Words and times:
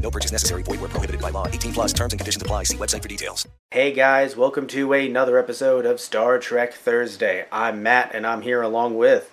No 0.00 0.10
purchase 0.10 0.32
necessary. 0.32 0.62
Void 0.62 0.80
where 0.80 0.88
prohibited 0.88 1.20
by 1.20 1.30
law. 1.30 1.46
18 1.46 1.72
plus 1.72 1.92
terms 1.92 2.12
and 2.12 2.20
conditions 2.20 2.42
apply. 2.42 2.64
See 2.64 2.76
website 2.76 3.02
for 3.02 3.08
details. 3.08 3.46
Hey 3.70 3.92
guys, 3.92 4.36
welcome 4.36 4.66
to 4.68 4.92
another 4.92 5.38
episode 5.38 5.86
of 5.86 6.00
Star 6.00 6.38
Trek 6.38 6.72
Thursday. 6.72 7.46
I'm 7.52 7.82
Matt 7.82 8.14
and 8.14 8.26
I'm 8.26 8.42
here 8.42 8.62
along 8.62 8.96
with 8.96 9.30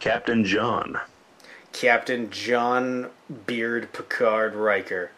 Captain 0.00 0.44
John. 0.44 0.98
Captain 1.72 2.28
John 2.30 3.10
Beard 3.46 3.92
Picard 3.92 4.54
Riker. 4.54 5.12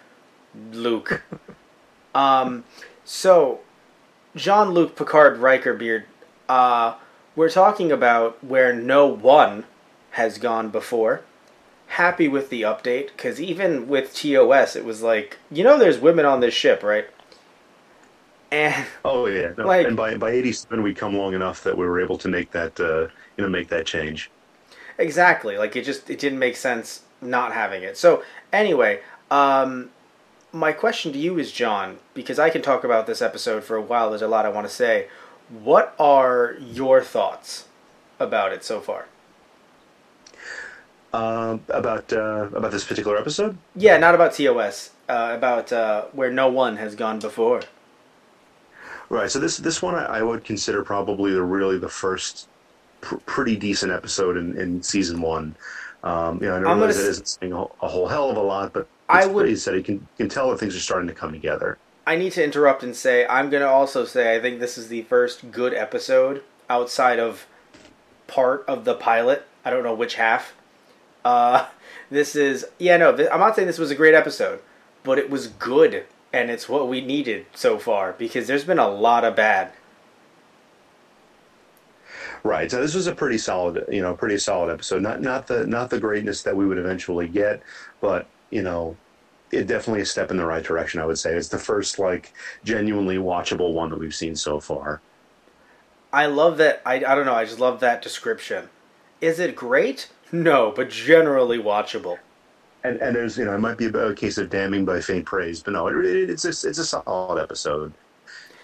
Luke. 0.73 1.23
um 2.15 2.65
so 3.05 3.61
Jean 4.37 4.71
Luc 4.71 4.95
Picard 4.95 5.39
Riker 5.39 5.75
Beard 5.75 6.05
uh 6.49 6.95
we're 7.35 7.51
talking 7.51 7.91
about 7.91 8.43
where 8.45 8.73
no 8.73 9.07
one 9.07 9.65
has 10.13 10.39
gone 10.39 10.69
before. 10.71 11.23
Happy 11.89 12.29
with 12.29 12.51
the 12.51 12.63
update 12.63 13.09
because 13.09 13.41
even 13.41 13.89
with 13.89 14.15
TOS, 14.15 14.77
it 14.77 14.85
was 14.85 15.03
like 15.03 15.39
you 15.51 15.65
know, 15.65 15.79
there's 15.79 15.99
women 15.99 16.25
on 16.27 16.41
this 16.41 16.55
ship, 16.55 16.83
right? 16.83 17.09
And 18.51 18.87
Oh 19.05 19.27
yeah, 19.27 19.53
no, 19.59 19.67
Like- 19.67 19.87
and 19.87 19.97
by 19.97 20.17
by 20.17 20.31
eighty 20.31 20.53
seven 20.53 20.83
we'd 20.83 20.97
come 20.97 21.17
long 21.17 21.35
enough 21.35 21.63
that 21.65 21.77
we 21.77 21.87
were 21.87 22.01
able 22.01 22.19
to 22.19 22.29
make 22.29 22.51
that 22.53 22.79
uh, 22.81 23.09
you 23.37 23.45
know 23.45 23.49
make 23.49 23.69
that 23.69 23.87
change. 23.87 24.31
exactly, 24.97 25.57
like 25.59 25.77
it 25.77 25.85
just 25.85 26.09
it 26.11 26.19
didn't 26.19 26.39
make 26.39 26.57
sense 26.57 27.03
not 27.21 27.53
having 27.53 27.83
it. 27.83 27.97
So 27.99 28.23
anyway, 28.53 29.01
um, 29.31 29.91
my 30.53 30.73
question 30.73 31.13
to 31.13 31.19
you 31.19 31.39
is, 31.39 31.53
John, 31.53 31.99
because 32.15 32.39
I 32.39 32.49
can 32.51 32.63
talk 32.63 32.85
about 32.85 33.07
this 33.07 33.21
episode 33.21 33.65
for 33.65 33.77
a 33.77 33.83
while. 33.83 34.11
There's 34.11 34.23
a 34.23 34.29
lot 34.29 34.47
I 34.47 34.51
want 34.51 34.67
to 34.69 34.73
say. 34.73 35.09
What 35.51 35.95
are 35.99 36.57
your 36.61 37.03
thoughts 37.03 37.67
about 38.21 38.53
it 38.53 38.63
so 38.65 38.81
far? 38.81 39.07
Uh, 41.13 41.57
about 41.71 42.13
uh, 42.13 42.49
about 42.53 42.71
this 42.71 42.85
particular 42.85 43.17
episode. 43.17 43.57
Yeah, 43.75 43.97
not 43.97 44.15
about 44.15 44.35
TOS. 44.35 44.91
Uh, 45.09 45.33
about 45.35 45.73
uh, 45.73 46.05
where 46.13 46.31
no 46.31 46.49
one 46.49 46.77
has 46.77 46.95
gone 46.95 47.19
before. 47.19 47.63
Right. 49.09 49.31
So 49.31 49.39
this 49.39 49.57
this 49.57 49.81
one 49.81 49.95
I, 49.95 50.19
I 50.19 50.23
would 50.23 50.45
consider 50.45 50.83
probably 50.83 51.33
the 51.33 51.43
really 51.43 51.79
the 51.79 51.89
first 51.89 52.47
pr- 53.01 53.17
pretty 53.25 53.57
decent 53.57 53.91
episode 53.91 54.37
in, 54.37 54.59
in 54.59 54.83
season 54.83 55.23
one. 55.23 55.57
Um, 56.05 56.43
you 56.43 56.49
know, 56.49 56.57
I 56.57 56.59
realize 56.59 56.99
it 56.99 57.09
isn't 57.09 57.29
saying 57.29 57.53
a, 57.55 57.63
a 57.63 57.89
whole 57.89 58.07
hell 58.07 58.31
of 58.31 58.37
a 58.37 58.43
lot, 58.43 58.75
but 58.75 58.87
I 59.09 59.27
would- 59.27 59.43
pretty 59.45 59.57
steady. 59.57 59.79
You 59.79 59.85
can 59.85 60.07
can 60.19 60.29
tell 60.29 60.51
that 60.51 60.59
things 60.61 60.77
are 60.77 60.81
starting 60.81 61.09
to 61.09 61.15
come 61.15 61.33
together. 61.33 61.79
I 62.07 62.17
need 62.17 62.33
to 62.33 62.45
interrupt 62.45 62.83
and 62.83 62.95
say 62.95 63.27
I'm 63.27 63.49
going 63.49 63.63
to 63.63 63.69
also 63.69 64.05
say 64.05 64.37
I 64.37 64.41
think 64.41 64.61
this 64.61 64.77
is 64.77 64.89
the 64.89 65.03
first 65.03 65.51
good 65.51 65.73
episode 65.73 66.43
outside 66.69 67.19
of 67.19 67.47
part 68.27 68.65
of 68.69 68.85
the 68.85 68.95
pilot. 68.95 69.47
I 69.65 69.71
don't 69.71 69.83
know 69.83 69.95
which 69.95 70.17
half. 70.17 70.55
Uh, 71.25 71.67
this 72.11 72.37
is 72.37 72.67
yeah 72.79 72.97
no. 72.97 73.17
Th- 73.17 73.29
I'm 73.33 73.41
not 73.41 73.57
saying 73.57 73.67
this 73.67 73.79
was 73.79 73.91
a 73.91 73.97
great 73.97 74.15
episode, 74.15 74.61
but 75.03 75.19
it 75.19 75.31
was 75.31 75.49
good 75.49 76.07
and 76.33 76.51
it's 76.51 76.69
what 76.69 76.89
we 76.89 77.01
needed 77.01 77.47
so 77.55 77.79
far 77.79 78.13
because 78.13 78.47
there's 78.47 78.65
been 78.65 78.79
a 78.79 78.89
lot 78.89 79.25
of 79.25 79.37
bad. 79.37 79.73
Right. 82.45 82.71
So 82.71 82.81
this 82.81 82.95
was 82.95 83.07
a 83.07 83.15
pretty 83.15 83.39
solid, 83.39 83.85
you 83.91 84.01
know, 84.01 84.15
pretty 84.15 84.39
solid 84.39 84.73
episode. 84.73 85.03
Not 85.03 85.21
not 85.21 85.47
the 85.47 85.67
not 85.67 85.91
the 85.91 85.99
greatness 85.99 86.43
that 86.43 86.57
we 86.57 86.67
would 86.67 86.79
eventually 86.79 87.29
get, 87.29 87.63
but 88.01 88.27
you 88.51 88.63
know, 88.63 88.97
it 89.51 89.67
definitely 89.67 90.03
a 90.03 90.07
step 90.07 90.31
in 90.31 90.37
the 90.37 90.47
right 90.47 90.63
direction. 90.63 91.01
I 91.01 91.07
would 91.07 91.19
say 91.19 91.35
it's 91.35 91.49
the 91.49 91.59
first 91.59 91.99
like 91.99 92.33
genuinely 92.65 93.17
watchable 93.17 93.73
one 93.75 93.91
that 93.91 93.99
we've 93.99 94.15
seen 94.15 94.37
so 94.37 94.61
far. 94.61 95.01
I 96.13 96.27
love 96.27 96.59
that. 96.59 96.81
I 96.87 96.97
I 96.97 97.15
don't 97.15 97.27
know. 97.27 97.35
I 97.35 97.45
just 97.45 97.61
love 97.61 97.81
that 97.81 98.03
description. 98.03 98.69
Is 99.21 99.41
it 99.41 99.57
great? 99.57 100.09
No, 100.33 100.73
but 100.75 100.91
generally 100.91 101.59
watchable. 101.59 102.19
And 102.85 103.01
and 103.01 103.17
there's 103.17 103.37
you 103.37 103.45
know 103.45 103.55
it 103.55 103.59
might 103.59 103.79
be 103.79 103.87
a 103.87 104.15
case 104.15 104.39
of 104.39 104.51
damning 104.51 104.85
by 104.85 105.01
faint 105.01 105.27
praise, 105.27 105.63
but 105.63 105.73
no, 105.73 105.89
it, 105.89 105.97
it, 106.05 106.31
it's 106.31 106.45
a, 106.45 106.49
it's 106.49 106.79
a 106.79 106.85
solid 106.85 107.43
episode. 107.43 107.93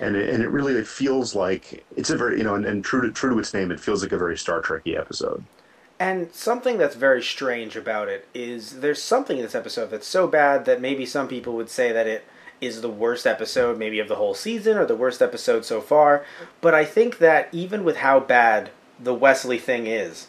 And 0.01 0.17
it, 0.17 0.29
and 0.29 0.43
it 0.43 0.49
really 0.49 0.75
it 0.75 0.87
feels 0.87 1.35
like 1.35 1.85
it's 1.97 2.11
a 2.11 2.17
very 2.17 2.39
you 2.39 2.45
know 2.45 2.55
and, 2.55 2.65
and 2.65 2.85
true 2.85 3.01
to 3.03 3.11
true 3.11 3.31
to 3.31 3.39
its 3.39 3.55
name, 3.55 3.71
it 3.71 3.81
feels 3.81 4.03
like 4.03 4.13
a 4.13 4.19
very 4.19 4.37
Star 4.39 4.63
Trekky 4.63 4.99
episode. 4.99 5.45
And 5.99 6.33
something 6.33 6.77
that's 6.77 6.97
very 6.97 7.23
strange 7.23 7.77
about 7.77 8.09
it 8.09 8.27
is 8.35 8.81
there's 8.81 9.01
something 9.01 9.39
in 9.39 9.45
this 9.45 9.55
episode 9.55 9.91
that's 9.91 10.07
so 10.07 10.27
bad 10.27 10.65
that 10.65 10.81
maybe 10.81 11.07
some 11.07 11.29
people 11.29 11.55
would 11.55 11.71
say 11.71 11.93
that 11.93 12.07
it 12.07 12.25
is 12.61 12.81
the 12.81 12.91
worst 12.91 13.27
episode, 13.27 13.79
maybe 13.79 14.01
of 14.01 14.09
the 14.09 14.17
whole 14.17 14.35
season 14.35 14.77
or 14.77 14.87
the 14.87 14.97
worst 14.97 15.23
episode 15.23 15.65
so 15.65 15.81
far. 15.81 16.25
But 16.61 16.75
I 16.75 16.85
think 16.85 17.19
that 17.19 17.49
even 17.53 17.85
with 17.85 17.99
how 17.99 18.21
bad 18.21 18.71
the 18.99 19.15
Wesley 19.15 19.59
thing 19.59 19.87
is, 19.87 20.29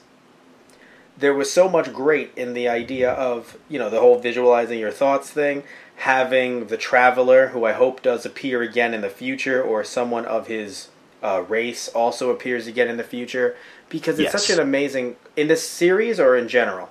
there 1.17 1.33
was 1.33 1.51
so 1.51 1.69
much 1.69 1.93
great 1.93 2.31
in 2.35 2.53
the 2.53 2.67
idea 2.67 3.11
of, 3.11 3.57
you 3.69 3.79
know, 3.79 3.89
the 3.89 3.99
whole 3.99 4.19
visualizing 4.19 4.79
your 4.79 4.91
thoughts 4.91 5.29
thing, 5.29 5.63
having 5.97 6.67
the 6.67 6.77
traveler, 6.77 7.47
who 7.49 7.65
I 7.65 7.73
hope 7.73 8.01
does 8.01 8.25
appear 8.25 8.61
again 8.61 8.93
in 8.93 9.01
the 9.01 9.09
future, 9.09 9.61
or 9.63 9.83
someone 9.83 10.25
of 10.25 10.47
his 10.47 10.89
uh, 11.23 11.43
race 11.47 11.87
also 11.89 12.29
appears 12.31 12.67
again 12.67 12.87
in 12.89 12.97
the 12.97 13.03
future, 13.03 13.55
because 13.89 14.19
it's 14.19 14.25
Yes. 14.25 14.31
such 14.31 14.49
an 14.49 14.59
amazing 14.59 15.15
in 15.35 15.47
this 15.47 15.67
series 15.67 16.19
or 16.19 16.35
in 16.35 16.47
general. 16.47 16.89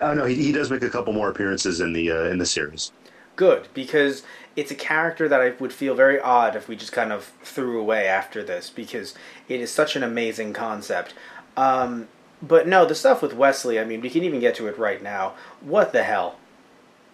Oh 0.00 0.12
no, 0.14 0.24
he, 0.26 0.34
he 0.34 0.52
does 0.52 0.70
make 0.70 0.82
a 0.82 0.90
couple 0.90 1.12
more 1.14 1.30
appearances 1.30 1.80
in 1.80 1.92
the 1.94 2.10
uh, 2.10 2.24
in 2.24 2.38
the 2.38 2.46
series. 2.46 2.92
Good 3.36 3.68
because 3.72 4.22
it's 4.56 4.70
a 4.70 4.74
character 4.74 5.26
that 5.28 5.40
I 5.40 5.50
would 5.58 5.72
feel 5.72 5.94
very 5.94 6.20
odd 6.20 6.54
if 6.54 6.68
we 6.68 6.76
just 6.76 6.92
kind 6.92 7.12
of 7.12 7.32
threw 7.42 7.80
away 7.80 8.06
after 8.06 8.42
this 8.44 8.68
because 8.70 9.14
it 9.48 9.60
is 9.60 9.70
such 9.72 9.96
an 9.96 10.02
amazing 10.02 10.52
concept. 10.52 11.14
Um, 11.56 12.08
but 12.42 12.66
no, 12.66 12.84
the 12.84 12.94
stuff 12.94 13.22
with 13.22 13.34
Wesley, 13.34 13.78
I 13.78 13.84
mean, 13.84 14.00
we 14.00 14.10
can 14.10 14.24
even 14.24 14.40
get 14.40 14.54
to 14.56 14.66
it 14.66 14.78
right 14.78 15.02
now. 15.02 15.34
What 15.60 15.92
the 15.92 16.02
hell? 16.02 16.36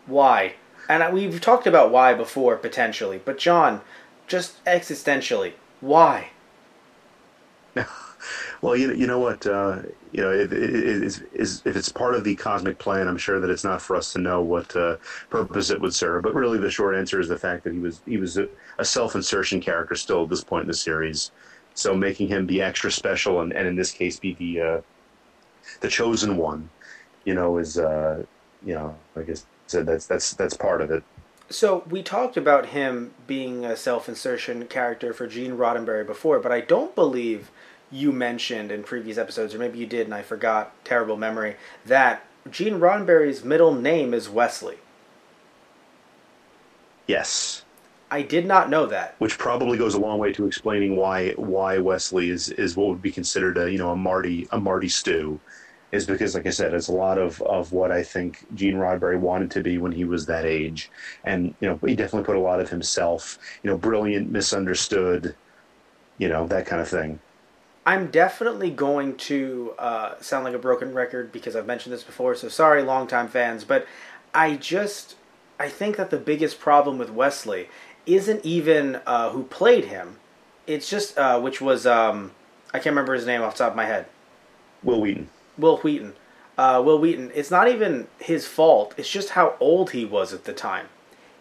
Why? 0.06 0.54
And 0.88 1.12
we've 1.12 1.40
talked 1.40 1.66
about 1.66 1.90
why 1.90 2.14
before 2.14 2.56
potentially, 2.56 3.20
but 3.22 3.38
John, 3.38 3.82
just 4.26 4.64
existentially, 4.64 5.52
why? 5.80 6.30
Well, 8.60 8.76
you, 8.76 8.92
you 8.92 9.06
know 9.06 9.20
what? 9.20 9.46
Uh, 9.46 9.82
you 10.10 10.20
know, 10.20 10.32
if 10.32 11.22
it's 11.64 11.88
part 11.90 12.14
of 12.14 12.24
the 12.24 12.34
cosmic 12.34 12.78
plan, 12.78 13.06
I'm 13.06 13.16
sure 13.16 13.38
that 13.38 13.50
it's 13.50 13.62
not 13.62 13.80
for 13.80 13.94
us 13.94 14.12
to 14.14 14.18
know 14.18 14.42
what 14.42 14.74
uh, 14.74 14.96
purpose 15.30 15.70
it 15.70 15.80
would 15.80 15.94
serve. 15.94 16.24
But 16.24 16.34
really, 16.34 16.58
the 16.58 16.70
short 16.70 16.96
answer 16.96 17.20
is 17.20 17.28
the 17.28 17.38
fact 17.38 17.62
that 17.64 17.72
he 17.72 17.78
was 17.78 18.00
he 18.04 18.16
was 18.16 18.36
a, 18.36 18.48
a 18.78 18.84
self-insertion 18.84 19.60
character 19.60 19.94
still 19.94 20.24
at 20.24 20.30
this 20.30 20.42
point 20.42 20.62
in 20.62 20.68
the 20.68 20.74
series. 20.74 21.30
So 21.74 21.94
making 21.94 22.28
him 22.28 22.46
be 22.46 22.60
extra 22.60 22.90
special, 22.90 23.40
and, 23.40 23.52
and 23.52 23.68
in 23.68 23.76
this 23.76 23.92
case, 23.92 24.18
be 24.18 24.34
the 24.34 24.60
uh, 24.60 24.80
the 25.80 25.88
chosen 25.88 26.36
one, 26.36 26.68
you 27.24 27.34
know, 27.34 27.58
is 27.58 27.78
uh, 27.78 28.24
you 28.64 28.74
know, 28.74 28.96
like 29.14 29.28
I 29.30 29.34
said, 29.66 29.86
that's 29.86 30.06
that's 30.06 30.34
that's 30.34 30.56
part 30.56 30.80
of 30.80 30.90
it. 30.90 31.02
So 31.50 31.84
we 31.88 32.02
talked 32.02 32.36
about 32.36 32.66
him 32.66 33.12
being 33.26 33.64
a 33.64 33.74
self-insertion 33.74 34.66
character 34.66 35.14
for 35.14 35.26
Gene 35.26 35.56
Roddenberry 35.56 36.06
before, 36.06 36.40
but 36.40 36.52
I 36.52 36.60
don't 36.60 36.94
believe 36.94 37.50
you 37.90 38.12
mentioned 38.12 38.70
in 38.70 38.82
previous 38.82 39.16
episodes, 39.16 39.54
or 39.54 39.58
maybe 39.58 39.78
you 39.78 39.86
did 39.86 40.06
and 40.06 40.14
I 40.14 40.20
forgot, 40.20 40.72
terrible 40.84 41.16
memory, 41.16 41.56
that 41.86 42.22
Gene 42.50 42.78
Roddenberry's 42.78 43.44
middle 43.44 43.74
name 43.74 44.12
is 44.12 44.28
Wesley. 44.28 44.76
Yes. 47.06 47.64
I 48.10 48.22
did 48.22 48.46
not 48.46 48.70
know 48.70 48.86
that. 48.86 49.16
which 49.18 49.36
probably 49.38 49.76
goes 49.76 49.94
a 49.94 50.00
long 50.00 50.18
way 50.18 50.32
to 50.32 50.46
explaining 50.46 50.96
why 50.96 51.32
why 51.32 51.78
Wesley 51.78 52.30
is, 52.30 52.48
is 52.50 52.76
what 52.76 52.88
would 52.88 53.02
be 53.02 53.10
considered 53.10 53.58
a 53.58 53.70
you 53.70 53.78
know 53.78 53.90
a 53.90 53.96
Marty 53.96 54.48
a 54.50 54.58
Marty 54.60 54.88
stew, 54.88 55.40
is 55.92 56.06
because 56.06 56.34
like 56.34 56.46
I 56.46 56.50
said, 56.50 56.74
it's 56.74 56.88
a 56.88 56.92
lot 56.92 57.18
of, 57.18 57.40
of 57.42 57.72
what 57.72 57.90
I 57.90 58.02
think 58.02 58.46
Gene 58.54 58.74
Roddenberry 58.74 59.18
wanted 59.18 59.50
to 59.52 59.62
be 59.62 59.78
when 59.78 59.92
he 59.92 60.04
was 60.04 60.26
that 60.26 60.44
age, 60.44 60.90
and 61.24 61.54
you 61.60 61.68
know 61.68 61.78
he 61.86 61.94
definitely 61.94 62.26
put 62.26 62.36
a 62.36 62.40
lot 62.40 62.60
of 62.60 62.68
himself, 62.68 63.38
you 63.62 63.70
know, 63.70 63.78
brilliant, 63.78 64.30
misunderstood, 64.30 65.34
you 66.18 66.28
know 66.28 66.46
that 66.46 66.66
kind 66.66 66.82
of 66.82 66.88
thing. 66.88 67.20
I'm 67.86 68.10
definitely 68.10 68.70
going 68.70 69.16
to 69.16 69.72
uh, 69.78 70.20
sound 70.20 70.44
like 70.44 70.52
a 70.52 70.58
broken 70.58 70.92
record 70.92 71.32
because 71.32 71.56
I've 71.56 71.66
mentioned 71.66 71.94
this 71.94 72.02
before, 72.02 72.34
so 72.34 72.48
sorry, 72.48 72.82
longtime 72.82 73.28
fans, 73.28 73.64
but 73.64 73.86
I 74.34 74.56
just 74.56 75.16
I 75.58 75.68
think 75.68 75.96
that 75.96 76.10
the 76.10 76.18
biggest 76.18 76.60
problem 76.60 76.98
with 76.98 77.10
Wesley 77.10 77.68
isn't 78.04 78.44
even 78.44 79.00
uh, 79.06 79.30
who 79.30 79.44
played 79.44 79.86
him. 79.86 80.18
It's 80.66 80.90
just 80.90 81.16
uh, 81.16 81.40
which 81.40 81.62
was 81.62 81.86
um, 81.86 82.32
I 82.74 82.78
can't 82.78 82.92
remember 82.92 83.14
his 83.14 83.26
name 83.26 83.40
off 83.40 83.54
the 83.54 83.64
top 83.64 83.72
of 83.72 83.76
my 83.76 83.86
head. 83.86 84.06
Wil 84.82 85.00
Wheaton. 85.00 85.28
Wil 85.58 85.78
Wheaton. 85.78 86.14
Uh, 86.56 86.82
Wil 86.84 86.98
Wheaton. 86.98 87.30
It's 87.34 87.50
not 87.50 87.68
even 87.68 88.08
his 88.18 88.46
fault. 88.46 88.94
It's 88.96 89.10
just 89.10 89.30
how 89.30 89.56
old 89.60 89.90
he 89.90 90.04
was 90.04 90.32
at 90.32 90.44
the 90.44 90.52
time. 90.52 90.86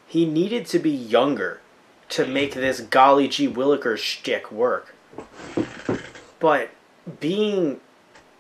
He 0.06 0.26
needed 0.26 0.66
to 0.68 0.80
be 0.80 0.92
younger 0.92 1.62
to 2.10 2.26
make 2.26 2.54
this 2.54 2.82
golly 2.82 3.28
gee 3.28 3.48
Willikers 3.48 3.98
shtick 3.98 4.52
work. 4.52 4.96
But 6.40 6.70
being 7.20 7.80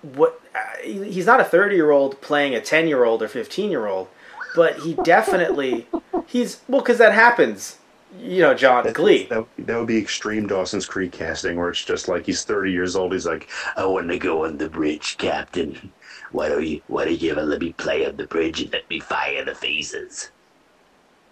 what 0.01 0.39
uh, 0.55 0.59
he's 0.83 1.25
not 1.25 1.39
a 1.39 1.43
30 1.43 1.75
year 1.75 1.91
old 1.91 2.21
playing 2.21 2.55
a 2.55 2.61
10 2.61 2.87
year 2.87 3.03
old 3.03 3.21
or 3.21 3.27
15 3.27 3.71
year 3.71 3.87
old, 3.87 4.07
but 4.55 4.79
he 4.79 4.93
definitely 5.03 5.87
he's 6.25 6.61
well 6.67 6.81
because 6.81 6.97
that 6.99 7.13
happens. 7.13 7.77
You 8.19 8.41
know, 8.41 8.53
John 8.53 8.91
Glee. 8.93 9.25
That, 9.25 9.45
that 9.59 9.77
would 9.77 9.87
be 9.87 9.97
extreme 9.97 10.47
Dawson's 10.47 10.85
Creek 10.85 11.11
casting, 11.11 11.57
where 11.57 11.69
it's 11.69 11.83
just 11.83 12.07
like 12.07 12.25
he's 12.25 12.43
30 12.43 12.71
years 12.71 12.95
old. 12.95 13.13
He's 13.13 13.25
like, 13.25 13.49
I 13.75 13.85
want 13.85 14.07
to 14.09 14.17
go 14.17 14.45
on 14.45 14.57
the 14.57 14.69
bridge, 14.69 15.17
Captain. 15.17 15.91
Why 16.31 16.49
don't 16.49 16.65
you, 16.65 16.81
why 16.87 17.05
don't 17.05 17.21
you 17.21 17.31
ever 17.31 17.43
let 17.43 17.61
me 17.61 17.73
play 17.73 18.05
on 18.05 18.17
the 18.17 18.27
bridge 18.27 18.61
and 18.61 18.71
let 18.71 18.89
me 18.89 18.99
fire 18.99 19.43
the 19.43 19.51
phasers? 19.51 20.29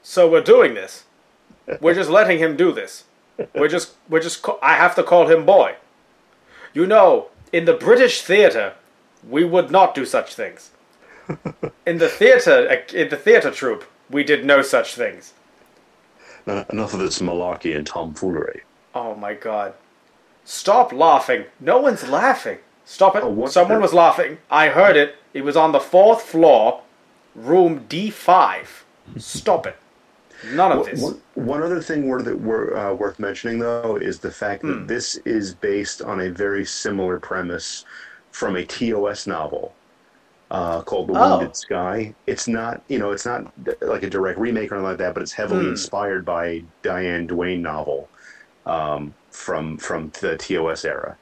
So 0.04 0.30
we're 0.30 0.42
doing 0.42 0.74
this. 0.74 1.06
We're 1.81 1.95
just 1.95 2.10
letting 2.10 2.39
him 2.39 2.56
do 2.56 2.72
this. 2.72 3.06
We're 3.54 3.68
just 3.68 3.94
we're 4.07 4.22
just 4.22 4.45
I 4.62 4.75
have 4.75 4.95
to 4.95 5.04
call 5.04 5.27
him 5.27 5.45
boy. 5.45 5.75
You 6.74 6.86
know, 6.86 7.30
in 7.51 7.66
the 7.66 7.74
British 7.74 8.22
theater, 8.22 8.74
we 9.27 9.44
would 9.44 9.72
not 9.72 9.95
do 9.95 10.06
such 10.06 10.36
things. 10.36 10.72
In 11.86 11.98
the 11.98 12.07
theater 12.07 12.66
in 12.94 13.10
the 13.10 13.18
theater 13.18 13.51
troupe, 13.51 13.86
we 14.10 14.24
did 14.24 14.45
no 14.45 14.62
such 14.62 14.95
things. 14.95 15.33
"No, 16.45 16.65
enough 16.69 16.94
of 16.94 17.00
this 17.00 17.19
malarkey 17.19 17.75
and 17.75 17.86
tomfoolery. 17.88 18.63
Oh 18.94 19.15
my 19.15 19.33
god. 19.33 19.74
Stop 20.44 20.94
laughing. 20.94 21.45
No 21.59 21.80
one's 21.80 22.07
laughing. 22.07 22.59
Stop 22.86 23.15
it. 23.15 23.24
Oh, 23.24 23.47
Someone 23.47 23.77
the- 23.77 23.81
was 23.81 23.94
laughing. 23.94 24.38
I 24.51 24.68
heard 24.69 24.95
it. 24.95 25.15
It 25.33 25.42
was 25.44 25.57
on 25.57 25.71
the 25.71 25.80
fourth 25.80 26.21
floor, 26.21 26.81
room 27.36 27.86
D5. 27.89 28.83
Stop 29.18 29.65
it. 29.68 29.75
None 30.53 30.71
of 30.71 30.86
this. 30.86 31.01
One, 31.01 31.21
one 31.33 31.63
other 31.63 31.81
thing 31.81 32.07
worth, 32.07 32.27
uh, 32.27 32.94
worth 32.94 33.19
mentioning, 33.19 33.59
though, 33.59 33.98
is 34.00 34.19
the 34.19 34.31
fact 34.31 34.62
that 34.63 34.74
Hmm. 34.74 34.86
this 34.88 35.15
is 35.25 35.53
based 35.56 36.01
on 36.01 36.19
a 36.21 36.30
very 36.30 36.63
similar 36.65 37.19
premise 37.19 37.86
from 38.31 38.56
a 38.56 38.63
TOS 38.65 39.25
novel 39.25 39.74
uh, 40.51 40.81
called 40.83 41.09
The 41.09 41.13
Oh. 41.13 41.15
Wounded 41.15 41.56
Sky. 41.56 42.15
It's 42.27 42.47
not, 42.47 42.83
you 42.88 43.00
know, 43.00 43.12
it's 43.12 43.25
not 43.25 43.53
like 43.81 44.03
a 44.03 44.09
direct 44.09 44.39
remake 44.39 44.71
or 44.71 44.75
anything 44.75 44.89
like 44.89 44.97
that, 45.00 45.13
but 45.13 45.24
it's 45.24 45.33
heavily 45.33 45.68
Hmm. 45.68 45.68
inspired 45.68 46.25
by 46.25 46.65
Diane 46.83 47.27
Duane 47.27 47.62
novel 47.62 48.12
um, 48.65 49.15
from 49.31 49.77
from 49.80 50.12
the 50.21 50.38
TOS 50.38 50.86
era. 50.86 51.19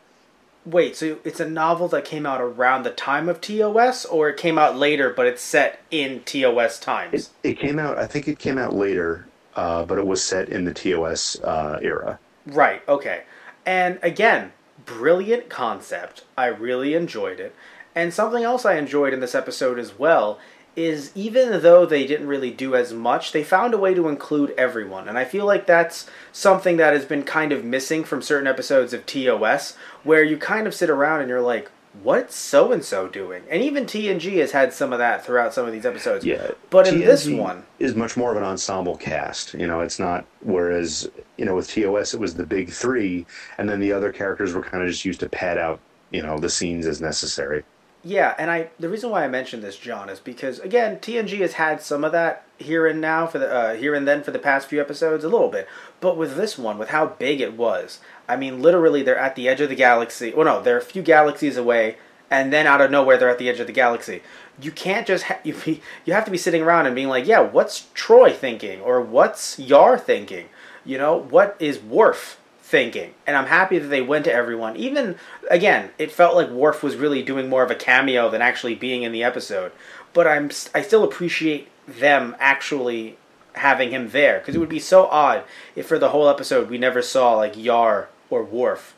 Wait, 0.66 0.94
so 0.98 1.20
it's 1.24 1.40
a 1.40 1.48
novel 1.50 1.88
that 1.88 2.04
came 2.04 2.26
out 2.26 2.42
around 2.42 2.84
the 2.84 2.92
time 2.92 3.30
of 3.30 3.40
TOS, 3.40 4.04
or 4.04 4.28
it 4.28 4.36
came 4.36 4.58
out 4.58 4.76
later, 4.78 5.10
but 5.10 5.26
it's 5.26 5.42
set 5.42 5.86
in 5.90 6.22
TOS 6.26 6.78
times? 6.82 7.30
It, 7.30 7.30
it 7.44 7.60
came 7.60 7.80
out, 7.80 7.98
I 7.98 8.08
think 8.08 8.28
it 8.28 8.40
came 8.40 8.58
out 8.58 8.74
later, 8.74 9.32
uh, 9.54 9.86
but 9.86 9.98
it 10.00 10.06
was 10.06 10.22
set 10.24 10.50
in 10.50 10.66
the 10.66 10.74
TOS 10.74 11.40
uh, 11.44 11.80
era. 11.82 12.20
Right, 12.46 12.82
okay. 12.88 13.24
And 13.66 14.00
again, 14.02 14.52
brilliant 14.78 15.50
concept. 15.50 16.24
I 16.38 16.48
really 16.48 16.94
enjoyed 16.94 17.40
it. 17.40 17.56
And 17.96 18.14
something 18.14 18.44
else 18.44 18.66
I 18.66 18.76
enjoyed 18.76 19.14
in 19.14 19.20
this 19.20 19.36
episode 19.36 19.80
as 19.80 19.98
well 19.98 20.40
is 20.76 21.12
even 21.14 21.62
though 21.62 21.86
they 21.86 22.08
didn't 22.08 22.28
really 22.28 22.50
do 22.50 22.76
as 22.76 22.94
much, 22.94 23.32
they 23.32 23.44
found 23.44 23.74
a 23.74 23.78
way 23.78 23.94
to 23.94 24.08
include 24.08 24.52
everyone. 24.58 25.08
And 25.08 25.18
I 25.18 25.26
feel 25.26 25.46
like 25.46 25.68
that's 25.68 26.10
something 26.32 26.78
that 26.78 26.94
has 26.94 27.06
been 27.06 27.24
kind 27.24 27.52
of 27.52 27.64
missing 27.64 28.04
from 28.04 28.24
certain 28.24 28.48
episodes 28.48 28.92
of 28.94 29.06
TOS, 29.06 29.78
where 30.04 30.24
you 30.24 30.38
kind 30.38 30.66
of 30.66 30.74
sit 30.74 30.90
around 30.90 31.22
and 31.22 31.30
you're 31.30 31.42
like, 31.42 31.70
what's 32.02 32.36
so 32.36 32.72
and 32.72 32.84
so 32.84 33.08
doing? 33.08 33.44
And 33.50 33.62
even 33.62 33.86
TNG 33.86 34.38
has 34.40 34.52
had 34.52 34.74
some 34.74 34.92
of 34.94 35.00
that 35.00 35.24
throughout 35.24 35.54
some 35.54 35.68
of 35.68 35.72
these 35.72 35.86
episodes. 35.86 36.26
Yeah, 36.26 36.52
But 36.72 36.88
in 36.88 37.00
this 37.00 37.28
one, 37.28 37.64
is 37.78 37.94
much 37.94 38.18
more 38.18 38.32
of 38.32 38.38
an 38.38 38.44
ensemble 38.44 38.98
cast. 38.98 39.54
You 39.54 39.68
know, 39.68 39.82
it's 39.82 40.00
not. 40.00 40.26
Whereas 40.42 41.10
you 41.38 41.46
know 41.46 41.56
with 41.56 41.70
TOS 41.70 42.14
it 42.14 42.20
was 42.20 42.34
the 42.34 42.46
big 42.46 42.72
three, 42.72 43.26
and 43.58 43.70
then 43.70 43.80
the 43.80 43.92
other 43.92 44.12
characters 44.12 44.54
were 44.54 44.64
kind 44.64 44.84
of 44.84 44.90
just 44.90 45.06
used 45.06 45.20
to 45.20 45.30
pad 45.30 45.58
out 45.58 45.80
you 46.12 46.22
know 46.22 46.38
the 46.40 46.50
scenes 46.50 46.88
as 46.88 47.00
necessary. 47.02 47.64
Yeah, 48.06 48.36
and 48.38 48.52
I 48.52 48.70
the 48.80 48.90
reason 48.90 49.10
why 49.10 49.24
I 49.24 49.30
mentioned 49.30 49.64
this, 49.64 49.78
John, 49.78 50.10
is 50.10 50.20
because 50.20 50.60
again, 50.60 50.98
TNG 50.98 51.40
has 51.40 51.54
had 51.54 51.82
some 51.82 52.04
of 52.04 52.12
that 52.12 52.46
here 52.58 52.86
and 52.86 53.00
now 53.00 53.28
for 53.28 53.40
the 53.40 53.50
uh, 53.50 53.76
here 53.76 53.96
and 53.96 54.06
then 54.06 54.24
for 54.24 54.32
the 54.32 54.40
past 54.40 54.68
few 54.68 54.82
episodes, 54.82 55.24
a 55.24 55.30
little 55.30 55.48
bit. 55.48 55.68
But 56.02 56.18
with 56.18 56.36
this 56.36 56.58
one, 56.58 56.78
with 56.78 56.90
how 56.90 57.08
big 57.08 57.40
it 57.40 57.54
was, 57.54 58.00
I 58.28 58.36
mean, 58.36 58.62
literally, 58.62 59.04
they're 59.04 59.18
at 59.18 59.36
the 59.38 59.48
edge 59.48 59.62
of 59.62 59.70
the 59.70 59.76
galaxy. 59.76 60.34
Well, 60.34 60.46
no, 60.46 60.62
they're 60.62 60.78
a 60.78 60.82
few 60.82 61.02
galaxies 61.02 61.56
away, 61.56 61.96
and 62.30 62.52
then 62.52 62.68
out 62.68 62.82
of 62.82 62.92
nowhere, 62.92 63.18
they're 63.18 63.30
at 63.30 63.38
the 63.38 63.50
edge 63.50 63.62
of 63.62 63.68
the 63.68 63.74
galaxy. 63.74 64.22
You 64.62 64.72
can't 64.72 65.08
just 65.08 65.26
ha- 65.26 65.40
you 65.46 65.54
be, 65.54 65.82
you 66.04 66.12
have 66.12 66.26
to 66.26 66.32
be 66.32 66.38
sitting 66.38 66.62
around 66.62 66.88
and 66.88 66.96
being 66.96 67.08
like, 67.08 67.26
yeah, 67.26 67.40
what's 67.40 67.88
Troi 67.96 68.36
thinking, 68.36 68.82
or 68.82 69.00
what's 69.00 69.58
Yar 69.58 69.98
thinking? 69.98 70.50
You 70.84 70.98
know, 70.98 71.16
what 71.16 71.56
is 71.58 71.80
Worf 71.80 72.38
thinking. 72.74 73.14
And 73.28 73.38
I'm 73.38 73.46
happy 73.46 73.78
that 73.78 73.90
they 73.90 74.02
went 74.02 74.26
to 74.26 74.34
everyone. 74.34 74.76
Even 74.78 75.16
again, 75.48 75.92
it 76.00 76.12
felt 76.12 76.36
like 76.36 76.50
Worf 76.50 76.82
was 76.82 76.96
really 76.96 77.22
doing 77.22 77.48
more 77.48 77.62
of 77.62 77.70
a 77.70 77.76
cameo 77.76 78.32
than 78.32 78.42
actually 78.42 78.74
being 78.74 79.04
in 79.04 79.12
the 79.12 79.24
episode. 79.24 79.72
But 80.12 80.26
I'm 80.26 80.50
I 80.74 80.82
still 80.82 81.04
appreciate 81.04 81.68
them 81.88 82.36
actually 82.40 83.18
having 83.54 83.92
him 83.92 84.10
there 84.10 84.40
because 84.40 84.56
it 84.56 84.58
would 84.58 84.70
be 84.70 84.80
so 84.80 85.06
odd 85.06 85.44
if 85.76 85.86
for 85.86 86.00
the 86.00 86.10
whole 86.10 86.28
episode 86.28 86.68
we 86.68 86.80
never 86.80 87.04
saw 87.04 87.36
like 87.36 87.56
Yar 87.56 88.10
or 88.32 88.44
Worf. 88.44 88.96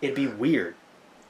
It'd 0.00 0.16
be 0.16 0.26
weird. 0.26 0.74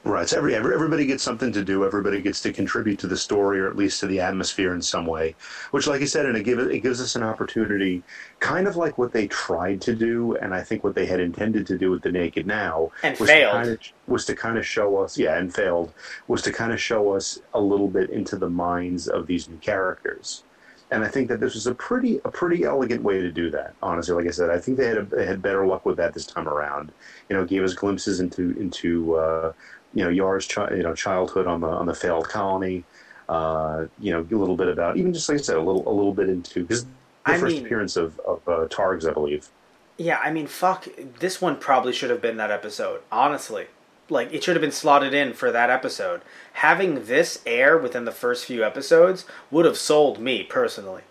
Right. 0.05 0.27
So 0.27 0.37
every, 0.37 0.53
every 0.53 0.75
everybody 0.75 1.05
gets 1.05 1.23
something 1.23 1.53
to 1.53 1.63
do. 1.63 1.85
Everybody 1.85 2.21
gets 2.21 2.41
to 2.41 2.51
contribute 2.51 2.99
to 2.99 3.07
the 3.07 3.15
story, 3.15 3.61
or 3.61 3.69
at 3.69 3.77
least 3.77 4.01
to 4.01 4.07
the 4.07 4.19
atmosphere 4.19 4.73
in 4.73 4.81
some 4.81 5.05
way. 5.05 5.33
Which, 5.71 5.87
like 5.87 6.01
I 6.01 6.05
said, 6.05 6.25
and 6.25 6.35
it 6.35 6.43
give 6.43 6.59
it 6.59 6.79
gives 6.79 6.99
us 6.99 7.15
an 7.15 7.23
opportunity, 7.23 8.03
kind 8.41 8.67
of 8.67 8.75
like 8.75 8.97
what 8.97 9.13
they 9.13 9.27
tried 9.27 9.79
to 9.81 9.95
do, 9.95 10.35
and 10.35 10.53
I 10.53 10.61
think 10.61 10.83
what 10.83 10.93
they 10.93 11.05
had 11.05 11.21
intended 11.21 11.65
to 11.67 11.77
do 11.77 11.89
with 11.89 12.01
the 12.01 12.11
Naked 12.11 12.45
Now 12.45 12.91
And 13.01 13.17
was 13.17 13.29
failed. 13.29 13.53
To 13.53 13.57
kind 13.57 13.69
of, 13.69 13.79
was 14.07 14.25
to 14.25 14.35
kind 14.35 14.57
of 14.57 14.67
show 14.67 14.97
us, 14.97 15.17
yeah, 15.17 15.37
and 15.37 15.53
failed 15.53 15.93
was 16.27 16.41
to 16.41 16.51
kind 16.51 16.73
of 16.73 16.81
show 16.81 17.13
us 17.13 17.39
a 17.53 17.61
little 17.61 17.87
bit 17.87 18.09
into 18.09 18.35
the 18.35 18.49
minds 18.49 19.07
of 19.07 19.25
these 19.25 19.47
new 19.47 19.57
characters. 19.57 20.43
And 20.91 21.03
I 21.03 21.07
think 21.07 21.27
that 21.29 21.39
this 21.39 21.55
was 21.55 21.65
a 21.65 21.73
pretty 21.73 22.19
a 22.25 22.29
pretty 22.29 22.65
elegant 22.65 23.03
way 23.03 23.21
to 23.21 23.31
do 23.31 23.49
that. 23.51 23.73
Honestly, 23.81 24.13
like 24.13 24.27
I 24.27 24.31
said, 24.31 24.49
I 24.49 24.59
think 24.59 24.77
they 24.77 24.87
had 24.87 24.97
a, 24.97 25.03
they 25.03 25.25
had 25.25 25.41
better 25.41 25.65
luck 25.65 25.85
with 25.85 25.95
that 25.97 26.13
this 26.13 26.27
time 26.27 26.47
around. 26.47 26.91
You 27.29 27.37
know, 27.37 27.43
it 27.43 27.49
gave 27.49 27.63
us 27.63 27.73
glimpses 27.73 28.19
into 28.19 28.51
into 28.59 29.15
uh, 29.15 29.53
you 29.93 30.03
know 30.03 30.09
Yar's 30.09 30.47
chi- 30.47 30.75
you 30.75 30.83
know 30.83 30.93
childhood 30.93 31.47
on 31.47 31.61
the 31.61 31.67
on 31.67 31.85
the 31.85 31.93
failed 31.95 32.27
colony. 32.29 32.83
Uh, 33.29 33.85
you 33.99 34.11
know, 34.11 34.19
a 34.19 34.35
little 34.37 34.57
bit 34.57 34.67
about 34.67 34.97
even 34.97 35.13
just 35.13 35.29
like 35.29 35.39
I 35.39 35.41
said, 35.41 35.55
a 35.55 35.61
little 35.61 35.87
a 35.87 35.93
little 35.93 36.13
bit 36.13 36.27
into 36.29 36.61
because 36.63 36.83
the 36.83 36.89
I 37.25 37.37
first 37.37 37.55
mean- 37.55 37.65
appearance 37.65 37.95
of 37.95 38.19
of 38.21 38.41
uh, 38.47 38.67
Targs, 38.67 39.09
I 39.09 39.13
believe. 39.13 39.47
Yeah, 39.97 40.19
I 40.23 40.31
mean, 40.31 40.47
fuck. 40.47 40.87
This 41.19 41.39
one 41.39 41.55
probably 41.55 41.93
should 41.93 42.09
have 42.09 42.21
been 42.21 42.37
that 42.37 42.51
episode. 42.51 43.01
Honestly, 43.11 43.67
like 44.09 44.33
it 44.33 44.43
should 44.43 44.55
have 44.55 44.61
been 44.61 44.71
slotted 44.71 45.13
in 45.13 45.33
for 45.33 45.51
that 45.51 45.69
episode. 45.69 46.21
Having 46.53 47.05
this 47.05 47.41
air 47.45 47.77
within 47.77 48.03
the 48.05 48.11
first 48.11 48.45
few 48.45 48.63
episodes 48.63 49.25
would 49.51 49.65
have 49.65 49.77
sold 49.77 50.19
me 50.19 50.43
personally. 50.43 51.03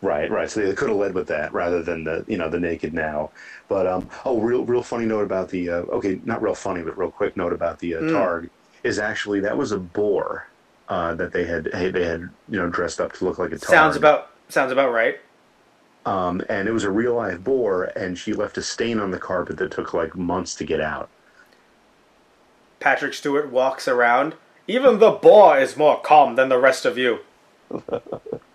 Right, 0.00 0.30
right. 0.30 0.48
So 0.48 0.60
they 0.60 0.74
could 0.74 0.88
have 0.88 0.98
led 0.98 1.14
with 1.14 1.26
that 1.28 1.52
rather 1.52 1.82
than 1.82 2.04
the 2.04 2.24
you 2.28 2.38
know 2.38 2.48
the 2.48 2.60
naked 2.60 2.94
now. 2.94 3.30
But 3.68 3.86
um, 3.86 4.08
oh, 4.24 4.38
real 4.40 4.64
real 4.64 4.82
funny 4.82 5.06
note 5.06 5.24
about 5.24 5.48
the 5.48 5.68
uh, 5.70 5.82
okay, 5.96 6.20
not 6.24 6.40
real 6.40 6.54
funny, 6.54 6.82
but 6.82 6.96
real 6.96 7.10
quick 7.10 7.36
note 7.36 7.52
about 7.52 7.80
the 7.80 7.96
uh, 7.96 8.00
Mm. 8.02 8.10
Targ 8.10 8.50
is 8.84 8.98
actually 9.00 9.40
that 9.40 9.56
was 9.56 9.72
a 9.72 9.78
boar 9.78 10.46
uh, 10.88 11.14
that 11.14 11.32
they 11.32 11.44
had 11.44 11.64
they 11.64 12.04
had 12.04 12.30
you 12.48 12.58
know 12.58 12.68
dressed 12.68 13.00
up 13.00 13.12
to 13.14 13.24
look 13.24 13.38
like 13.38 13.50
a 13.50 13.56
Targ. 13.56 13.68
Sounds 13.70 13.96
about 13.96 14.30
sounds 14.48 14.70
about 14.70 14.92
right. 14.92 15.18
um, 16.06 16.42
and 16.48 16.68
it 16.68 16.72
was 16.72 16.84
a 16.84 16.90
real 16.90 17.14
live 17.14 17.42
boar, 17.42 17.84
and 17.96 18.16
she 18.16 18.32
left 18.32 18.56
a 18.56 18.62
stain 18.62 19.00
on 19.00 19.10
the 19.10 19.18
carpet 19.18 19.56
that 19.58 19.72
took 19.72 19.92
like 19.92 20.14
months 20.16 20.54
to 20.56 20.64
get 20.64 20.80
out. 20.80 21.08
Patrick 22.80 23.14
Stewart 23.14 23.50
walks 23.50 23.88
around. 23.88 24.34
Even 24.68 24.98
the 24.98 25.10
boar 25.10 25.58
is 25.58 25.76
more 25.76 26.00
calm 26.00 26.36
than 26.36 26.48
the 26.50 26.58
rest 26.58 26.84
of 26.84 26.96
you. 26.96 27.20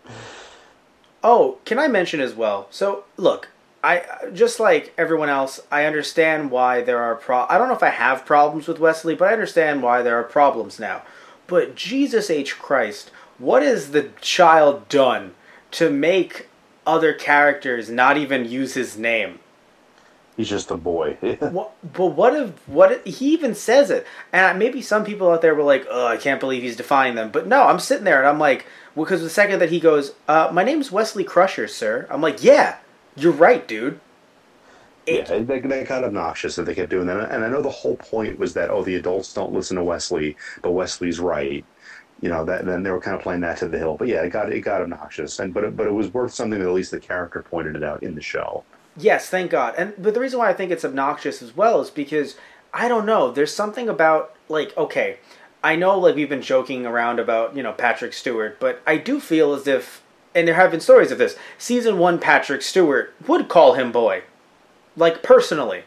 oh, 1.24 1.58
can 1.66 1.80
I 1.80 1.88
mention 1.88 2.20
as 2.20 2.34
well? 2.34 2.68
So, 2.70 3.06
look, 3.18 3.50
I 3.84 4.04
just 4.34 4.60
like 4.60 4.94
everyone 4.98 5.30
else, 5.30 5.60
I 5.72 5.86
understand 5.86 6.52
why 6.52 6.82
there 6.82 7.02
are 7.02 7.16
pro. 7.16 7.46
I 7.50 7.58
don't 7.58 7.68
know 7.68 7.76
if 7.76 7.84
I 7.84 7.90
have 7.90 8.26
problems 8.26 8.68
with 8.68 8.80
Wesley, 8.80 9.16
but 9.16 9.28
I 9.28 9.34
understand 9.34 9.84
why 9.84 10.02
there 10.02 10.18
are 10.18 10.24
problems 10.24 10.80
now. 10.80 11.02
But 11.48 11.76
Jesus 11.76 12.30
H 12.30 12.58
Christ, 12.58 13.12
what 13.38 13.62
has 13.62 13.92
the 13.92 14.10
child 14.22 14.88
done 14.88 15.36
to 15.72 15.90
make 15.90 16.48
other 16.86 17.14
characters 17.14 17.90
not 17.90 18.18
even 18.18 18.50
use 18.50 18.76
his 18.76 18.98
name? 18.98 19.40
He's 20.36 20.50
just 20.50 20.72
a 20.72 20.78
boy. 20.78 21.18
What, 21.42 21.72
but 21.94 22.08
what 22.08 22.34
if 22.36 22.68
what 22.68 22.92
if- 22.92 23.06
he 23.06 23.34
even 23.34 23.54
says 23.54 23.92
it? 23.92 24.08
And 24.32 24.58
maybe 24.58 24.82
some 24.82 25.06
people 25.06 25.30
out 25.30 25.42
there 25.42 25.54
were 25.54 25.64
like, 25.64 25.86
"Oh, 25.90 26.08
I 26.08 26.18
can't 26.18 26.40
believe 26.40 26.64
he's 26.64 26.76
defying 26.76 27.16
them." 27.16 27.30
But 27.32 27.46
no, 27.48 27.64
I'm 27.68 27.80
sitting 27.80 28.04
there 28.06 28.18
and 28.20 28.28
I'm 28.28 28.40
like, 28.40 28.66
because 28.96 29.22
the 29.22 29.30
second 29.30 29.60
that 29.60 29.70
he 29.70 29.80
goes, 29.80 30.14
uh, 30.28 30.50
"My 30.52 30.64
name's 30.64 30.92
Wesley 30.92 31.24
Crusher, 31.24 31.68
sir," 31.68 32.08
I'm 32.10 32.22
like, 32.22 32.44
"Yeah, 32.44 32.78
you're 33.16 33.32
right, 33.32 33.68
dude." 33.68 34.00
It- 35.06 35.30
Yeah, 35.30 35.40
they, 35.40 35.60
they 35.60 35.84
got 35.84 36.04
obnoxious 36.04 36.56
that 36.56 36.64
they 36.64 36.74
kept 36.76 36.90
doing 36.90 37.08
that. 37.08 37.30
And 37.32 37.44
I 37.44 37.50
know 37.50 37.62
the 37.62 37.70
whole 37.70 37.98
point 37.98 38.40
was 38.40 38.54
that, 38.54 38.70
oh, 38.72 38.84
the 38.84 38.96
adults 38.96 39.34
don't 39.34 39.54
listen 39.54 39.78
to 39.78 39.84
Wesley, 39.84 40.36
but 40.62 40.72
Wesley's 40.72 41.20
right. 41.20 41.64
you 42.22 42.30
know 42.30 42.46
that 42.46 42.66
then 42.66 42.84
they 42.84 42.90
were 42.92 43.02
kind 43.02 43.18
of 43.18 43.22
playing 43.22 43.42
that 43.42 43.58
to 43.58 43.68
the 43.68 43.78
hill. 43.78 43.98
But 43.98 44.08
yeah, 44.08 44.22
it 44.24 44.30
got 44.30 44.52
it 44.52 44.62
got 44.62 44.82
obnoxious, 44.82 45.40
and 45.40 45.54
but 45.54 45.64
it, 45.66 45.76
but 45.78 45.88
it 45.88 45.94
was 45.94 46.12
worth 46.14 46.34
something 46.34 46.58
that 46.60 46.68
at 46.68 46.74
least 46.74 46.92
the 46.92 47.00
character 47.00 47.44
pointed 47.44 47.76
it 47.76 47.84
out 47.84 48.02
in 48.02 48.16
the 48.16 48.22
show. 48.22 48.64
Yes, 48.96 49.30
thank 49.30 49.52
God. 49.52 49.74
And 49.78 49.94
but 49.98 50.14
the 50.14 50.20
reason 50.20 50.40
why 50.40 50.50
I 50.50 50.54
think 50.54 50.72
it's 50.72 50.86
obnoxious 50.86 51.42
as 51.42 51.56
well 51.56 51.82
is 51.82 51.90
because 51.90 52.36
I 52.74 52.88
don't 52.88 53.06
know. 53.06 53.32
There's 53.32 53.54
something 53.54 53.90
about 53.90 54.36
like 54.50 54.76
okay, 54.78 55.18
I 55.64 55.76
know 55.76 55.98
like 55.98 56.16
we've 56.16 56.30
been 56.30 56.42
joking 56.42 56.86
around 56.86 57.20
about 57.20 57.56
you 57.56 57.64
know 57.64 57.74
Patrick 57.74 58.14
Stewart, 58.14 58.60
but 58.60 58.82
I 58.86 58.98
do 58.98 59.20
feel 59.20 59.54
as 59.54 59.68
if 59.68 60.04
and 60.36 60.48
there 60.48 60.56
have 60.56 60.72
been 60.72 60.80
stories 60.80 61.12
of 61.12 61.18
this. 61.18 61.36
Season 61.58 61.98
one 61.98 62.20
Patrick 62.20 62.62
Stewart 62.62 63.14
would 63.28 63.48
call 63.50 63.74
him 63.74 63.92
boy, 63.92 64.24
like 64.96 65.24
personally, 65.24 65.84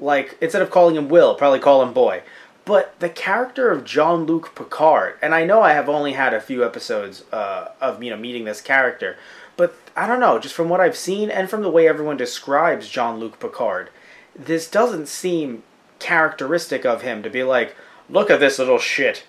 like 0.00 0.36
instead 0.40 0.62
of 0.62 0.70
calling 0.70 0.96
him 0.96 1.08
Will, 1.08 1.34
probably 1.34 1.58
call 1.58 1.82
him 1.82 1.92
boy. 1.92 2.22
But 2.64 2.98
the 3.00 3.08
character 3.08 3.70
of 3.70 3.84
Jean 3.84 4.24
Luc 4.24 4.54
Picard, 4.54 5.16
and 5.20 5.34
I 5.34 5.44
know 5.44 5.62
I 5.62 5.72
have 5.72 5.88
only 5.88 6.12
had 6.12 6.32
a 6.32 6.40
few 6.40 6.64
episodes 6.64 7.24
uh, 7.32 7.68
of 7.80 8.02
you 8.02 8.10
know 8.10 8.16
meeting 8.16 8.44
this 8.44 8.60
character, 8.60 9.16
but 9.62 9.76
I 9.94 10.08
don't 10.08 10.18
know, 10.18 10.40
just 10.40 10.56
from 10.56 10.68
what 10.68 10.80
I've 10.80 10.96
seen 10.96 11.30
and 11.30 11.48
from 11.48 11.62
the 11.62 11.70
way 11.70 11.86
everyone 11.86 12.16
describes 12.16 12.88
Jean 12.88 13.20
Luc 13.20 13.38
Picard, 13.38 13.90
this 14.34 14.68
doesn't 14.68 15.06
seem 15.06 15.62
characteristic 16.00 16.84
of 16.84 17.02
him 17.02 17.22
to 17.22 17.30
be 17.30 17.44
like, 17.44 17.76
look 18.10 18.28
at 18.28 18.40
this 18.40 18.58
little 18.58 18.80
shit, 18.80 19.22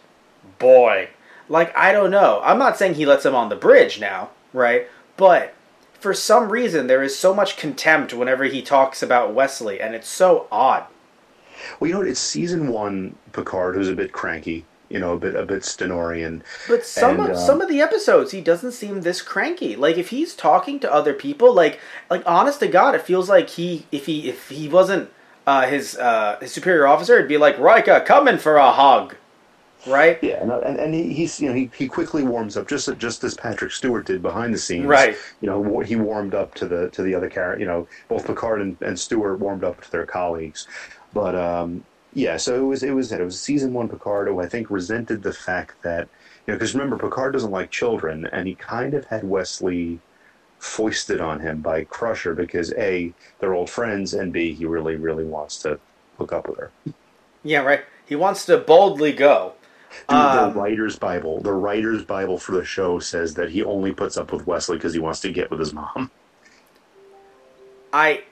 boy. 0.57 1.09
Like, 1.47 1.71
I 1.77 1.91
don't 1.91 2.09
know. 2.09 2.41
I'm 2.43 2.57
not 2.57 2.79
saying 2.79 2.95
he 2.95 3.05
lets 3.05 3.27
him 3.27 3.35
on 3.35 3.49
the 3.49 3.55
bridge 3.55 3.99
now, 3.99 4.31
right? 4.53 4.87
But 5.17 5.53
for 5.99 6.15
some 6.15 6.49
reason, 6.49 6.87
there 6.87 7.03
is 7.03 7.15
so 7.15 7.35
much 7.35 7.55
contempt 7.55 8.11
whenever 8.11 8.45
he 8.45 8.63
talks 8.63 9.03
about 9.03 9.35
Wesley, 9.35 9.79
and 9.79 9.93
it's 9.93 10.09
so 10.09 10.47
odd. 10.51 10.85
Well, 11.79 11.89
you 11.89 11.93
know 11.93 11.99
what? 11.99 12.07
It's 12.07 12.19
season 12.19 12.69
one 12.69 13.17
Picard 13.33 13.75
who's 13.75 13.87
a 13.87 13.95
bit 13.95 14.13
cranky, 14.13 14.65
you 14.93 14.99
know, 14.99 15.13
a 15.13 15.17
bit 15.17 15.35
a 15.35 15.45
bit 15.45 15.63
Stenorian. 15.63 16.41
But 16.67 16.85
some 16.85 17.19
And, 17.19 17.31
of, 17.31 17.35
uh, 17.35 17.39
some 17.47 17.61
of 17.61 17.67
the 17.67 17.81
episodes, 17.81 18.31
he 18.31 18.41
doesn't 18.41 18.73
seem 18.73 19.01
this 19.01 19.21
cranky. 19.23 19.75
Like 19.75 19.97
if 19.97 20.09
he's 20.09 20.35
talking 20.35 20.79
to 20.81 20.93
other 20.93 21.13
people, 21.13 21.51
like 21.53 21.79
like 22.09 22.23
honest 22.25 22.59
to 22.59 22.67
God, 22.67 22.95
it 22.95 23.01
feels 23.01 23.27
like 23.27 23.49
he 23.49 23.85
if 23.91 24.05
he 24.05 24.29
if 24.29 24.49
he 24.49 24.69
wasn't 24.69 25.09
uh, 25.47 25.65
his 25.67 25.97
uh, 25.97 26.37
his 26.39 26.53
superior 26.53 26.85
officer, 26.87 27.15
it'd 27.15 27.27
be 27.27 27.37
like 27.37 27.57
Riker 27.57 27.99
coming 28.01 28.37
for 28.37 28.55
a 28.57 28.71
hug, 28.71 29.15
right? 29.87 30.19
Yeah, 30.21 30.45
no, 30.45 30.61
and, 30.61 30.79
and 30.79 30.93
he, 30.93 31.11
he's 31.13 31.39
you 31.41 31.49
know 31.49 31.55
he, 31.55 31.69
he 31.75 31.87
quickly 31.87 32.23
warms 32.23 32.55
up 32.55 32.67
just 32.67 32.95
just 32.97 33.23
as 33.23 33.33
Patrick 33.33 33.71
Stewart 33.71 34.05
did 34.05 34.21
behind 34.21 34.53
the 34.53 34.57
scenes. 34.59 34.85
Right. 34.85 35.17
You 35.41 35.47
know 35.49 35.79
he 35.79 35.95
warmed 35.95 36.35
up 36.35 36.53
to 36.55 36.67
the 36.67 36.89
to 36.91 37.01
the 37.01 37.15
other 37.15 37.29
character. 37.29 37.59
You 37.59 37.67
know 37.67 37.87
both 38.07 38.27
Picard 38.27 38.61
and, 38.61 38.77
and 38.81 38.97
Stewart 38.99 39.39
warmed 39.39 39.63
up 39.63 39.81
to 39.81 39.91
their 39.91 40.05
colleagues, 40.05 40.67
but 41.13 41.35
um, 41.35 41.83
yeah. 42.13 42.37
So 42.37 42.55
it 42.57 42.67
was 42.67 42.83
it 42.83 42.91
was 42.91 43.11
it 43.11 43.21
was 43.21 43.41
season 43.41 43.73
one 43.73 43.89
Picard 43.89 44.27
who 44.27 44.39
I 44.41 44.47
think 44.47 44.69
resented 44.69 45.23
the 45.23 45.33
fact 45.33 45.81
that 45.83 46.09
you 46.47 46.53
know 46.53 46.57
because 46.57 46.73
remember 46.75 46.97
Picard 46.97 47.33
doesn't 47.33 47.51
like 47.51 47.71
children 47.71 48.25
and 48.31 48.47
he 48.47 48.55
kind 48.55 48.93
of 48.93 49.05
had 49.07 49.23
Wesley 49.25 50.01
foisted 50.59 51.21
on 51.21 51.41
him 51.41 51.61
by 51.61 51.85
Crusher 51.85 52.35
because 52.35 52.73
a 52.77 53.15
they're 53.39 53.55
old 53.55 53.69
friends 53.71 54.13
and 54.13 54.33
b 54.33 54.53
he 54.55 54.65
really 54.65 54.97
really 54.97 55.25
wants 55.25 55.59
to 55.59 55.79
hook 56.19 56.33
up 56.33 56.47
with 56.49 56.59
her. 56.59 56.73
Yeah, 57.43 57.59
right. 57.61 57.85
He 58.05 58.15
wants 58.15 58.45
to 58.45 58.57
boldly 58.57 59.11
go. 59.13 59.53
Dude, 60.07 60.31
Um, 60.31 60.31
the 60.31 60.45
writer's 60.45 60.97
Bible, 60.97 61.41
the 61.41 61.53
writer's 61.53 62.05
Bible 62.05 62.37
for 62.37 62.53
the 62.53 62.63
show 62.65 62.99
says 62.99 63.33
that 63.35 63.49
he 63.51 63.63
only 63.63 63.93
puts 63.93 64.15
up 64.17 64.31
with 64.31 64.47
Wesley 64.47 64.77
because 64.77 64.93
he 64.93 64.99
wants 64.99 65.19
to 65.21 65.31
get 65.31 65.51
with 65.51 65.59
his 65.59 65.73
mom. 65.73 66.11
I. 67.91 68.23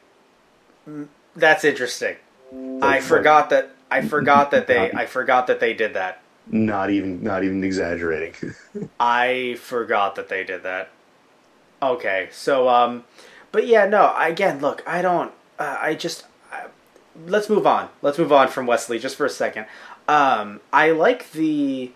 mm, 0.88 1.07
That's 1.35 1.63
interesting. 1.63 2.17
I 2.81 3.00
forgot 3.00 3.50
that. 3.50 3.72
I 3.89 4.01
forgot 4.01 4.51
that 4.51 4.67
they. 4.67 4.91
I 4.91 5.05
forgot 5.05 5.48
that 5.48 5.60
they 5.60 5.74
did 5.74 5.93
that. 5.93 6.22
Not 6.48 6.89
even, 6.89 7.24
not 7.24 7.43
even 7.43 7.63
exaggerating. 7.63 8.53
I 9.00 9.58
forgot 9.60 10.15
that 10.15 10.27
they 10.29 10.43
did 10.43 10.63
that. 10.63 10.89
Okay, 11.81 12.29
so 12.31 12.67
um, 12.67 13.03
but 13.51 13.67
yeah, 13.67 13.86
no. 13.86 14.13
Again, 14.17 14.60
look, 14.60 14.84
I 14.88 15.01
don't. 15.01 15.31
Uh, 15.60 15.77
I 15.79 15.96
just. 15.96 16.25
Uh, 16.51 16.67
let's 17.25 17.50
move 17.50 17.65
on. 17.67 17.89
Let's 18.01 18.17
move 18.17 18.31
on 18.31 18.48
from 18.48 18.65
Wesley 18.65 19.00
just 19.00 19.15
for 19.15 19.25
a 19.25 19.29
second. 19.29 19.65
Um, 20.08 20.62
I 20.74 20.91
like 20.91 21.31
the. 21.31 21.91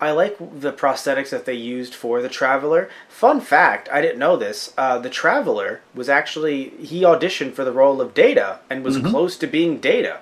I 0.00 0.12
like 0.12 0.38
the 0.38 0.72
prosthetics 0.72 1.28
that 1.30 1.44
they 1.44 1.54
used 1.54 1.94
for 1.94 2.22
the 2.22 2.28
Traveler. 2.30 2.88
Fun 3.08 3.40
fact, 3.40 3.88
I 3.92 4.00
didn't 4.00 4.18
know 4.18 4.36
this. 4.36 4.72
Uh, 4.78 4.98
the 4.98 5.10
Traveler 5.10 5.82
was 5.94 6.08
actually 6.08 6.70
he 6.70 7.02
auditioned 7.02 7.52
for 7.52 7.64
the 7.64 7.72
role 7.72 8.00
of 8.00 8.14
Data 8.14 8.60
and 8.70 8.82
was 8.82 8.96
close 8.98 9.36
to 9.38 9.46
being 9.46 9.78
Data. 9.78 10.20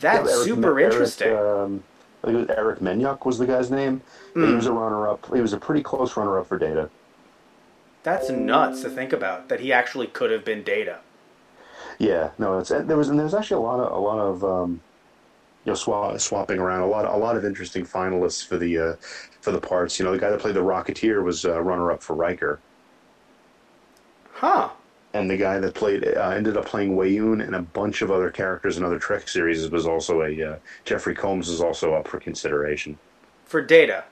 That's 0.00 0.30
Eric- 0.30 0.44
super 0.44 0.78
Eric, 0.80 0.92
interesting. 0.92 1.36
um, 1.36 1.84
I 2.22 2.26
think 2.26 2.36
it 2.38 2.48
was 2.48 2.56
Eric 2.58 2.78
Menyuk 2.80 3.24
was 3.24 3.38
the 3.38 3.46
guy's 3.46 3.70
name. 3.70 4.02
He 4.34 4.40
Hmm. 4.40 4.56
was 4.56 4.66
a 4.66 4.72
runner-up. 4.72 5.34
He 5.34 5.40
was 5.40 5.52
a 5.52 5.58
pretty 5.58 5.82
close 5.82 6.16
runner-up 6.16 6.46
for 6.46 6.58
Data. 6.58 6.90
That's 8.02 8.28
nuts 8.30 8.82
to 8.82 8.90
think 8.90 9.12
about. 9.12 9.48
That 9.48 9.60
he 9.60 9.72
actually 9.72 10.08
could 10.08 10.30
have 10.30 10.44
been 10.44 10.62
Data. 10.64 10.98
Yeah, 11.98 12.30
no, 12.38 12.58
it's 12.58 12.70
there 12.70 12.96
was 12.96 13.08
and 13.08 13.18
there 13.18 13.24
was 13.24 13.34
actually 13.34 13.58
a 13.62 13.66
lot 13.66 13.78
of 13.80 13.92
a 13.92 13.98
lot 14.00 14.18
of 14.18 14.44
um, 14.44 14.80
you 15.64 15.70
know 15.70 15.74
swap, 15.76 16.18
swapping 16.20 16.58
around 16.58 16.80
a 16.82 16.86
lot 16.86 17.04
a 17.04 17.16
lot 17.16 17.36
of 17.36 17.44
interesting 17.44 17.84
finalists 17.84 18.46
for 18.46 18.56
the 18.56 18.78
uh, 18.78 18.94
for 19.40 19.52
the 19.52 19.60
parts. 19.60 19.98
You 19.98 20.04
know, 20.04 20.12
the 20.12 20.18
guy 20.18 20.30
that 20.30 20.40
played 20.40 20.54
the 20.54 20.60
Rocketeer 20.60 21.22
was 21.22 21.44
uh, 21.44 21.60
runner-up 21.60 22.02
for 22.02 22.14
Riker. 22.14 22.60
Huh. 24.34 24.70
and 25.14 25.30
the 25.30 25.36
guy 25.36 25.58
that 25.60 25.74
played 25.74 26.04
uh, 26.04 26.30
ended 26.30 26.56
up 26.56 26.66
playing 26.66 26.96
Weyoun 26.96 27.44
and 27.44 27.54
a 27.54 27.62
bunch 27.62 28.02
of 28.02 28.10
other 28.10 28.30
characters 28.30 28.76
in 28.76 28.82
other 28.84 28.98
Trek 28.98 29.28
series 29.28 29.70
was 29.70 29.86
also 29.86 30.22
a 30.22 30.42
uh, 30.42 30.56
Jeffrey 30.84 31.14
Combs 31.14 31.48
is 31.48 31.60
also 31.60 31.94
up 31.94 32.08
for 32.08 32.18
consideration 32.18 32.98
For 33.44 33.60
Data. 33.62 34.04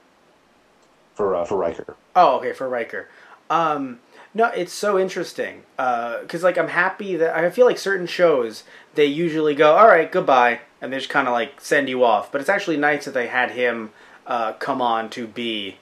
for 1.14 1.34
uh, 1.34 1.44
for 1.44 1.56
Riker. 1.56 1.96
Oh, 2.14 2.36
okay, 2.38 2.52
for 2.52 2.68
Riker. 2.68 3.08
Um, 3.48 3.98
no, 4.34 4.46
it's 4.46 4.72
so 4.72 4.96
interesting 4.98 5.62
because, 5.76 6.44
like, 6.44 6.56
I'm 6.56 6.68
happy 6.68 7.16
that 7.16 7.34
I 7.34 7.50
feel 7.50 7.66
like 7.66 7.78
certain 7.78 8.06
shows 8.06 8.62
they 8.94 9.06
usually 9.06 9.56
go, 9.56 9.74
"All 9.76 9.88
right, 9.88 10.10
goodbye," 10.12 10.60
and 10.80 10.92
they 10.92 10.98
just 10.98 11.10
kind 11.10 11.28
of 11.28 11.32
like 11.32 11.60
send 11.60 11.88
you 11.88 12.04
off. 12.04 12.30
But 12.32 12.40
it's 12.40 12.50
actually 12.50 12.76
nice 12.76 13.04
that 13.04 13.14
they 13.14 13.26
had 13.26 13.52
him 13.52 13.90
uh, 14.26 14.52
come 14.54 14.80
on 14.80 15.10
to 15.10 15.26
be 15.26 15.76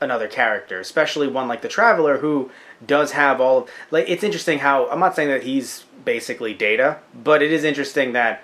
another 0.00 0.28
character, 0.28 0.80
especially 0.80 1.28
one 1.28 1.48
like 1.48 1.62
the 1.62 1.68
Traveler 1.68 2.18
who 2.18 2.50
does 2.84 3.12
have 3.12 3.40
all 3.40 3.58
of, 3.58 3.70
like. 3.90 4.08
It's 4.08 4.24
interesting 4.24 4.58
how 4.60 4.88
I'm 4.88 5.00
not 5.00 5.16
saying 5.16 5.28
that 5.28 5.42
he's 5.42 5.84
basically 6.04 6.54
Data, 6.54 6.98
but 7.14 7.42
it 7.42 7.52
is 7.52 7.64
interesting 7.64 8.12
that 8.12 8.42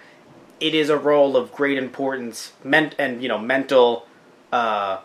it 0.61 0.75
is 0.75 0.89
a 0.89 0.97
role 0.97 1.37
of 1.37 1.53
great 1.53 1.77
importance, 1.79 2.53
ment 2.65 2.95
and 2.99 3.23
you 3.23 3.29
know 3.29 3.39
mental. 3.39 4.07
Uh, 4.53 5.01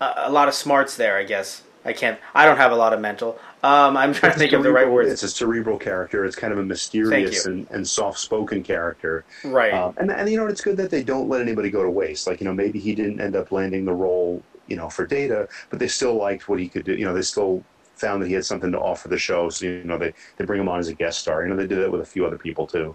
a, 0.00 0.12
a 0.16 0.30
lot 0.30 0.48
of 0.48 0.54
smarts 0.54 0.96
there, 0.96 1.16
I 1.16 1.24
guess. 1.24 1.62
I 1.84 1.92
can't. 1.92 2.18
I 2.34 2.44
don't 2.44 2.58
have 2.58 2.72
a 2.72 2.76
lot 2.76 2.92
of 2.92 3.00
mental. 3.00 3.38
Um, 3.62 3.96
I'm 3.96 4.12
trying 4.14 4.32
to 4.32 4.38
think 4.38 4.52
of 4.52 4.62
the 4.62 4.70
right 4.70 4.82
Cerebral- 4.82 4.94
words. 4.94 5.10
It's 5.10 5.22
a 5.24 5.28
cerebral 5.28 5.78
character. 5.78 6.24
It's 6.24 6.36
kind 6.36 6.52
of 6.52 6.60
a 6.60 6.64
mysterious 6.64 7.46
and, 7.46 7.66
and 7.70 7.86
soft-spoken 7.86 8.62
character. 8.62 9.24
Right. 9.44 9.72
Um, 9.74 9.94
and 9.96 10.10
and 10.12 10.30
you 10.30 10.36
know 10.36 10.46
it's 10.46 10.60
good 10.60 10.76
that 10.76 10.90
they 10.90 11.02
don't 11.02 11.28
let 11.28 11.40
anybody 11.40 11.70
go 11.70 11.82
to 11.82 11.90
waste. 11.90 12.26
Like 12.26 12.40
you 12.40 12.44
know 12.44 12.54
maybe 12.54 12.78
he 12.78 12.94
didn't 12.94 13.20
end 13.20 13.34
up 13.34 13.50
landing 13.50 13.84
the 13.84 13.92
role 13.94 14.42
you 14.68 14.76
know 14.76 14.88
for 14.88 15.06
Data, 15.06 15.48
but 15.70 15.80
they 15.80 15.88
still 15.88 16.14
liked 16.14 16.48
what 16.48 16.60
he 16.60 16.68
could 16.68 16.84
do. 16.84 16.94
You 16.94 17.04
know 17.04 17.14
they 17.14 17.22
still 17.22 17.64
found 17.96 18.22
that 18.22 18.28
he 18.28 18.34
had 18.34 18.44
something 18.44 18.70
to 18.70 18.78
offer 18.78 19.08
the 19.08 19.18
show. 19.18 19.50
So 19.50 19.66
you 19.66 19.82
know 19.82 19.98
they 19.98 20.14
they 20.36 20.44
bring 20.44 20.60
him 20.60 20.68
on 20.68 20.78
as 20.78 20.86
a 20.88 20.94
guest 20.94 21.18
star. 21.18 21.42
You 21.42 21.48
know 21.48 21.56
they 21.56 21.66
did 21.66 21.78
that 21.78 21.90
with 21.90 22.00
a 22.00 22.06
few 22.06 22.24
other 22.24 22.38
people 22.38 22.66
too. 22.66 22.94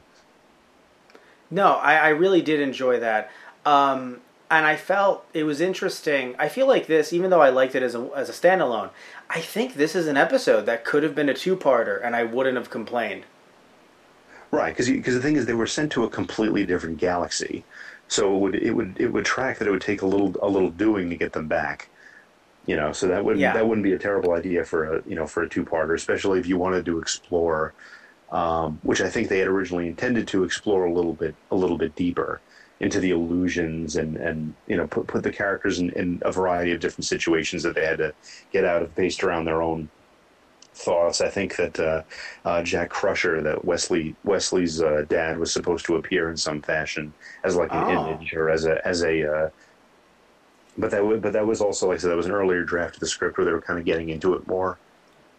No, 1.52 1.74
I, 1.74 1.96
I 1.96 2.10
really 2.10 2.42
did 2.42 2.60
enjoy 2.62 3.00
that. 3.02 3.30
Um, 3.66 4.22
and 4.50 4.66
I 4.66 4.76
felt 4.76 5.26
it 5.34 5.44
was 5.44 5.62
interesting. 5.62 6.36
I 6.38 6.48
feel 6.48 6.68
like 6.68 6.88
this, 6.88 7.12
even 7.14 7.30
though 7.30 7.42
I 7.42 7.50
liked 7.50 7.76
it 7.76 7.84
as 7.84 7.96
a, 7.96 8.10
as 8.16 8.30
a 8.30 8.34
standalone, 8.34 8.90
I 9.34 9.42
think 9.42 9.74
this 9.74 9.96
is 9.96 10.08
an 10.08 10.16
episode 10.16 10.68
that 10.68 10.86
could 10.86 11.02
have 11.02 11.16
been 11.16 11.28
a 11.28 11.34
two 11.34 11.58
parter 11.58 12.00
and 12.06 12.16
I 12.16 12.24
wouldn't 12.24 12.56
have 12.56 12.70
complained. 12.70 13.24
Right, 14.52 14.76
because 14.78 15.16
the 15.16 15.22
thing 15.22 15.36
is, 15.36 15.48
they 15.48 15.56
were 15.56 15.66
sent 15.66 15.92
to 15.94 16.04
a 16.04 16.10
completely 16.10 16.64
different 16.64 17.00
galaxy, 17.00 17.64
so 18.08 18.36
it 18.36 18.40
would 18.40 18.56
it 18.56 18.72
would 18.72 18.96
it 19.00 19.08
would 19.08 19.26
track 19.26 19.58
that 19.58 19.68
it 19.68 19.72
would 19.72 19.82
take 19.82 20.04
a 20.04 20.06
little 20.06 20.36
a 20.44 20.48
little 20.48 20.70
doing 20.70 21.10
to 21.10 21.16
get 21.16 21.34
them 21.34 21.48
back. 21.48 21.90
You 22.68 22.76
know, 22.76 22.92
so 22.94 23.08
that 23.08 23.26
would 23.26 23.40
Yeah. 23.40 23.54
that 23.54 23.68
wouldn't 23.68 23.84
be 23.84 23.94
a 23.94 23.98
terrible 23.98 24.34
idea 24.34 24.64
for 24.64 24.98
a 24.98 25.04
you 25.08 25.16
know 25.16 25.26
for 25.26 25.42
a 25.42 25.50
two 25.50 25.66
parter, 25.66 25.96
especially 25.96 26.40
if 26.40 26.46
you 26.46 26.58
wanted 26.60 26.86
to 26.86 27.00
explore, 27.00 27.74
um, 28.32 28.80
which 28.84 29.02
I 29.02 29.10
think 29.10 29.30
they 29.30 29.40
had 29.40 29.48
originally 29.48 29.88
intended 29.88 30.28
to 30.28 30.44
explore 30.44 30.86
a 30.86 30.94
little 30.94 31.14
bit 31.14 31.34
a 31.50 31.56
little 31.56 31.80
bit 31.80 31.96
deeper 31.96 32.40
into 32.84 33.00
the 33.00 33.12
illusions 33.12 33.96
and 33.96 34.18
and 34.18 34.56
you 34.68 34.76
know 34.78 34.88
put 34.88 35.08
put 35.08 35.24
the 35.24 35.32
characters 35.32 35.80
in, 35.80 35.90
in 35.92 36.20
a 36.24 36.32
variety 36.32 36.72
of 36.74 36.82
different 36.82 37.06
situations 37.06 37.64
that 37.64 37.76
they 37.76 37.86
had 37.86 37.98
to 38.00 38.14
get 38.52 38.66
out 38.66 38.82
of 38.84 38.94
based 38.96 39.24
around 39.24 39.46
their 39.46 39.62
own 39.62 39.90
thoughts. 40.76 41.22
I 41.22 41.30
think 41.30 41.56
that 41.58 41.80
uh, 41.80 42.04
uh, 42.46 42.64
Jack 42.64 42.90
Crusher, 42.90 43.42
that 43.44 43.64
Wesley 43.64 44.18
Wesley's 44.24 44.82
uh, 44.82 45.06
dad, 45.08 45.38
was 45.40 45.54
supposed 45.54 45.86
to 45.86 45.96
appear 45.96 46.30
in 46.30 46.38
some 46.38 46.62
fashion 46.62 47.16
as 47.44 47.56
like 47.56 47.74
an 47.74 47.84
Oh. 47.84 47.90
image 47.90 48.34
or 48.34 48.50
as 48.50 48.66
a 48.66 48.86
as 48.86 49.04
a. 49.04 49.16
Uh, 49.46 49.50
but 50.78 50.92
that 50.92 50.98
w- 50.98 51.20
but 51.22 51.34
that 51.34 51.46
was 51.46 51.62
also 51.62 51.88
like 51.88 51.96
I 51.96 52.02
said 52.02 52.12
that 52.12 52.18
was 52.18 52.26
an 52.26 52.32
earlier 52.32 52.64
draft 52.64 52.96
of 52.96 53.00
the 53.00 53.08
script 53.08 53.38
where 53.38 53.46
they 53.46 53.52
were 53.52 53.62
kind 53.62 53.80
of 53.80 53.86
getting 53.86 54.10
into 54.10 54.34
it 54.34 54.48
more. 54.48 54.82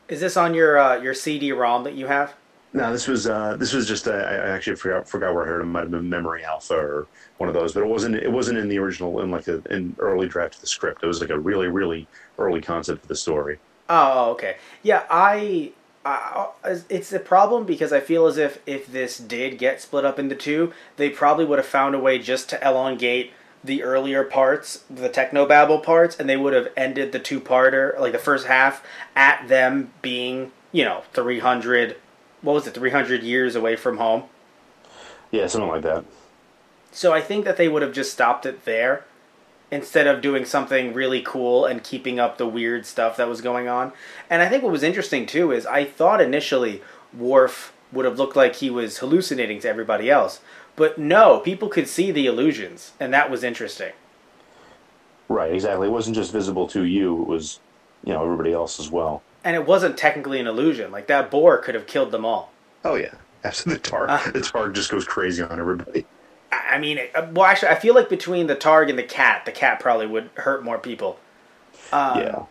Is 0.08 0.20
this 0.20 0.36
on 0.36 0.54
your 0.54 0.78
uh, 0.78 0.96
your 0.96 1.14
CD 1.14 1.52
ROM 1.52 1.84
that 1.84 1.94
you 1.94 2.06
have? 2.06 2.34
No, 2.74 2.90
this 2.92 3.06
was 3.06 3.28
uh, 3.28 3.56
this 3.56 3.72
was 3.72 3.86
just 3.86 4.08
uh, 4.08 4.10
I 4.10 4.48
actually 4.50 4.74
forgot 4.76 5.08
forgot 5.08 5.32
where 5.32 5.44
I 5.44 5.46
heard 5.46 5.60
it. 5.60 5.64
it 5.64 5.66
might 5.68 5.82
have 5.82 5.92
been 5.92 6.10
Memory 6.10 6.44
Alpha 6.44 6.74
or 6.74 7.06
one 7.38 7.48
of 7.48 7.54
those, 7.54 7.72
but 7.72 7.84
it 7.84 7.88
wasn't 7.88 8.16
it 8.16 8.32
wasn't 8.32 8.58
in 8.58 8.68
the 8.68 8.78
original 8.78 9.20
in 9.20 9.30
like 9.30 9.46
a, 9.46 9.62
an 9.70 9.94
early 10.00 10.26
draft 10.26 10.56
of 10.56 10.60
the 10.60 10.66
script. 10.66 11.04
It 11.04 11.06
was 11.06 11.20
like 11.20 11.30
a 11.30 11.38
really 11.38 11.68
really 11.68 12.08
early 12.36 12.60
concept 12.60 13.02
of 13.02 13.08
the 13.08 13.14
story. 13.14 13.60
Oh, 13.88 14.30
okay. 14.32 14.56
Yeah, 14.82 15.04
I, 15.08 15.72
I. 16.04 16.48
It's 16.88 17.12
a 17.12 17.20
problem 17.20 17.64
because 17.64 17.92
I 17.92 18.00
feel 18.00 18.26
as 18.26 18.38
if 18.38 18.60
if 18.66 18.88
this 18.88 19.18
did 19.18 19.56
get 19.58 19.80
split 19.80 20.04
up 20.04 20.18
into 20.18 20.34
two, 20.34 20.72
they 20.96 21.10
probably 21.10 21.44
would 21.44 21.60
have 21.60 21.66
found 21.66 21.94
a 21.94 21.98
way 22.00 22.18
just 22.18 22.48
to 22.50 22.66
elongate 22.66 23.32
the 23.62 23.84
earlier 23.84 24.24
parts, 24.24 24.84
the 24.90 25.08
technobabble 25.08 25.82
parts, 25.82 26.18
and 26.18 26.28
they 26.28 26.36
would 26.36 26.52
have 26.52 26.68
ended 26.76 27.12
the 27.12 27.18
two-parter, 27.18 27.98
like 27.98 28.12
the 28.12 28.18
first 28.18 28.46
half, 28.46 28.84
at 29.16 29.48
them 29.48 29.90
being, 30.02 30.52
you 30.72 30.84
know, 30.84 31.02
three 31.12 31.38
hundred. 31.38 31.96
What 32.44 32.52
was 32.52 32.66
it? 32.66 32.74
Three 32.74 32.90
hundred 32.90 33.22
years 33.22 33.56
away 33.56 33.74
from 33.74 33.96
home. 33.96 34.24
Yeah, 35.30 35.46
something 35.46 35.70
like 35.70 35.82
that. 35.82 36.04
So 36.92 37.12
I 37.12 37.22
think 37.22 37.44
that 37.46 37.56
they 37.56 37.68
would 37.68 37.82
have 37.82 37.92
just 37.92 38.12
stopped 38.12 38.44
it 38.44 38.66
there 38.66 39.04
instead 39.70 40.06
of 40.06 40.20
doing 40.20 40.44
something 40.44 40.92
really 40.92 41.22
cool 41.22 41.64
and 41.64 41.82
keeping 41.82 42.20
up 42.20 42.36
the 42.36 42.46
weird 42.46 42.84
stuff 42.84 43.16
that 43.16 43.28
was 43.28 43.40
going 43.40 43.66
on. 43.66 43.92
And 44.28 44.42
I 44.42 44.48
think 44.48 44.62
what 44.62 44.70
was 44.70 44.82
interesting 44.82 45.24
too 45.24 45.50
is 45.50 45.64
I 45.64 45.84
thought 45.84 46.20
initially 46.20 46.82
Worf 47.16 47.72
would 47.90 48.04
have 48.04 48.18
looked 48.18 48.36
like 48.36 48.56
he 48.56 48.68
was 48.68 48.98
hallucinating 48.98 49.60
to 49.60 49.68
everybody 49.68 50.10
else. 50.10 50.40
But 50.76 50.98
no, 50.98 51.38
people 51.38 51.68
could 51.68 51.88
see 51.88 52.10
the 52.10 52.26
illusions, 52.26 52.92
and 53.00 53.12
that 53.14 53.30
was 53.30 53.42
interesting. 53.42 53.92
Right, 55.28 55.52
exactly. 55.52 55.86
It 55.86 55.92
wasn't 55.92 56.16
just 56.16 56.32
visible 56.32 56.68
to 56.68 56.84
you; 56.84 57.22
it 57.22 57.28
was, 57.28 57.58
you 58.04 58.12
know, 58.12 58.22
everybody 58.22 58.52
else 58.52 58.78
as 58.78 58.90
well. 58.90 59.22
And 59.44 59.54
it 59.54 59.66
wasn't 59.66 59.96
technically 59.98 60.40
an 60.40 60.46
illusion. 60.46 60.90
Like 60.90 61.06
that 61.08 61.30
boar 61.30 61.58
could 61.58 61.74
have 61.74 61.86
killed 61.86 62.10
them 62.10 62.24
all. 62.24 62.50
Oh 62.84 62.94
yeah, 62.94 63.14
absolutely. 63.44 63.82
The 63.82 63.90
Targ, 63.90 64.08
Uh. 64.08 64.30
the 64.32 64.40
Targ 64.40 64.74
just 64.74 64.90
goes 64.90 65.04
crazy 65.04 65.42
on 65.42 65.58
everybody. 65.60 66.06
I 66.50 66.74
I 66.74 66.78
mean, 66.78 66.98
uh, 67.14 67.26
well, 67.32 67.46
actually, 67.46 67.68
I 67.68 67.74
feel 67.76 67.94
like 67.94 68.08
between 68.08 68.46
the 68.46 68.56
Targ 68.56 68.88
and 68.90 68.98
the 68.98 69.02
cat, 69.04 69.44
the 69.44 69.52
cat 69.52 69.80
probably 69.80 70.06
would 70.06 70.30
hurt 70.36 70.64
more 70.64 70.78
people. 70.78 71.18
Um, 71.92 72.18
yeah, 72.20 72.42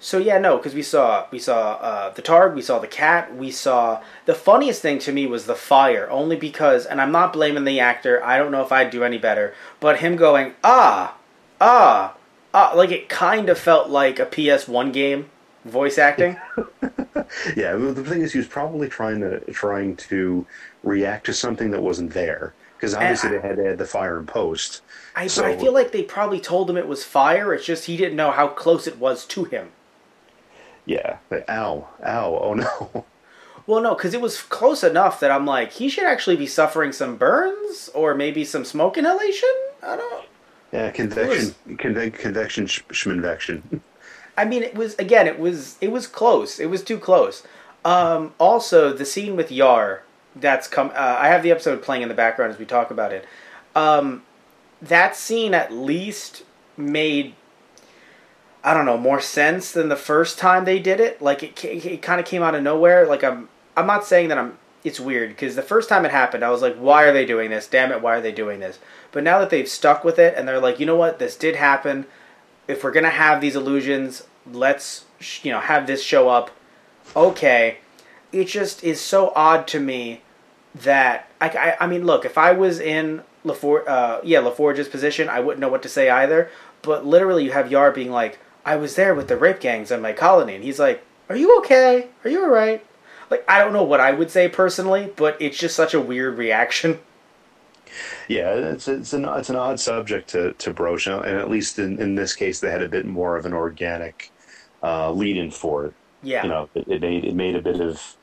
So 0.00 0.18
yeah, 0.18 0.38
no, 0.38 0.56
because 0.56 0.74
we 0.74 0.82
saw 0.82 1.26
we 1.30 1.38
saw 1.38 1.72
uh, 1.74 2.10
the 2.14 2.22
Targ, 2.22 2.54
we 2.54 2.62
saw 2.62 2.78
the 2.78 2.86
cat, 2.86 3.34
we 3.36 3.50
saw 3.50 4.02
the 4.26 4.34
funniest 4.34 4.80
thing 4.82 4.98
to 5.00 5.12
me 5.12 5.26
was 5.26 5.46
the 5.46 5.54
fire, 5.54 6.08
only 6.10 6.36
because, 6.36 6.86
and 6.86 7.00
I'm 7.00 7.12
not 7.12 7.32
blaming 7.34 7.64
the 7.64 7.78
actor. 7.80 8.24
I 8.24 8.38
don't 8.38 8.50
know 8.52 8.62
if 8.62 8.72
I'd 8.72 8.90
do 8.90 9.04
any 9.04 9.18
better, 9.18 9.54
but 9.80 9.98
him 10.00 10.16
going 10.16 10.54
ah, 10.64 11.16
ah, 11.60 12.14
ah, 12.54 12.72
like 12.74 12.90
it 12.90 13.08
kind 13.08 13.48
of 13.50 13.58
felt 13.58 13.90
like 13.90 14.18
a 14.18 14.26
PS1 14.26 14.92
game 14.92 15.30
voice 15.64 15.98
acting. 15.98 16.36
yeah. 17.56 17.74
The 17.76 18.04
thing 18.06 18.22
is, 18.22 18.32
he 18.32 18.38
was 18.38 18.48
probably 18.48 18.88
trying 18.88 19.20
to 19.20 19.40
trying 19.52 19.96
to 19.96 20.46
react 20.82 21.26
to 21.26 21.32
something 21.32 21.70
that 21.70 21.82
wasn't 21.82 22.12
there 22.12 22.54
because 22.76 22.94
obviously 22.94 23.30
I- 23.30 23.32
they 23.32 23.48
had 23.48 23.56
to 23.56 23.70
add 23.72 23.78
the 23.78 23.86
fire 23.86 24.18
in 24.18 24.26
post. 24.26 24.82
I, 25.14 25.26
So- 25.26 25.44
I 25.44 25.56
feel 25.56 25.72
like 25.72 25.92
they 25.92 26.02
probably 26.02 26.40
told 26.40 26.68
him 26.70 26.76
it 26.76 26.88
was 26.88 27.04
fire. 27.04 27.52
It's 27.54 27.64
just 27.66 27.84
he 27.86 27.96
didn't 27.96 28.16
know 28.16 28.30
how 28.30 28.48
close 28.48 28.86
it 28.86 28.98
was 28.98 29.24
to 29.26 29.44
him. 29.44 29.70
Yeah. 30.84 31.18
Like, 31.30 31.48
ow, 31.48 31.88
ow, 32.04 32.38
oh 32.42 32.54
no. 32.54 33.04
Well, 33.64 33.80
no, 33.80 33.94
because 33.94 34.12
it 34.12 34.20
was 34.20 34.42
close 34.42 34.82
enough 34.82 35.20
that 35.20 35.30
I'm 35.30 35.46
like, 35.46 35.70
he 35.70 35.88
should 35.88 36.02
actually 36.02 36.34
be 36.34 36.48
suffering 36.48 36.90
some 36.90 37.14
burns 37.16 37.88
or 37.94 38.12
maybe 38.12 38.44
some 38.44 38.64
smoke 38.64 38.98
inhalation. 38.98 39.48
I 39.84 39.94
don't. 39.94 40.24
Yeah, 40.72 40.90
convection, 40.90 41.54
conve- 41.76 42.12
convection, 42.14 42.66
sh- 42.66 42.82
schminvection. 42.90 43.62
I 44.36 44.44
mean, 44.44 44.62
it 44.62 44.74
was 44.74 44.94
again, 44.96 45.26
it 45.26 45.38
was 45.38 45.76
it 45.80 45.92
was 45.92 46.06
close. 46.06 46.58
It 46.58 46.66
was 46.66 46.82
too 46.82 46.98
close. 46.98 47.42
Um, 47.84 48.34
also, 48.38 48.92
the 48.92 49.04
scene 49.04 49.36
with 49.36 49.50
Yar 49.50 50.02
that's 50.34 50.68
come. 50.68 50.90
Uh, 50.90 51.16
I 51.18 51.28
have 51.28 51.42
the 51.42 51.50
episode 51.50 51.82
playing 51.82 52.02
in 52.02 52.08
the 52.08 52.14
background 52.14 52.52
as 52.52 52.58
we 52.58 52.64
talk 52.64 52.90
about 52.90 53.12
it. 53.12 53.26
Um, 53.74 54.22
that 54.80 55.16
scene 55.16 55.54
at 55.54 55.72
least 55.72 56.44
made 56.76 57.34
I 58.64 58.74
don't 58.74 58.86
know 58.86 58.98
more 58.98 59.20
sense 59.20 59.72
than 59.72 59.88
the 59.88 59.96
first 59.96 60.38
time 60.38 60.64
they 60.64 60.78
did 60.78 61.00
it. 61.00 61.20
Like 61.20 61.42
it, 61.42 61.56
ca- 61.56 61.78
it 61.78 62.02
kind 62.02 62.20
of 62.20 62.26
came 62.26 62.42
out 62.42 62.54
of 62.54 62.62
nowhere. 62.62 63.06
Like 63.06 63.24
I'm 63.24 63.48
I'm 63.76 63.86
not 63.86 64.04
saying 64.04 64.28
that 64.28 64.38
I'm. 64.38 64.58
It's 64.84 64.98
weird 64.98 65.30
because 65.30 65.54
the 65.54 65.62
first 65.62 65.88
time 65.88 66.04
it 66.04 66.10
happened, 66.10 66.44
I 66.44 66.50
was 66.50 66.62
like, 66.62 66.76
"Why 66.76 67.04
are 67.04 67.12
they 67.12 67.24
doing 67.24 67.50
this? 67.50 67.68
Damn 67.68 67.92
it! 67.92 68.02
Why 68.02 68.16
are 68.16 68.20
they 68.20 68.32
doing 68.32 68.60
this?" 68.60 68.78
But 69.12 69.22
now 69.22 69.38
that 69.38 69.50
they've 69.50 69.68
stuck 69.68 70.02
with 70.02 70.18
it 70.18 70.34
and 70.36 70.46
they're 70.46 70.60
like, 70.60 70.80
"You 70.80 70.86
know 70.86 70.96
what? 70.96 71.18
This 71.18 71.36
did 71.36 71.56
happen. 71.56 72.06
If 72.72 72.82
we're 72.84 72.92
gonna 72.92 73.10
have 73.10 73.40
these 73.40 73.56
illusions, 73.56 74.24
let's 74.50 75.04
you 75.42 75.52
know 75.52 75.60
have 75.60 75.86
this 75.86 76.02
show 76.02 76.28
up." 76.28 76.50
Okay, 77.14 77.78
it 78.32 78.46
just 78.46 78.82
is 78.82 79.00
so 79.00 79.32
odd 79.36 79.66
to 79.68 79.80
me 79.80 80.22
that 80.74 81.28
I, 81.40 81.48
I, 81.48 81.84
I 81.84 81.86
mean, 81.86 82.06
look, 82.06 82.24
if 82.24 82.38
I 82.38 82.52
was 82.52 82.80
in 82.80 83.22
LaForge, 83.44 83.86
uh, 83.86 84.20
yeah, 84.22 84.40
LaForge's 84.40 84.88
position, 84.88 85.28
I 85.28 85.40
wouldn't 85.40 85.60
know 85.60 85.68
what 85.68 85.82
to 85.82 85.88
say 85.88 86.08
either. 86.08 86.50
But 86.80 87.06
literally, 87.06 87.44
you 87.44 87.52
have 87.52 87.70
Yar 87.70 87.92
being 87.92 88.10
like, 88.10 88.38
"I 88.64 88.76
was 88.76 88.96
there 88.96 89.14
with 89.14 89.28
the 89.28 89.36
rape 89.36 89.60
gangs 89.60 89.92
on 89.92 90.00
my 90.00 90.12
colony," 90.12 90.54
and 90.54 90.64
he's 90.64 90.78
like, 90.80 91.04
"Are 91.28 91.36
you 91.36 91.56
okay? 91.58 92.08
Are 92.24 92.30
you 92.30 92.42
alright?" 92.42 92.84
Like, 93.30 93.44
I 93.48 93.58
don't 93.58 93.72
know 93.72 93.82
what 93.82 94.00
I 94.00 94.12
would 94.12 94.30
say 94.30 94.48
personally, 94.48 95.12
but 95.16 95.36
it's 95.40 95.58
just 95.58 95.74
such 95.76 95.94
a 95.94 96.00
weird 96.00 96.36
reaction. 96.38 97.00
Yeah, 98.28 98.54
it's 98.54 98.88
it's 98.88 99.12
an 99.12 99.24
it's 99.26 99.50
an 99.50 99.56
odd 99.56 99.80
subject 99.80 100.30
to 100.30 100.54
to 100.54 100.72
broach, 100.72 101.06
and 101.06 101.24
at 101.24 101.50
least 101.50 101.78
in, 101.78 102.00
in 102.00 102.14
this 102.14 102.34
case, 102.34 102.60
they 102.60 102.70
had 102.70 102.82
a 102.82 102.88
bit 102.88 103.06
more 103.06 103.36
of 103.36 103.46
an 103.46 103.52
organic 103.52 104.32
uh, 104.82 105.12
lead 105.12 105.36
in 105.36 105.50
for 105.50 105.86
it. 105.86 105.94
Yeah, 106.22 106.42
You 106.42 106.48
know, 106.48 106.70
it, 106.74 106.86
it 106.88 107.00
made 107.00 107.24
it 107.24 107.34
made 107.34 107.56
a 107.56 107.62
bit 107.62 107.80
of 107.80 108.16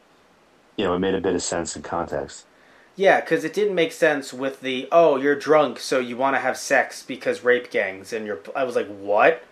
you 0.78 0.86
know 0.86 0.96
it 0.96 1.00
made 1.00 1.16
a 1.16 1.22
bit 1.22 1.36
of 1.36 1.44
sense 1.44 1.76
in 1.76 1.84
context. 1.84 2.48
yeah, 2.96 3.22
because 3.22 3.44
it 3.44 3.54
didn't 3.54 3.76
make 3.76 3.92
sense 3.92 4.34
with 4.34 4.62
the 4.62 4.88
"oh, 4.92 5.18
you're 5.18 5.36
drunk, 5.36 5.80
so 5.80 6.00
you 6.00 6.18
want 6.18 6.36
to 6.36 6.40
have 6.42 6.58
sex 6.58 7.04
because 7.04 7.44
rape 7.44 7.72
gangs," 7.72 8.12
and 8.14 8.26
you're. 8.26 8.40
I 8.56 8.64
was 8.64 8.76
like, 8.76 8.88
what? 8.88 9.44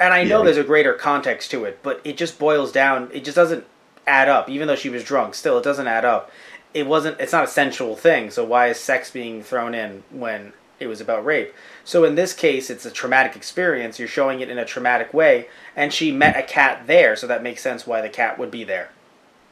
And 0.00 0.14
I 0.14 0.24
know 0.24 0.42
Yeah. 0.42 0.44
there's 0.44 0.56
a 0.58 0.64
greater 0.64 0.94
context 0.94 1.50
to 1.52 1.64
it, 1.64 1.80
but 1.82 2.00
it 2.04 2.16
just 2.16 2.38
boils 2.38 2.72
down. 2.72 3.10
It 3.12 3.24
just 3.24 3.36
doesn't 3.36 3.66
add 4.06 4.28
up. 4.28 4.48
Even 4.50 4.68
though 4.68 4.76
she 4.76 4.90
was 4.90 5.04
drunk, 5.04 5.34
still 5.34 5.58
it 5.58 5.64
doesn't 5.64 5.86
add 5.88 6.04
up. 6.04 6.30
It 6.74 6.86
wasn't. 6.86 7.20
It's 7.20 7.32
not 7.32 7.44
a 7.44 7.48
sensual 7.48 7.96
thing. 7.96 8.30
So 8.30 8.44
why 8.44 8.68
is 8.68 8.78
sex 8.78 9.10
being 9.10 9.42
thrown 9.42 9.74
in 9.74 10.04
when 10.10 10.52
it 10.80 10.86
was 10.86 11.00
about 11.00 11.24
rape? 11.24 11.52
So 11.84 12.04
in 12.04 12.14
this 12.14 12.32
case, 12.32 12.70
it's 12.70 12.86
a 12.86 12.90
traumatic 12.90 13.36
experience. 13.36 13.98
You're 13.98 14.08
showing 14.08 14.40
it 14.40 14.48
in 14.50 14.58
a 14.58 14.64
traumatic 14.64 15.12
way, 15.12 15.48
and 15.76 15.92
she 15.92 16.12
met 16.12 16.36
a 16.36 16.42
cat 16.42 16.86
there, 16.86 17.14
so 17.16 17.26
that 17.26 17.42
makes 17.42 17.62
sense 17.62 17.86
why 17.86 18.00
the 18.00 18.08
cat 18.08 18.38
would 18.38 18.50
be 18.50 18.64
there. 18.64 18.90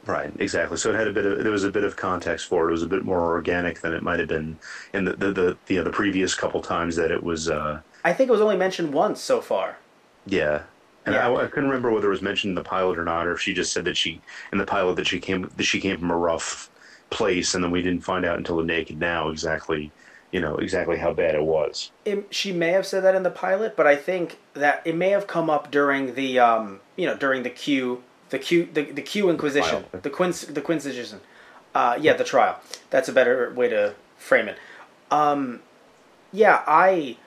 Right, 0.07 0.33
exactly. 0.39 0.77
So 0.77 0.89
it 0.89 0.95
had 0.95 1.07
a 1.07 1.13
bit 1.13 1.25
of 1.27 1.43
there 1.43 1.51
was 1.51 1.63
a 1.63 1.69
bit 1.71 1.83
of 1.83 1.95
context 1.95 2.47
for 2.47 2.65
it. 2.65 2.69
It 2.69 2.71
was 2.71 2.81
a 2.83 2.87
bit 2.87 3.05
more 3.05 3.21
organic 3.21 3.81
than 3.81 3.93
it 3.93 4.01
might 4.01 4.17
have 4.19 4.29
been 4.29 4.57
in 4.93 5.05
the 5.05 5.13
the 5.15 5.31
the, 5.31 5.57
the, 5.67 5.77
the 5.83 5.89
previous 5.91 6.33
couple 6.33 6.59
times 6.61 6.95
that 6.95 7.11
it 7.11 7.21
was. 7.21 7.49
Uh, 7.51 7.81
I 8.03 8.13
think 8.13 8.29
it 8.29 8.31
was 8.31 8.41
only 8.41 8.57
mentioned 8.57 8.93
once 8.95 9.21
so 9.21 9.41
far. 9.41 9.77
yeah, 10.25 10.63
and 11.05 11.13
Yeah. 11.13 11.29
I, 11.29 11.43
I 11.43 11.47
couldn't 11.47 11.69
remember 11.69 11.91
whether 11.91 12.07
it 12.07 12.09
was 12.09 12.23
mentioned 12.23 12.49
in 12.51 12.55
the 12.55 12.63
pilot 12.63 12.97
or 12.97 13.03
not, 13.05 13.27
or 13.27 13.33
if 13.33 13.39
she 13.41 13.53
just 13.53 13.71
said 13.73 13.85
that 13.85 13.95
she 13.95 14.19
in 14.51 14.57
the 14.57 14.65
pilot 14.65 14.95
that 14.95 15.05
she 15.05 15.19
came 15.19 15.47
that 15.55 15.63
she 15.65 15.79
came 15.79 15.99
from 15.99 16.09
a 16.09 16.17
rough 16.17 16.70
place, 17.11 17.53
and 17.53 17.63
then 17.63 17.69
we 17.69 17.83
didn't 17.83 18.03
find 18.03 18.25
out 18.25 18.37
until 18.37 18.57
the 18.57 18.63
naked 18.63 18.99
now 18.99 19.29
exactly, 19.29 19.91
you 20.31 20.41
know, 20.41 20.55
exactly 20.57 20.97
how 20.97 21.13
bad 21.13 21.35
it 21.35 21.43
was. 21.43 21.91
it, 22.05 22.25
she 22.33 22.51
may 22.51 22.69
have 22.69 22.87
said 22.87 23.03
that 23.03 23.13
in 23.13 23.21
the 23.21 23.29
pilot, 23.29 23.75
but 23.75 23.85
I 23.85 23.95
think 23.95 24.39
that 24.55 24.81
it 24.85 24.95
may 24.95 25.09
have 25.09 25.27
come 25.27 25.49
up 25.49 25.69
during 25.69 26.15
the 26.15 26.39
um, 26.39 26.79
you 26.95 27.05
know 27.05 27.15
during 27.15 27.43
the 27.43 27.49
Q 27.49 28.01
the 28.29 28.39
Q 28.39 28.67
the, 28.73 28.83
the 28.83 29.01
Q 29.01 29.29
Inquisition 29.29 29.83
Trial. 29.83 30.01
the 30.01 30.09
Quinc 30.09 30.53
the 30.53 30.61
Quinquisition, 30.61 31.19
uh, 31.75 31.97
yeah 31.99 32.13
the 32.13 32.23
trial. 32.23 32.59
That's 32.89 33.09
a 33.09 33.13
better 33.13 33.53
way 33.53 33.69
to 33.69 33.93
frame 34.17 34.47
it. 34.47 34.57
Um, 35.11 35.61
yeah, 36.31 36.63
I 36.65 37.17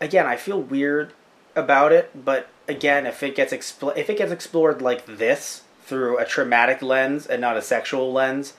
again 0.00 0.26
I 0.26 0.36
feel 0.36 0.60
weird 0.60 1.12
about 1.56 1.92
it, 1.92 2.24
but 2.24 2.48
again 2.68 3.06
if 3.06 3.22
it 3.22 3.34
gets 3.34 3.52
expl- 3.52 3.96
if 3.96 4.08
it 4.08 4.18
gets 4.18 4.30
explored 4.30 4.80
like 4.80 5.04
this 5.06 5.64
through 5.84 6.16
a 6.18 6.24
traumatic 6.24 6.80
lens 6.80 7.26
and 7.26 7.40
not 7.40 7.56
a 7.56 7.62
sexual 7.62 8.12
lens, 8.12 8.52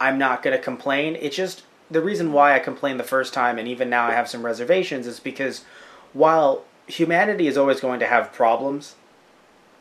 I'm 0.00 0.18
not 0.18 0.42
gonna 0.42 0.58
complain. 0.58 1.16
It's 1.20 1.36
just 1.36 1.62
the 1.90 2.00
reason 2.00 2.32
why 2.32 2.54
I 2.54 2.58
complained 2.58 2.98
the 2.98 3.04
first 3.04 3.34
time, 3.34 3.58
and 3.58 3.68
even 3.68 3.90
now 3.90 4.06
I 4.06 4.12
have 4.12 4.28
some 4.28 4.44
reservations, 4.44 5.06
is 5.06 5.20
because 5.20 5.64
while 6.12 6.64
humanity 6.86 7.46
is 7.46 7.58
always 7.58 7.80
going 7.80 8.00
to 8.00 8.06
have 8.06 8.32
problems, 8.32 8.94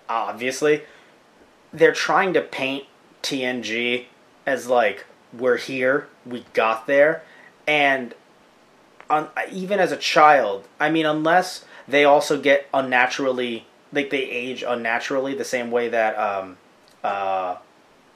obviously, 0.07 0.81
they're 1.71 1.93
trying 1.93 2.33
to 2.33 2.41
paint 2.41 2.85
TNG 3.23 4.05
as 4.45 4.67
like 4.67 5.05
we're 5.31 5.57
here, 5.57 6.07
we 6.25 6.45
got 6.53 6.87
there, 6.87 7.23
and 7.67 8.15
on, 9.09 9.29
even 9.51 9.79
as 9.79 9.91
a 9.91 9.97
child, 9.97 10.67
I 10.79 10.89
mean, 10.89 11.05
unless 11.05 11.65
they 11.87 12.05
also 12.05 12.39
get 12.39 12.67
unnaturally, 12.73 13.65
like 13.91 14.09
they 14.09 14.23
age 14.23 14.63
unnaturally, 14.63 15.33
the 15.35 15.45
same 15.45 15.71
way 15.71 15.89
that 15.89 16.17
um, 16.17 16.57
uh, 17.03 17.57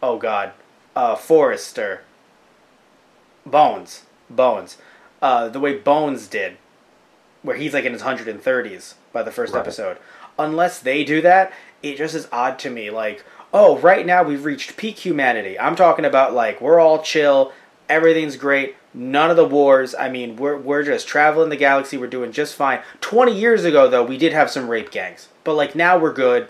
oh 0.01 0.17
god, 0.17 0.53
uh, 0.95 1.15
Forrester, 1.15 2.01
Bones, 3.45 4.03
Bones, 4.29 4.77
uh, 5.21 5.49
the 5.49 5.59
way 5.59 5.77
Bones 5.77 6.27
did, 6.27 6.57
where 7.41 7.55
he's 7.55 7.73
like 7.73 7.85
in 7.85 7.93
his 7.93 8.01
hundred 8.01 8.27
and 8.27 8.41
thirties 8.41 8.95
by 9.11 9.23
the 9.23 9.31
first 9.31 9.53
Right. 9.53 9.59
episode. 9.61 9.97
Unless 10.39 10.79
they 10.79 11.03
do 11.03 11.21
that, 11.21 11.51
it 11.81 11.97
just 11.97 12.15
is 12.15 12.27
odd 12.31 12.57
to 12.59 12.69
me. 12.69 12.89
Like, 12.89 13.23
oh, 13.53 13.77
right 13.79 14.05
now 14.05 14.23
we've 14.23 14.45
reached 14.45 14.77
peak 14.77 14.99
humanity. 14.99 15.59
I'm 15.59 15.75
talking 15.75 16.05
about 16.05 16.33
like 16.33 16.61
we're 16.61 16.79
all 16.79 17.01
chill, 17.03 17.51
everything's 17.89 18.37
great, 18.37 18.75
none 18.93 19.29
of 19.29 19.35
the 19.35 19.47
wars. 19.47 19.93
I 19.93 20.09
mean, 20.09 20.37
we're 20.37 20.57
we're 20.57 20.83
just 20.83 21.07
traveling 21.07 21.49
the 21.49 21.55
galaxy, 21.57 21.97
we're 21.97 22.07
doing 22.07 22.31
just 22.31 22.55
fine. 22.55 22.81
20 23.01 23.37
years 23.37 23.65
ago 23.65 23.89
though, 23.89 24.03
we 24.03 24.17
did 24.17 24.33
have 24.33 24.49
some 24.49 24.69
rape 24.69 24.89
gangs. 24.91 25.27
But 25.43 25.55
like 25.55 25.75
now 25.75 25.97
we're 25.97 26.13
good. 26.13 26.47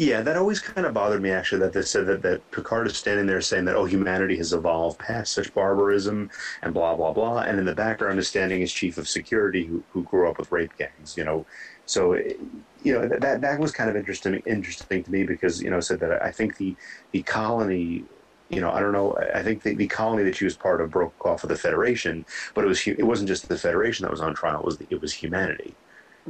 Yeah, 0.00 0.22
that 0.22 0.36
always 0.38 0.60
kind 0.60 0.86
of 0.86 0.94
bothered 0.94 1.20
me 1.20 1.30
actually 1.30 1.58
that 1.60 1.74
they 1.74 1.82
said 1.82 2.06
that, 2.06 2.22
that 2.22 2.50
Picard 2.52 2.86
is 2.86 2.96
standing 2.96 3.26
there 3.26 3.42
saying 3.42 3.66
that 3.66 3.76
oh 3.76 3.84
humanity 3.84 4.34
has 4.38 4.54
evolved 4.54 4.98
past 4.98 5.34
such 5.34 5.52
barbarism 5.52 6.30
and 6.62 6.72
blah 6.72 6.96
blah 6.96 7.12
blah, 7.12 7.40
and 7.40 7.58
in 7.58 7.66
the 7.66 7.74
background 7.74 8.18
is 8.18 8.26
standing 8.28 8.60
his 8.62 8.72
chief 8.72 8.96
of 8.96 9.06
security 9.06 9.66
who, 9.66 9.84
who 9.90 10.02
grew 10.04 10.28
up 10.30 10.38
with 10.38 10.50
rape 10.52 10.72
gangs, 10.78 11.16
you 11.18 11.24
know. 11.24 11.46
So 11.84 12.14
eh, 12.14 12.32
you 12.82 12.94
know 12.94 13.08
that 13.08 13.42
that 13.42 13.60
was 13.60 13.72
kind 13.72 13.90
of 13.90 13.96
interesting 13.96 14.36
interesting 14.46 15.04
to 15.04 15.10
me 15.10 15.24
because 15.24 15.60
you 15.62 15.68
know 15.70 15.80
said 15.80 16.00
that 16.00 16.22
I 16.22 16.32
think 16.32 16.56
the 16.56 16.76
the 17.12 17.22
colony 17.22 18.06
you 18.48 18.60
know, 18.60 18.72
I 18.72 18.80
don't 18.80 18.90
know. 18.92 19.16
I 19.34 19.44
think 19.44 19.62
the, 19.62 19.76
the 19.76 19.86
colony 19.86 20.24
that 20.24 20.34
she 20.36 20.44
was 20.44 20.56
part 20.56 20.80
of 20.80 20.90
broke 20.90 21.14
off 21.24 21.44
of 21.44 21.50
the 21.50 21.56
Federation, 21.56 22.26
but 22.54 22.64
it 22.64 22.68
was 22.68 22.84
it 22.86 23.06
wasn't 23.06 23.28
just 23.28 23.48
the 23.48 23.56
Federation 23.58 24.02
that 24.04 24.10
was 24.10 24.20
on 24.20 24.34
trial. 24.34 24.60
It 24.60 24.64
was 24.66 24.80
it 24.90 25.00
was 25.00 25.14
humanity. 25.14 25.78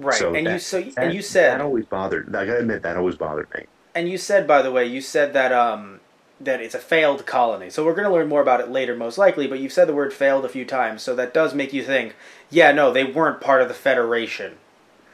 Right. 0.01 0.15
So 0.15 0.35
and 0.35 0.47
that- 0.47 0.53
you 0.55 0.59
so 0.59 0.81
that- 0.81 0.99
and 0.99 1.15
you 1.15 1.23
said 1.23 1.59
that 1.59 1.61
always 1.65 1.85
bothered. 1.85 2.35
I 2.35 2.47
gotta 2.47 2.61
admit 2.61 2.83
that 2.83 2.97
always 2.97 3.17
bothered 3.17 3.49
me. 3.55 3.67
And 3.95 4.09
you 4.09 4.19
said, 4.19 4.47
by 4.47 4.63
the 4.63 4.71
way, 4.73 4.87
you 4.87 5.01
said 5.01 5.33
that 5.35 5.53
um 5.53 6.01
that 6.41 6.61
it's 6.63 6.75
a 6.75 6.79
failed 6.79 7.27
colony. 7.27 7.69
So 7.69 7.85
we're 7.85 7.93
going 7.95 8.07
to 8.09 8.13
learn 8.15 8.27
more 8.29 8.41
about 8.41 8.61
it 8.61 8.71
later, 8.71 8.97
most 8.97 9.19
likely. 9.19 9.47
But 9.47 9.59
you've 9.59 9.75
said 9.75 9.87
the 9.87 9.93
word 9.95 10.15
"failed" 10.15 10.43
a 10.47 10.49
few 10.49 10.65
times, 10.65 11.03
so 11.03 11.15
that 11.15 11.35
does 11.35 11.53
make 11.55 11.75
you 11.75 11.83
think, 11.85 12.17
yeah, 12.49 12.73
no, 12.73 12.91
they 12.91 13.05
weren't 13.05 13.43
part 13.43 13.61
of 13.61 13.69
the 13.69 13.75
Federation, 13.75 14.55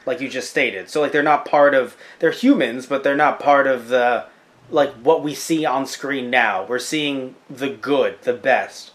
like 0.05 0.20
you 0.20 0.29
just 0.29 0.49
stated. 0.49 0.88
So 0.88 1.01
like 1.01 1.11
they're 1.11 1.25
not 1.25 1.44
part 1.44 1.75
of. 1.75 1.96
They're 2.20 2.31
humans, 2.31 2.87
but 2.87 3.03
they're 3.03 3.16
not 3.16 3.40
part 3.40 3.66
of 3.66 3.88
the 3.88 4.27
like 4.70 4.92
what 4.94 5.20
we 5.25 5.35
see 5.35 5.64
on 5.66 5.85
screen 5.87 6.31
now. 6.31 6.64
We're 6.64 6.79
seeing 6.79 7.35
the 7.51 7.70
good, 7.70 8.22
the 8.22 8.33
best. 8.35 8.92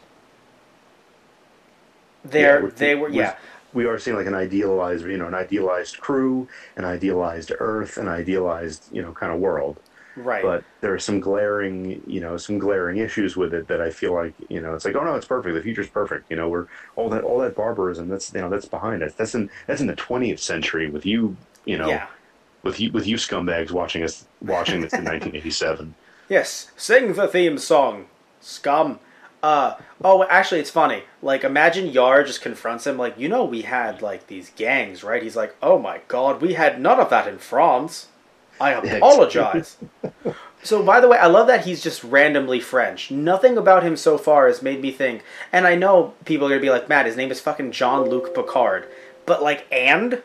They're 2.24 2.64
Yeah, 2.64 2.70
they 2.76 2.96
were 2.96 3.10
we're- 3.10 3.18
yeah. 3.18 3.36
We 3.74 3.86
are 3.86 3.98
seeing 4.00 4.18
like 4.18 4.28
an 4.28 4.36
idealized, 4.36 5.06
you 5.06 5.18
know, 5.18 5.28
an 5.28 5.34
idealized 5.34 6.00
crew, 6.00 6.48
an 6.76 6.86
idealized 6.86 7.52
Earth, 7.60 7.98
an 7.98 8.08
idealized, 8.08 8.86
you 8.92 9.02
know, 9.02 9.12
kind 9.12 9.32
of 9.32 9.40
world. 9.40 9.80
Right. 10.16 10.44
But 10.44 10.64
there 10.82 10.94
are 10.94 11.00
some 11.00 11.20
glaring, 11.20 12.04
you 12.06 12.20
know, 12.20 12.36
some 12.38 12.60
glaring 12.60 12.98
issues 12.98 13.38
with 13.38 13.54
it 13.54 13.68
that 13.68 13.80
I 13.80 13.90
feel 13.90 14.14
like, 14.14 14.34
you 14.50 14.60
know, 14.60 14.74
it's 14.76 14.84
like, 14.84 14.96
oh 14.96 15.04
no, 15.04 15.16
it's 15.16 15.26
perfect. 15.26 15.56
The 15.56 15.62
future's 15.62 15.88
perfect. 15.88 16.30
You 16.30 16.36
know, 16.36 16.50
we're 16.50 16.68
all 16.96 17.10
that, 17.10 17.24
all 17.24 17.40
that 17.40 17.56
barbarism. 17.56 18.10
That's, 18.10 18.34
you 18.34 18.42
know, 18.42 18.50
that's 18.50 18.66
behind 18.66 19.04
us. 19.04 19.14
That's 19.14 19.34
in, 19.36 19.50
that's 19.68 19.80
in 19.80 19.88
the 19.88 19.96
20th 19.96 20.40
century 20.40 20.90
with 20.90 21.06
you, 21.06 21.38
you 21.66 21.78
know, 21.78 21.88
yeah. 21.88 22.08
with 22.64 22.80
you, 22.80 22.92
with 22.92 23.08
you 23.08 23.16
scumbags 23.16 23.72
watching 23.72 24.04
us, 24.04 24.26
watching 24.42 24.82
this 24.82 24.94
in 24.94 25.06
1987. 25.06 25.96
Yes, 26.30 26.72
sing 26.78 27.12
the 27.12 27.28
theme 27.28 27.58
song, 27.58 28.06
scum. 28.40 29.00
Uh 29.44 29.76
oh, 30.04 30.24
actually, 30.30 30.60
it's 30.60 30.70
funny. 30.70 31.04
Like, 31.22 31.44
imagine 31.44 31.88
Yar 31.88 32.24
just 32.24 32.42
confronts 32.42 32.86
him, 32.86 32.98
like, 32.98 33.18
you 33.18 33.28
know, 33.28 33.44
we 33.44 33.64
had 33.64 34.02
like 34.02 34.28
these 34.28 34.52
gangs, 34.56 35.04
right? 35.04 35.24
He's 35.24 35.36
like, 35.36 35.56
oh 35.62 35.80
my 35.80 36.02
god, 36.08 36.42
we 36.42 36.54
had 36.54 36.80
none 36.80 37.00
of 37.00 37.10
that 37.10 37.28
in 37.28 37.38
France. 37.40 38.08
I 38.60 38.72
apologize. 38.98 39.78
so, 40.64 40.84
by 40.84 41.00
the 41.00 41.08
way, 41.08 41.18
I 41.18 41.26
love 41.26 41.48
that 41.48 41.66
he's 41.66 41.82
just 41.82 42.04
randomly 42.04 42.60
French. 42.60 43.10
Nothing 43.10 43.58
about 43.58 43.84
him 43.84 43.98
so 43.98 44.18
far 44.18 44.46
has 44.48 44.62
made 44.62 44.82
me 44.82 44.92
think. 44.92 45.24
And 45.52 45.66
I 45.66 45.76
know 45.76 46.14
people 46.26 46.46
are 46.46 46.50
gonna 46.52 46.62
be 46.62 46.70
like, 46.70 46.88
Matt, 46.88 47.08
his 47.08 47.18
name 47.18 47.32
is 47.32 47.40
fucking 47.42 47.72
Jean 47.72 48.08
Luc 48.10 48.36
Picard, 48.36 48.88
but 49.26 49.42
like, 49.42 49.66
and 49.72 50.22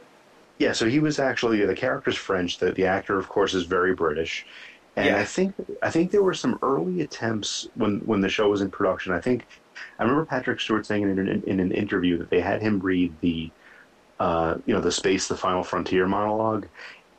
Yeah, 0.59 0.73
so 0.73 0.87
he 0.89 0.99
was 1.01 1.19
actually 1.19 1.65
the 1.65 1.75
character's 1.75 2.17
French. 2.17 2.59
The 2.59 2.73
the 2.73 2.87
actor, 2.87 3.19
of 3.19 3.29
course, 3.29 3.55
is 3.55 3.65
very 3.65 3.95
British, 3.95 4.47
and 4.97 5.07
Yeah. 5.07 5.19
I 5.19 5.25
think 5.25 5.55
I 5.83 5.91
think 5.91 6.11
there 6.11 6.23
were 6.23 6.35
some 6.35 6.59
early 6.63 7.03
attempts 7.03 7.69
when 7.75 8.01
when 8.01 8.21
the 8.21 8.29
show 8.29 8.49
was 8.49 8.61
in 8.63 8.71
production. 8.71 9.13
I 9.13 9.21
think 9.21 9.47
I 9.99 10.03
remember 10.03 10.25
Patrick 10.25 10.61
Stewart 10.61 10.87
saying 10.87 11.03
in 11.03 11.19
an, 11.19 11.43
in 11.47 11.61
an 11.61 11.73
interview 11.73 12.19
that 12.19 12.31
they 12.31 12.41
had 12.41 12.63
him 12.63 12.81
read 12.81 13.15
the 13.21 13.51
uh, 14.21 14.57
you 14.67 14.75
know 14.75 14.81
the 14.81 14.93
space, 14.93 15.29
the 15.29 15.37
final 15.37 15.63
frontier 15.63 16.07
monologue 16.07 16.67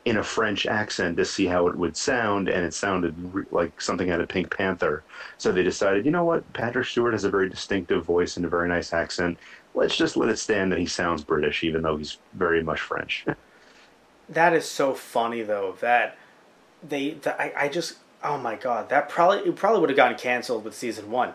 in 0.04 0.16
a 0.16 0.22
French 0.22 0.66
accent 0.66 1.16
to 1.18 1.24
see 1.24 1.46
how 1.46 1.66
it 1.68 1.76
would 1.76 1.96
sound, 1.96 2.48
and 2.48 2.64
it 2.64 2.72
sounded 2.74 3.14
re- 3.34 3.44
like 3.50 3.80
something 3.80 4.10
out 4.10 4.20
of 4.20 4.28
Pink 4.28 4.56
Panther. 4.56 5.04
So 5.36 5.52
they 5.52 5.62
decided, 5.62 6.06
you 6.06 6.10
know 6.10 6.24
what, 6.24 6.50
Patrick 6.54 6.86
Stewart 6.86 7.12
has 7.12 7.24
a 7.24 7.30
very 7.30 7.48
distinctive 7.50 8.04
voice 8.04 8.36
and 8.36 8.46
a 8.46 8.48
very 8.48 8.68
nice 8.68 8.92
accent. 8.92 9.38
Let's 9.74 9.96
just 9.96 10.16
let 10.16 10.30
it 10.30 10.38
stand 10.38 10.72
that 10.72 10.78
he 10.78 10.86
sounds 10.86 11.22
British, 11.24 11.62
even 11.62 11.82
though 11.82 11.96
he's 11.98 12.18
very 12.32 12.62
much 12.62 12.80
French. 12.80 13.26
That 14.28 14.52
is 14.52 14.68
so 14.68 14.94
funny 14.94 15.42
though 15.42 15.76
that 15.80 16.18
they 16.86 17.10
that 17.22 17.40
I, 17.40 17.52
I 17.64 17.68
just 17.68 17.96
oh 18.22 18.38
my 18.38 18.56
god 18.56 18.88
that 18.88 19.08
probably 19.08 19.38
it 19.48 19.56
probably 19.56 19.80
would 19.80 19.90
have 19.90 19.96
gotten 19.96 20.16
canceled 20.18 20.64
with 20.64 20.74
season 20.74 21.10
one. 21.10 21.34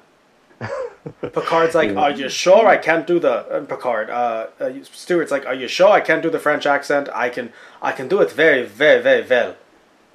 Picard's 1.21 1.75
like, 1.75 1.95
are 1.97 2.12
you 2.12 2.29
sure 2.29 2.65
I 2.67 2.77
can't 2.77 3.06
do 3.06 3.19
the 3.19 3.34
uh, 3.34 3.65
Picard? 3.65 4.10
Uh, 4.10 4.47
uh, 4.60 4.71
Stewart's 4.84 5.32
like, 5.32 5.45
are 5.45 5.53
you 5.53 5.67
sure 5.67 5.89
I 5.89 5.99
can't 5.99 6.21
do 6.21 6.29
the 6.29 6.39
French 6.39 6.65
accent? 6.65 7.10
I 7.13 7.29
can 7.29 7.51
I 7.82 7.91
can 7.91 8.08
do 8.08 8.21
it 8.21 8.32
very 8.32 8.63
very 8.65 9.01
very 9.01 9.25
well. 9.27 9.56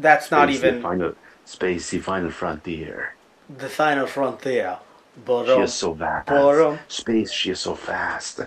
That's 0.01 0.31
not 0.31 0.49
Space, 0.49 0.61
the 0.61 0.69
even 0.69 0.83
final, 0.83 1.15
space, 1.45 1.91
the 1.91 1.99
final 2.01 2.31
frontier. 2.31 3.15
the 3.49 3.69
final 3.69 4.07
frontier. 4.07 4.79
But 5.27 5.47
She 5.47 5.61
is 5.63 5.75
so. 5.75 5.95
Borum. 5.95 6.79
Space, 6.89 7.33
she 7.33 7.51
is 7.51 7.61
so 7.61 7.75
fast. 7.75 8.41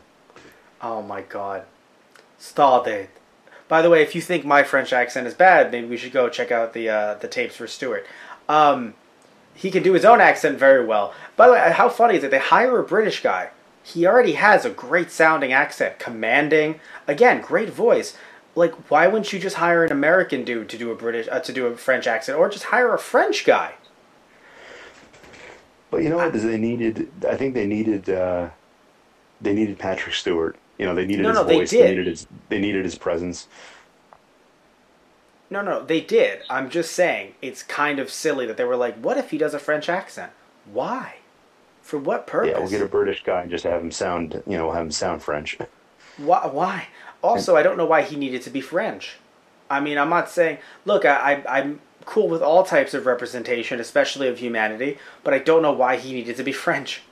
Oh 0.81 1.01
my 1.01 1.21
god. 1.21 1.65
Stardate. 2.39 3.09
By 3.71 3.81
the 3.81 3.89
way, 3.89 4.01
if 4.01 4.15
you 4.15 4.19
think 4.19 4.43
my 4.43 4.63
French 4.63 4.91
accent 4.91 5.27
is 5.27 5.33
bad, 5.33 5.71
maybe 5.71 5.87
we 5.87 5.95
should 5.95 6.11
go 6.11 6.27
check 6.27 6.51
out 6.51 6.73
the 6.73 6.89
uh, 6.89 7.13
the 7.13 7.29
tapes 7.29 7.55
for 7.55 7.67
Stewart. 7.67 8.05
Um, 8.49 8.95
he 9.53 9.71
can 9.71 9.81
do 9.81 9.93
his 9.93 10.03
own 10.03 10.19
accent 10.19 10.59
very 10.59 10.85
well. 10.85 11.13
By 11.37 11.47
the 11.47 11.53
way, 11.53 11.71
how 11.71 11.87
funny 11.87 12.17
is 12.17 12.23
it? 12.25 12.31
They 12.31 12.39
hire 12.39 12.77
a 12.79 12.83
British 12.83 13.23
guy. 13.23 13.51
He 13.81 14.05
already 14.05 14.33
has 14.33 14.65
a 14.65 14.69
great 14.69 15.09
sounding 15.09 15.53
accent, 15.53 15.99
commanding. 15.99 16.81
Again, 17.07 17.39
great 17.39 17.69
voice. 17.69 18.17
Like, 18.55 18.73
why 18.91 19.07
wouldn't 19.07 19.31
you 19.31 19.39
just 19.39 19.55
hire 19.55 19.85
an 19.85 19.91
American 19.93 20.43
dude 20.43 20.67
to 20.67 20.77
do 20.77 20.91
a 20.91 20.95
British 20.95 21.29
uh, 21.31 21.39
to 21.39 21.53
do 21.53 21.67
a 21.67 21.77
French 21.77 22.07
accent, 22.07 22.37
or 22.37 22.49
just 22.49 22.65
hire 22.65 22.93
a 22.93 22.99
French 22.99 23.45
guy? 23.45 23.75
But 25.89 26.03
you 26.03 26.09
know 26.09 26.17
what? 26.17 26.33
They 26.33 26.57
needed. 26.57 27.09
I 27.25 27.37
think 27.37 27.53
they 27.53 27.67
needed. 27.67 28.09
Uh, 28.09 28.49
they 29.39 29.53
needed 29.53 29.79
Patrick 29.79 30.13
Stewart. 30.13 30.57
You 30.81 30.87
know, 30.87 30.95
they 30.95 31.05
needed 31.05 31.21
No, 31.21 31.29
his 31.29 31.37
no, 31.37 31.43
they 31.43 31.57
voice. 31.57 31.69
did. 31.69 31.89
needed 31.91 32.07
his. 32.07 32.27
They 32.49 32.57
needed 32.57 32.83
his 32.85 32.95
presence. 32.97 33.47
No, 35.51 35.61
no, 35.61 35.83
they 35.85 36.01
did. 36.01 36.39
I'm 36.49 36.71
just 36.71 36.93
saying 36.93 37.35
it's 37.39 37.61
kind 37.61 37.99
of 37.99 38.09
silly 38.09 38.47
that 38.47 38.57
they 38.57 38.63
were 38.63 38.75
like, 38.75 38.95
"What 38.95 39.15
if 39.15 39.29
he 39.29 39.37
does 39.37 39.53
a 39.53 39.59
French 39.59 39.89
accent? 39.89 40.31
Why? 40.65 41.17
For 41.83 41.99
what 41.99 42.25
purpose? 42.25 42.49
Yeah, 42.53 42.59
we'll 42.59 42.69
get 42.69 42.81
a 42.81 42.87
British 42.87 43.23
guy 43.23 43.41
and 43.41 43.51
just 43.51 43.63
have 43.63 43.79
him 43.79 43.91
sound. 43.91 44.41
You 44.47 44.57
know, 44.57 44.71
have 44.71 44.81
him 44.87 44.91
sound 44.91 45.21
French. 45.21 45.59
Why? 46.17 46.47
Why? 46.47 46.87
Also, 47.21 47.55
I 47.55 47.61
don't 47.61 47.77
know 47.77 47.85
why 47.85 48.01
he 48.01 48.15
needed 48.15 48.41
to 48.41 48.49
be 48.49 48.59
French. 48.61 49.17
I 49.69 49.81
mean, 49.81 49.99
I'm 49.99 50.09
not 50.09 50.29
saying. 50.31 50.57
Look, 50.85 51.05
I, 51.05 51.43
I 51.47 51.59
I'm 51.59 51.79
cool 52.05 52.27
with 52.27 52.41
all 52.41 52.63
types 52.63 52.95
of 52.95 53.05
representation, 53.05 53.79
especially 53.79 54.27
of 54.27 54.39
humanity, 54.39 54.97
but 55.23 55.35
I 55.35 55.37
don't 55.37 55.61
know 55.61 55.73
why 55.73 55.97
he 55.97 56.11
needed 56.13 56.37
to 56.37 56.43
be 56.43 56.51
French. 56.65 57.03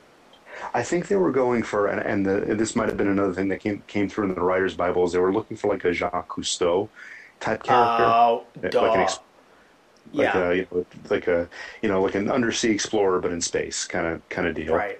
I 0.74 0.84
think 0.84 1.08
they 1.08 1.15
were 1.15 1.32
going 1.32 1.63
for, 1.63 1.88
and, 1.88 2.00
and, 2.02 2.26
the, 2.26 2.54
this 2.56 2.76
might 2.76 2.88
have 2.89 2.98
been 2.98 3.08
another 3.08 3.34
thing 3.34 3.48
that 3.50 3.60
came 3.60 3.82
came 3.88 4.08
through 4.10 4.26
in 4.30 4.36
the 4.36 4.41
writers' 4.41 4.76
bibles. 4.76 5.13
They 5.13 5.19
were 5.19 5.34
looking 5.34 5.58
for 5.58 5.67
like 5.72 5.84
a 5.86 5.93
Jacques 5.93 6.28
Cousteau 6.30 6.89
type 7.39 7.63
character, 7.63 8.04
Oh, 8.06 8.43
like 8.62 8.72
duh. 8.72 8.91
an 8.93 9.00
ex- 9.02 9.19
like 10.12 10.34
yeah, 10.34 10.50
a 10.50 10.54
you 10.56 10.67
know, 10.72 10.86
like 11.10 11.28
a 11.28 11.48
you 11.82 11.89
know 11.89 12.02
like 12.02 12.15
an 12.15 12.32
undersea 12.32 12.72
explorer 12.72 13.19
but 13.19 13.32
in 13.32 13.41
space 13.41 13.86
kind 13.86 14.08
of 14.08 14.28
kind 14.30 14.48
of 14.48 14.56
deal. 14.56 14.74
right. 14.74 15.00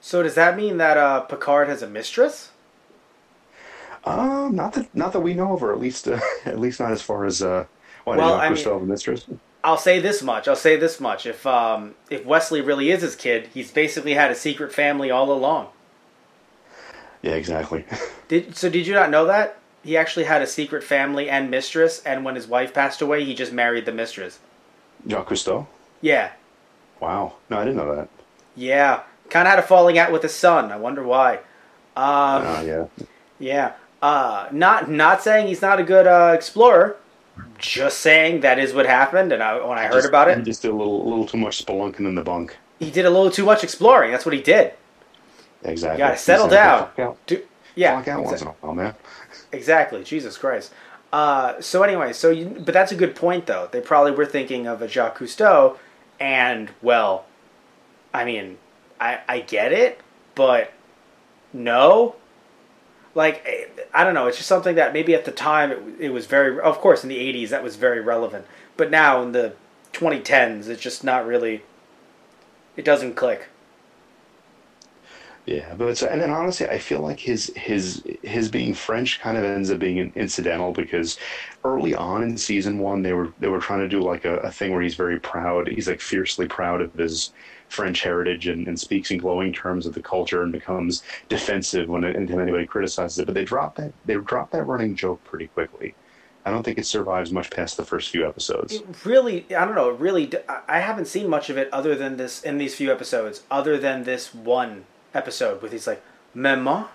So 0.00 0.22
does 0.22 0.34
that 0.34 0.56
mean 0.56 0.76
that 0.78 0.96
uh, 0.96 1.20
Picard 1.20 1.68
has 1.68 1.82
a 1.82 1.88
mistress? 1.88 2.50
Um, 4.04 4.54
not 4.54 4.74
that 4.74 4.94
not 4.94 5.12
that 5.12 5.20
we 5.20 5.34
know 5.34 5.54
of, 5.54 5.62
or 5.62 5.72
at 5.72 5.80
least 5.80 6.08
uh, 6.08 6.20
at 6.44 6.58
least 6.58 6.80
not 6.80 6.92
as 6.92 7.00
far 7.02 7.24
as 7.24 7.42
uh, 7.42 7.66
why 8.04 8.16
Well, 8.16 8.36
did 8.36 8.44
I 8.44 8.48
mean- 8.50 8.58
Cousteau 8.58 8.72
have 8.74 8.82
a 8.82 8.86
mistress? 8.86 9.26
I'll 9.64 9.78
say 9.78 9.98
this 9.98 10.22
much. 10.22 10.46
I'll 10.46 10.54
say 10.56 10.76
this 10.76 11.00
much. 11.00 11.26
If 11.26 11.46
um, 11.46 11.94
if 12.10 12.24
Wesley 12.24 12.60
really 12.60 12.90
is 12.90 13.02
his 13.02 13.16
kid, 13.16 13.48
he's 13.54 13.70
basically 13.72 14.14
had 14.14 14.30
a 14.30 14.34
secret 14.34 14.72
family 14.72 15.10
all 15.10 15.32
along. 15.32 15.68
Yeah, 17.22 17.32
exactly. 17.32 17.84
Did 18.28 18.56
so? 18.56 18.68
Did 18.68 18.86
you 18.86 18.94
not 18.94 19.10
know 19.10 19.24
that 19.26 19.56
he 19.82 19.96
actually 19.96 20.24
had 20.26 20.42
a 20.42 20.46
secret 20.46 20.84
family 20.84 21.30
and 21.30 21.50
mistress? 21.50 22.02
And 22.04 22.24
when 22.24 22.34
his 22.34 22.46
wife 22.46 22.74
passed 22.74 23.00
away, 23.00 23.24
he 23.24 23.34
just 23.34 23.52
married 23.52 23.86
the 23.86 23.92
mistress. 23.92 24.38
Jacques 25.08 25.28
Cousteau. 25.28 25.66
Yeah, 26.00 26.32
Wow, 27.00 27.34
no, 27.50 27.58
I 27.58 27.64
didn't 27.64 27.76
know 27.78 27.94
that. 27.96 28.08
yeah. 28.54 29.02
Kind 29.30 29.48
of 29.48 29.52
had 29.54 29.58
a 29.58 29.66
falling 29.66 29.96
out 29.98 30.12
with 30.12 30.22
his 30.22 30.34
son. 30.34 30.70
I 30.70 30.76
wonder 30.76 31.02
why. 31.02 31.36
Um, 31.96 32.42
Oh 32.44 32.62
yeah, 32.64 33.06
yeah. 33.38 33.72
Uh, 34.02 34.48
not 34.52 34.90
not 34.90 35.22
saying 35.22 35.46
he's 35.46 35.62
not 35.62 35.80
a 35.80 35.82
good 35.82 36.06
uh, 36.06 36.32
explorer. 36.34 36.96
Just 37.58 37.98
saying 37.98 38.40
that 38.40 38.58
is 38.58 38.72
what 38.72 38.86
happened. 38.86 39.32
And 39.32 39.42
I, 39.42 39.64
when 39.66 39.78
I 39.78 39.84
heard 39.86 39.94
Just- 39.94 40.08
about 40.08 40.28
he 40.28 40.34
it, 40.34 40.44
just 40.44 40.62
did 40.62 40.70
a 40.70 40.74
little 40.74 41.04
little 41.08 41.26
too 41.26 41.38
much 41.38 41.64
spelunking 41.64 42.00
in 42.00 42.14
the 42.14 42.22
bunk. 42.22 42.56
he 42.78 42.90
did 42.90 43.06
a 43.06 43.10
little 43.10 43.30
too 43.30 43.44
much 43.44 43.64
exploring. 43.64 44.10
That's 44.12 44.24
what 44.26 44.34
he 44.34 44.42
did. 44.42 44.72
Exactly. 45.62 45.98
You 45.98 46.04
gotta 46.08 46.18
settle 46.18 46.48
gonna 46.48 46.90
down. 46.96 47.16
Do, 47.26 47.42
yeah, 47.74 47.96
out 48.06 48.24
once 48.24 48.42
in 48.42 48.48
a 48.48 48.50
while, 48.52 48.74
man. 48.74 48.94
exactly. 49.50 50.04
Jesus 50.04 50.36
Christ. 50.36 50.72
Uh, 51.12 51.60
so 51.60 51.82
anyway, 51.82 52.12
so 52.12 52.30
you, 52.30 52.46
but 52.64 52.74
that's 52.74 52.92
a 52.92 52.96
good 52.96 53.14
point 53.16 53.46
though. 53.46 53.68
They 53.70 53.80
probably 53.80 54.12
were 54.12 54.26
thinking 54.26 54.66
of 54.66 54.82
a 54.82 54.88
Jacques 54.88 55.18
Cousteau, 55.18 55.76
and 56.20 56.70
well, 56.82 57.24
I 58.12 58.24
mean, 58.24 58.58
I 59.00 59.20
I 59.28 59.40
get 59.40 59.72
it, 59.72 60.00
but 60.34 60.72
no. 61.52 62.16
Like 63.14 63.42
eh, 63.46 63.66
I 63.92 64.04
don't 64.04 64.14
know. 64.14 64.26
It's 64.26 64.36
just 64.36 64.48
something 64.48 64.74
that 64.76 64.92
maybe 64.92 65.14
at 65.14 65.24
the 65.24 65.32
time 65.32 65.70
it, 65.70 65.82
it 66.00 66.10
was 66.10 66.26
very. 66.26 66.58
Of 66.60 66.78
course, 66.80 67.02
in 67.02 67.08
the 67.08 67.18
'80s 67.18 67.50
that 67.50 67.62
was 67.62 67.76
very 67.76 68.00
relevant, 68.00 68.46
but 68.76 68.90
now 68.90 69.22
in 69.22 69.32
the 69.32 69.54
2010s, 69.92 70.68
it's 70.68 70.82
just 70.82 71.04
not 71.04 71.26
really. 71.26 71.62
It 72.76 72.84
doesn't 72.84 73.14
click. 73.14 73.48
Yeah, 75.46 75.74
but 75.74 75.88
it's, 75.88 76.02
and 76.02 76.22
then 76.22 76.30
honestly, 76.30 76.66
I 76.68 76.78
feel 76.78 77.00
like 77.00 77.20
his 77.20 77.52
his 77.54 78.02
his 78.22 78.48
being 78.50 78.72
French 78.72 79.20
kind 79.20 79.36
of 79.36 79.44
ends 79.44 79.70
up 79.70 79.78
being 79.78 80.10
incidental 80.14 80.72
because 80.72 81.18
early 81.64 81.94
on 81.94 82.22
in 82.22 82.38
season 82.38 82.78
one, 82.78 83.02
they 83.02 83.12
were 83.12 83.30
they 83.40 83.48
were 83.48 83.60
trying 83.60 83.80
to 83.80 83.88
do 83.88 84.00
like 84.00 84.24
a, 84.24 84.38
a 84.38 84.50
thing 84.50 84.72
where 84.72 84.80
he's 84.80 84.94
very 84.94 85.20
proud. 85.20 85.68
He's 85.68 85.86
like 85.88 86.00
fiercely 86.00 86.48
proud 86.48 86.80
of 86.80 86.94
his 86.94 87.32
French 87.68 88.02
heritage 88.02 88.46
and, 88.46 88.66
and 88.68 88.78
speaks 88.78 89.10
in 89.10 89.18
glowing 89.18 89.52
terms 89.52 89.86
of 89.86 89.94
the 89.94 90.02
culture 90.02 90.42
and 90.42 90.52
becomes 90.52 91.02
defensive 91.28 91.88
when 91.88 92.04
anytime 92.04 92.40
anybody 92.40 92.66
criticizes 92.66 93.18
it. 93.18 93.26
But 93.26 93.34
they 93.34 93.44
drop 93.44 93.76
that 93.76 93.94
they 94.04 94.14
drop 94.16 94.50
that 94.52 94.64
running 94.64 94.94
joke 94.96 95.24
pretty 95.24 95.48
quickly. 95.48 95.96
I 96.46 96.50
don't 96.50 96.62
think 96.62 96.78
it 96.78 96.86
survives 96.86 97.32
much 97.32 97.50
past 97.50 97.76
the 97.78 97.84
first 97.86 98.10
few 98.10 98.26
episodes. 98.28 98.74
It 98.74 99.04
really, 99.06 99.46
I 99.54 99.64
don't 99.64 99.74
know. 99.74 99.88
Really, 99.90 100.30
I 100.68 100.80
haven't 100.80 101.06
seen 101.06 101.28
much 101.28 101.48
of 101.48 101.56
it 101.56 101.72
other 101.72 101.94
than 101.94 102.18
this 102.18 102.42
in 102.42 102.58
these 102.58 102.74
few 102.74 102.92
episodes. 102.92 103.42
Other 103.50 103.78
than 103.78 104.04
this 104.04 104.34
one 104.34 104.84
episode 105.14 105.62
with 105.62 105.72
he's 105.72 105.86
like, 105.86 106.02
"Maman." 106.34 106.86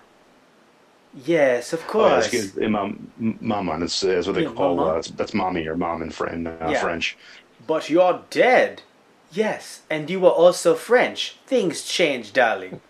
Yes, 1.25 1.73
of 1.73 1.81
Oh, 1.81 1.83
course. 1.91 2.27
good. 2.29 2.63
Eh, 2.63 2.67
Mom, 2.67 3.11
mama, 3.17 3.79
that's, 3.79 3.99
that's 4.01 4.27
what 4.27 4.35
they 4.35 4.43
Yeah, 4.43 4.51
call 4.53 4.79
uh, 4.79 4.93
that's, 4.93 5.09
that's 5.09 5.33
mommy 5.33 5.67
or 5.67 5.75
mom 5.75 6.01
in 6.03 6.11
French. 6.11 6.47
Uh, 6.47 6.69
Yeah. 6.69 6.79
French. 6.81 7.17
But 7.65 7.89
you're 7.89 8.23
dead. 8.29 8.83
Yes, 9.31 9.81
and 9.89 10.09
you 10.09 10.19
were 10.19 10.29
also 10.29 10.75
French. 10.75 11.37
Things 11.45 11.83
change, 11.83 12.33
darling. 12.33 12.81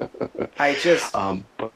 I 0.58 0.74
just 0.74 1.14
Um, 1.14 1.44
but, 1.56 1.72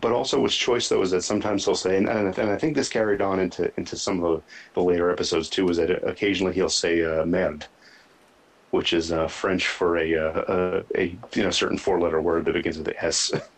but 0.00 0.12
also, 0.12 0.40
what's 0.40 0.54
choice 0.56 0.88
though 0.88 1.02
is 1.02 1.10
that 1.12 1.22
sometimes 1.22 1.64
he'll 1.64 1.74
say, 1.74 1.96
and, 1.96 2.08
and, 2.08 2.36
and 2.38 2.50
I 2.50 2.58
think 2.58 2.74
this 2.74 2.88
carried 2.88 3.20
on 3.22 3.40
into 3.40 3.72
into 3.76 3.96
some 3.96 4.22
of 4.22 4.36
the, 4.36 4.42
the 4.74 4.82
later 4.82 5.10
episodes 5.10 5.48
too, 5.48 5.68
is 5.68 5.76
that 5.78 5.90
occasionally 6.06 6.54
he'll 6.54 6.68
say 6.68 7.04
uh, 7.04 7.24
"merde," 7.24 7.66
which 8.70 8.92
is 8.92 9.12
uh, 9.12 9.28
French 9.28 9.68
for 9.68 9.98
a, 9.98 10.14
uh, 10.14 10.82
a 10.96 11.00
a 11.00 11.18
you 11.34 11.42
know 11.42 11.50
certain 11.50 11.78
four 11.78 12.00
letter 12.00 12.20
word 12.20 12.44
that 12.44 12.52
begins 12.54 12.78
with 12.78 12.88
a 12.88 13.04
S. 13.04 13.32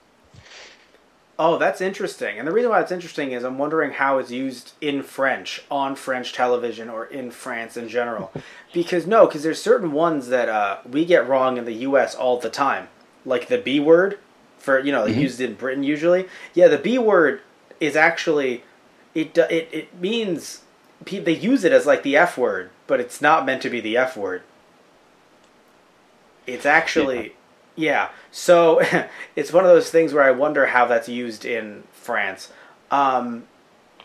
Oh, 1.41 1.57
that's 1.57 1.81
interesting. 1.81 2.39
And 2.39 2.49
the 2.49 2.53
reason 2.53 2.71
why 2.71 2.81
it's 2.81 2.91
interesting 2.91 3.31
is 3.31 3.45
I'm 3.45 3.59
wondering 3.59 3.93
how 3.93 4.19
it's 4.19 4.33
used 4.33 4.73
in 4.81 5.05
French, 5.05 5.63
on 5.71 5.95
French 5.95 6.33
television, 6.33 6.91
or 6.91 7.07
in 7.07 7.31
France 7.31 7.77
in 7.77 7.89
general. 7.89 8.33
Because, 8.71 9.07
no, 9.07 9.27
because 9.27 9.43
there's 9.43 9.63
certain 9.63 9.93
ones 9.93 10.29
that 10.29 10.51
uh, 10.51 10.81
we 10.87 11.07
get 11.07 11.27
wrong 11.27 11.57
in 11.57 11.65
the 11.65 11.73
U.S. 11.73 12.15
all 12.15 12.39
the 12.39 12.51
time. 12.51 12.89
Like 13.25 13.49
the 13.49 13.57
B 13.57 13.81
word, 13.81 14.19
for, 14.59 14.79
you 14.79 14.93
know, 14.93 15.07
used 15.07 15.41
in 15.41 15.55
Britain 15.55 15.83
usually. 15.83 16.29
Yeah, 16.53 16.69
the 16.69 16.77
B 16.77 16.99
word 16.99 17.41
is 17.81 17.97
actually, 17.97 18.65
it, 19.15 19.39
it, 19.39 19.71
it 19.73 19.99
means, 19.99 20.65
they 21.03 21.35
use 21.35 21.65
it 21.65 21.73
as 21.73 21.87
like 21.87 22.03
the 22.03 22.15
F 22.15 22.37
word, 22.37 22.69
but 22.87 23.01
it's 23.01 23.23
not 23.23 23.47
meant 23.47 23.63
to 23.63 23.71
be 23.71 23.81
the 23.81 23.97
F 23.97 24.19
word. 24.19 24.43
It's 26.47 26.67
actually, 26.67 27.33
yeah. 27.79 28.11
So 28.33 28.81
it's 29.37 29.53
one 29.53 29.65
of 29.65 29.71
those 29.71 29.91
things 29.91 30.13
where 30.13 30.25
I 30.25 30.33
wonder 30.33 30.67
how 30.67 30.87
that's 30.87 31.09
used 31.09 31.45
in 31.45 31.85
France. 31.93 32.53
Um, 32.91 33.45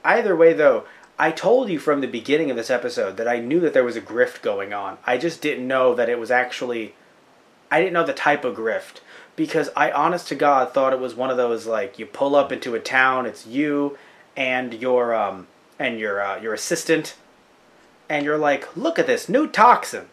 either 0.06 0.36
way, 0.36 0.54
though, 0.54 0.86
I 1.18 1.32
told 1.32 1.70
you 1.70 1.80
from 1.80 2.00
the 2.00 2.08
beginning 2.08 2.52
of 2.52 2.56
this 2.56 2.70
episode 2.70 3.18
that 3.18 3.28
I 3.28 3.40
knew 3.40 3.60
that 3.62 3.74
there 3.74 3.84
was 3.84 3.96
a 3.96 4.02
grift 4.02 4.44
going 4.44 4.74
on. 4.74 5.00
I 5.06 5.18
just 5.18 5.42
didn't 5.42 5.68
know 5.68 5.96
that 5.96 6.08
it 6.08 6.20
was 6.20 6.32
actually. 6.32 6.94
I 7.72 7.80
didn't 7.80 7.94
know 7.94 8.06
the 8.06 8.14
type 8.14 8.46
of 8.46 8.56
grift 8.56 9.00
because 9.36 9.72
I, 9.76 9.90
honest 9.90 10.28
to 10.28 10.36
God, 10.36 10.72
thought 10.72 10.94
it 10.94 11.00
was 11.00 11.16
one 11.16 11.32
of 11.32 11.38
those 11.38 11.66
like 11.66 11.98
you 11.98 12.06
pull 12.06 12.36
up 12.36 12.52
into 12.52 12.76
a 12.76 12.80
town, 12.80 13.26
it's 13.26 13.48
you 13.48 13.98
and 14.38 14.74
your 14.76 15.16
um 15.16 15.48
and 15.80 16.00
your 16.00 16.22
uh, 16.22 16.40
your 16.40 16.54
assistant, 16.54 17.16
and 18.08 18.24
you're 18.24 18.38
like, 18.38 18.78
look 18.78 19.00
at 19.00 19.08
this 19.08 19.28
new 19.28 19.48
toxin. 19.48 20.06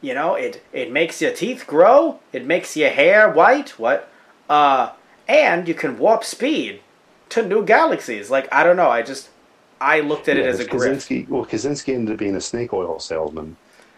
You 0.00 0.14
know, 0.14 0.34
it 0.34 0.62
it 0.72 0.92
makes 0.92 1.20
your 1.22 1.32
teeth 1.32 1.66
grow. 1.66 2.20
It 2.32 2.44
makes 2.46 2.76
your 2.76 2.90
hair 2.90 3.30
white. 3.30 3.70
What? 3.78 4.08
Uh, 4.48 4.92
and 5.26 5.66
you 5.66 5.74
can 5.74 5.98
warp 5.98 6.22
speed 6.24 6.80
to 7.30 7.44
new 7.46 7.64
galaxies. 7.64 8.30
Like 8.30 8.46
I 8.52 8.62
don't 8.62 8.76
know. 8.76 8.90
I 8.90 9.02
just 9.02 9.30
I 9.80 10.00
looked 10.00 10.28
at 10.28 10.36
it 10.36 10.46
as 10.46 10.60
a 10.60 10.64
grift. 10.64 10.96
Kosinski, 10.96 11.28
well, 11.28 11.44
Kosinski 11.44 11.94
ended 11.94 12.12
up 12.14 12.18
being 12.18 12.36
a 12.36 12.40
snake 12.40 12.72
oil 12.72 12.98
salesman, 13.00 13.56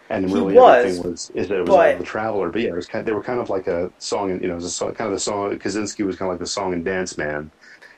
and 0.09 0.27
He 0.27 0.33
really 0.33 0.53
was, 0.55 0.85
everything 0.85 1.11
was 1.11 1.29
is 1.35 1.47
that 1.49 1.55
it 1.57 1.61
was 1.61 1.69
but- 1.69 1.97
the 1.99 2.03
traveler. 2.05 2.49
But 2.49 2.61
yeah, 2.63 2.69
it 2.69 2.75
was 2.75 2.87
kind. 2.87 3.05
they 3.05 3.11
were 3.11 3.23
kind 3.23 3.39
of 3.39 3.49
like 3.49 3.67
a 3.67 3.91
song, 3.99 4.31
and 4.31 4.41
you 4.41 4.47
know, 4.47 4.53
it 4.53 4.57
was 4.57 4.65
a 4.65 4.71
song, 4.71 4.93
kind 4.95 5.07
of 5.09 5.13
the 5.13 5.19
song. 5.19 5.57
Kosinski 5.59 6.05
was 6.05 6.15
kind 6.15 6.29
of 6.29 6.33
like 6.33 6.39
the 6.39 6.47
song 6.47 6.73
and 6.73 6.83
dance 6.83 7.17
man, 7.17 7.51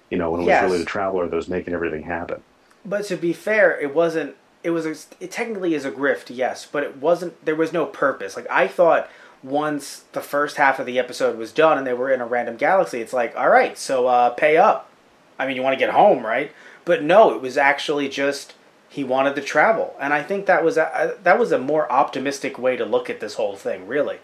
you 0.10 0.18
know, 0.18 0.32
when 0.32 0.42
it 0.42 0.46
Yes. 0.48 0.64
was 0.64 0.72
really 0.72 0.84
the 0.84 0.90
traveler 0.90 1.28
that 1.30 1.36
was 1.36 1.48
making 1.48 1.74
everything 1.74 2.04
happen. 2.04 2.42
But 2.84 3.06
to 3.06 3.16
be 3.16 3.32
fair, 3.32 3.80
it 3.80 3.94
wasn't. 3.94 4.36
It 4.64 4.72
was. 4.72 4.86
A, 4.86 4.96
it 5.20 5.32
technically 5.32 5.74
is 5.74 5.86
a 5.86 5.92
grift, 5.92 6.26
yes, 6.30 6.68
but 6.72 6.84
it 6.84 6.98
wasn't. 6.98 7.44
There 7.46 7.56
was 7.56 7.74
no 7.74 7.86
purpose. 7.86 8.36
Like 8.36 8.48
I 8.50 8.68
thought, 8.68 9.10
once 9.44 10.04
the 10.12 10.22
first 10.22 10.58
half 10.58 10.80
of 10.80 10.86
the 10.86 11.00
episode 11.00 11.38
was 11.38 11.52
done 11.52 11.78
and 11.78 11.88
they 11.88 11.94
were 11.94 12.12
in 12.12 12.22
a 12.22 12.26
random 12.26 12.58
galaxy, 12.58 13.02
it's 13.02 13.14
like, 13.14 13.36
all 13.36 13.50
right, 13.50 13.78
so 13.78 14.08
uh, 14.08 14.30
pay 14.32 14.58
up. 14.58 14.90
I 15.40 15.48
mean, 15.48 15.56
you 15.56 15.64
want 15.64 15.74
to 15.74 15.84
get 15.84 15.94
home, 15.94 16.26
right? 16.26 16.52
But 16.86 17.04
no, 17.04 17.34
it 17.34 17.42
was 17.42 17.58
actually 17.58 18.10
just 18.10 18.54
he 18.90 19.04
wanted 19.04 19.36
to 19.36 19.42
travel, 19.42 19.96
and 20.00 20.14
I 20.14 20.22
think 20.22 20.46
that 20.46 20.64
was 20.64 20.78
a, 20.78 21.18
that 21.24 21.40
was 21.40 21.52
a 21.52 21.58
more 21.58 21.92
optimistic 21.92 22.60
way 22.60 22.76
to 22.78 22.86
look 22.86 23.10
at 23.10 23.20
this 23.20 23.36
whole 23.36 23.56
thing, 23.56 23.88
really. 23.88 24.20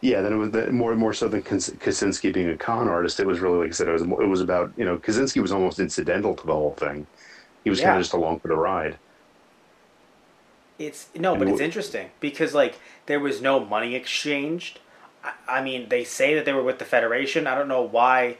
Yeah, 0.00 0.20
then 0.20 0.32
it 0.32 0.36
was 0.36 0.50
the, 0.52 0.70
more 0.70 0.94
more 0.94 1.12
so 1.12 1.26
than 1.28 1.42
Kosinski 1.42 2.32
being 2.32 2.50
a 2.50 2.56
con 2.56 2.88
artist. 2.88 3.18
It 3.18 3.26
was 3.26 3.40
really 3.40 3.58
like 3.58 3.68
I 3.68 3.72
said, 3.72 3.88
it 3.88 3.92
was 3.92 4.02
it 4.02 4.28
was 4.28 4.40
about 4.40 4.72
you 4.76 4.84
know 4.84 4.98
Kosinski 4.98 5.42
was 5.42 5.50
almost 5.50 5.80
incidental 5.80 6.36
to 6.36 6.46
the 6.46 6.52
whole 6.52 6.74
thing. 6.74 7.06
He 7.68 7.70
was 7.70 7.80
kind 7.80 7.96
of 7.96 8.02
just 8.02 8.14
along 8.14 8.40
for 8.40 8.48
the 8.48 8.56
ride. 8.56 8.98
It's 10.78 11.08
no, 11.14 11.32
And 11.32 11.40
but 11.40 11.48
it's 11.48 11.60
interesting 11.60 12.10
because 12.20 12.54
like 12.54 12.78
there 13.06 13.20
was 13.20 13.42
no 13.42 13.58
money 13.60 13.94
exchanged. 13.94 14.78
I, 15.24 15.32
I 15.48 15.62
mean, 15.62 15.88
they 15.88 16.04
say 16.04 16.34
that 16.34 16.44
they 16.44 16.52
were 16.52 16.62
with 16.62 16.78
the 16.78 16.84
Federation. 16.84 17.46
I 17.46 17.54
don't 17.54 17.68
know 17.68 17.82
why 17.82 18.38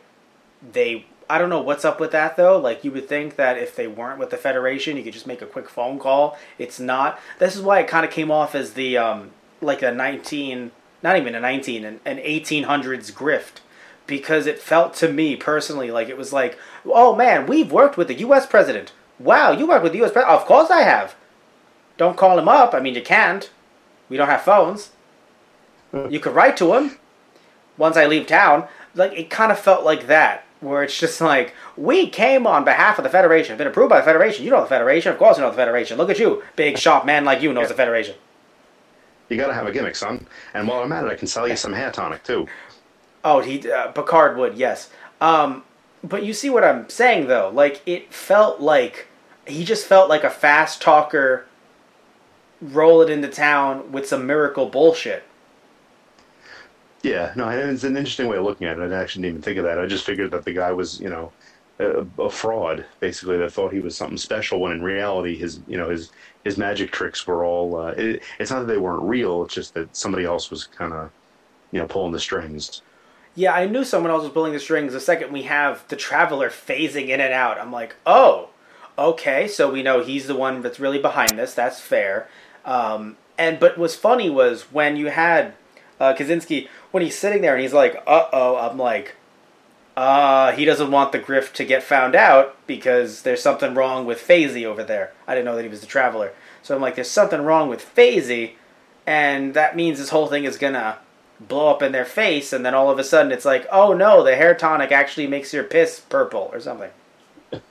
they. 0.72 1.06
I 1.30 1.36
don't 1.36 1.50
know 1.50 1.60
what's 1.60 1.84
up 1.84 2.00
with 2.00 2.12
that 2.12 2.36
though. 2.36 2.58
Like 2.58 2.84
you 2.84 2.92
would 2.92 3.08
think 3.08 3.36
that 3.36 3.58
if 3.58 3.74
they 3.76 3.86
weren't 3.86 4.18
with 4.18 4.30
the 4.30 4.36
Federation, 4.36 4.96
you 4.96 5.02
could 5.02 5.12
just 5.12 5.26
make 5.26 5.42
a 5.42 5.46
quick 5.46 5.68
phone 5.68 5.98
call. 5.98 6.38
It's 6.58 6.78
not. 6.80 7.20
This 7.38 7.56
is 7.56 7.62
why 7.62 7.80
it 7.80 7.88
kind 7.88 8.06
of 8.06 8.12
came 8.12 8.30
off 8.30 8.54
as 8.54 8.74
the 8.74 8.96
um 8.96 9.30
like 9.60 9.82
a 9.82 9.92
nineteen, 9.92 10.70
not 11.02 11.16
even 11.16 11.34
a 11.34 11.40
nineteen, 11.40 11.84
an, 11.84 12.00
an 12.04 12.18
eighteen 12.20 12.64
hundreds 12.64 13.10
grift. 13.10 13.60
Because 14.06 14.46
it 14.46 14.58
felt 14.58 14.94
to 14.94 15.12
me 15.12 15.36
personally 15.36 15.90
like 15.90 16.08
it 16.08 16.16
was 16.16 16.32
like, 16.32 16.58
oh 16.86 17.14
man, 17.14 17.46
we've 17.46 17.70
worked 17.70 17.98
with 17.98 18.08
the 18.08 18.14
U.S. 18.20 18.46
president. 18.46 18.92
Wow, 19.18 19.52
you 19.52 19.66
worked 19.66 19.82
with 19.82 19.92
the 19.92 19.98
U.S. 19.98 20.12
president? 20.12 20.40
Of 20.40 20.46
course 20.46 20.70
I 20.70 20.82
have. 20.82 21.14
Don't 21.96 22.16
call 22.16 22.38
him 22.38 22.48
up. 22.48 22.74
I 22.74 22.80
mean, 22.80 22.94
you 22.94 23.02
can't. 23.02 23.50
We 24.08 24.16
don't 24.16 24.28
have 24.28 24.42
phones. 24.42 24.90
You 26.08 26.20
could 26.20 26.34
write 26.34 26.56
to 26.58 26.74
him 26.74 26.98
once 27.76 27.96
I 27.96 28.06
leave 28.06 28.26
town. 28.26 28.68
Like, 28.94 29.12
it 29.12 29.30
kind 29.30 29.50
of 29.50 29.58
felt 29.58 29.84
like 29.84 30.06
that, 30.06 30.44
where 30.60 30.82
it's 30.82 30.98
just 30.98 31.20
like, 31.20 31.54
we 31.76 32.08
came 32.08 32.46
on 32.46 32.64
behalf 32.64 32.98
of 32.98 33.04
the 33.04 33.10
Federation, 33.10 33.56
been 33.56 33.66
approved 33.66 33.90
by 33.90 33.98
the 33.98 34.04
Federation. 34.04 34.44
You 34.44 34.50
know 34.50 34.60
the 34.60 34.66
Federation. 34.66 35.12
Of 35.12 35.18
course 35.18 35.38
you 35.38 35.42
know 35.42 35.50
the 35.50 35.56
Federation. 35.56 35.98
Look 35.98 36.10
at 36.10 36.18
you, 36.18 36.42
big, 36.56 36.78
sharp 36.78 37.06
man 37.06 37.24
like 37.24 37.42
you 37.42 37.52
knows 37.52 37.68
the 37.68 37.74
Federation. 37.74 38.16
You 39.28 39.36
got 39.36 39.48
to 39.48 39.54
have 39.54 39.66
a 39.66 39.72
gimmick, 39.72 39.96
son. 39.96 40.26
And 40.54 40.66
while 40.68 40.82
I'm 40.82 40.92
at 40.92 41.04
it, 41.04 41.10
I 41.10 41.14
can 41.14 41.28
sell 41.28 41.48
you 41.48 41.56
some 41.56 41.72
hair 41.72 41.90
tonic 41.90 42.22
too. 42.24 42.46
Oh, 43.24 43.40
he 43.40 43.70
uh, 43.70 43.88
Picard 43.88 44.36
would, 44.38 44.56
yes. 44.56 44.90
Um, 45.20 45.64
but 46.02 46.24
you 46.24 46.32
see 46.32 46.48
what 46.48 46.64
I'm 46.64 46.88
saying, 46.88 47.26
though. 47.26 47.50
Like, 47.52 47.82
it 47.84 48.12
felt 48.12 48.60
like 48.60 49.07
he 49.48 49.64
just 49.64 49.86
felt 49.86 50.08
like 50.08 50.24
a 50.24 50.30
fast 50.30 50.82
talker. 50.82 51.46
Roll 52.60 53.02
it 53.02 53.10
into 53.10 53.28
town 53.28 53.92
with 53.92 54.06
some 54.08 54.26
miracle 54.26 54.66
bullshit. 54.66 55.22
Yeah, 57.02 57.32
no, 57.36 57.48
it's 57.48 57.84
an 57.84 57.96
interesting 57.96 58.26
way 58.26 58.36
of 58.36 58.44
looking 58.44 58.66
at 58.66 58.78
it. 58.78 58.92
I 58.92 58.96
actually 58.96 59.22
didn't 59.22 59.36
even 59.36 59.42
think 59.42 59.58
of 59.58 59.64
that. 59.64 59.78
I 59.78 59.86
just 59.86 60.04
figured 60.04 60.32
that 60.32 60.44
the 60.44 60.52
guy 60.52 60.72
was, 60.72 60.98
you 61.00 61.08
know, 61.08 61.30
a, 61.78 62.04
a 62.20 62.28
fraud, 62.28 62.84
basically, 62.98 63.38
that 63.38 63.52
thought 63.52 63.72
he 63.72 63.78
was 63.78 63.96
something 63.96 64.16
special 64.16 64.60
when 64.60 64.72
in 64.72 64.82
reality 64.82 65.36
his, 65.36 65.60
you 65.68 65.76
know, 65.76 65.90
his 65.90 66.10
his 66.42 66.58
magic 66.58 66.90
tricks 66.90 67.24
were 67.26 67.44
all. 67.44 67.76
Uh, 67.76 67.90
it, 67.92 68.22
it's 68.40 68.50
not 68.50 68.60
that 68.60 68.66
they 68.66 68.78
weren't 68.78 69.02
real. 69.02 69.44
It's 69.44 69.54
just 69.54 69.74
that 69.74 69.94
somebody 69.94 70.24
else 70.24 70.50
was 70.50 70.64
kind 70.64 70.92
of, 70.92 71.10
you 71.70 71.78
know, 71.78 71.86
pulling 71.86 72.12
the 72.12 72.18
strings. 72.18 72.82
Yeah, 73.36 73.54
I 73.54 73.66
knew 73.66 73.84
someone 73.84 74.10
else 74.10 74.24
was 74.24 74.32
pulling 74.32 74.52
the 74.52 74.58
strings. 74.58 74.92
The 74.92 75.00
second 75.00 75.32
we 75.32 75.42
have 75.42 75.86
the 75.86 75.94
traveler 75.94 76.50
phasing 76.50 77.10
in 77.10 77.20
and 77.20 77.32
out, 77.32 77.60
I'm 77.60 77.70
like, 77.70 77.94
oh, 78.04 78.48
okay. 78.98 79.48
So 79.48 79.70
we 79.70 79.82
know 79.82 80.02
he's 80.02 80.26
the 80.26 80.36
one 80.36 80.62
that's 80.62 80.80
really 80.80 80.98
behind 80.98 81.38
this. 81.38 81.54
That's 81.54 81.80
fair. 81.80 82.28
Um, 82.64 83.16
and 83.38 83.60
but 83.60 83.78
what's 83.78 83.94
funny 83.94 84.28
was 84.28 84.72
when 84.72 84.96
you 84.96 85.06
had 85.06 85.54
uh, 86.00 86.14
Kosinski 86.14 86.68
when 86.90 87.02
he's 87.02 87.18
sitting 87.18 87.42
there 87.42 87.54
and 87.54 87.62
he's 87.62 87.72
like, 87.72 87.96
uh 88.06 88.26
oh. 88.32 88.56
I'm 88.56 88.78
like, 88.78 89.14
uh, 89.96 90.52
he 90.52 90.64
doesn't 90.64 90.90
want 90.90 91.12
the 91.12 91.18
Griff 91.18 91.52
to 91.54 91.64
get 91.64 91.82
found 91.82 92.14
out 92.14 92.56
because 92.66 93.22
there's 93.22 93.42
something 93.42 93.74
wrong 93.74 94.06
with 94.06 94.18
Phasey 94.18 94.64
over 94.64 94.84
there. 94.84 95.12
I 95.26 95.34
didn't 95.34 95.46
know 95.46 95.56
that 95.56 95.62
he 95.62 95.68
was 95.68 95.80
the 95.80 95.86
Traveler. 95.86 96.32
So 96.62 96.74
I'm 96.74 96.82
like, 96.82 96.94
there's 96.94 97.10
something 97.10 97.42
wrong 97.42 97.68
with 97.68 97.84
Phasey, 97.96 98.52
and 99.06 99.54
that 99.54 99.74
means 99.74 99.98
this 99.98 100.10
whole 100.10 100.26
thing 100.26 100.44
is 100.44 100.58
gonna 100.58 100.98
blow 101.40 101.68
up 101.68 101.82
in 101.82 101.92
their 101.92 102.04
face, 102.04 102.52
and 102.52 102.64
then 102.64 102.74
all 102.74 102.90
of 102.90 102.98
a 102.98 103.04
sudden 103.04 103.32
it's 103.32 103.44
like, 103.44 103.66
oh 103.72 103.92
no, 103.92 104.22
the 104.22 104.36
hair 104.36 104.54
tonic 104.54 104.92
actually 104.92 105.26
makes 105.26 105.52
your 105.52 105.64
piss 105.64 106.00
purple 106.00 106.50
or 106.52 106.60
something. 106.60 106.90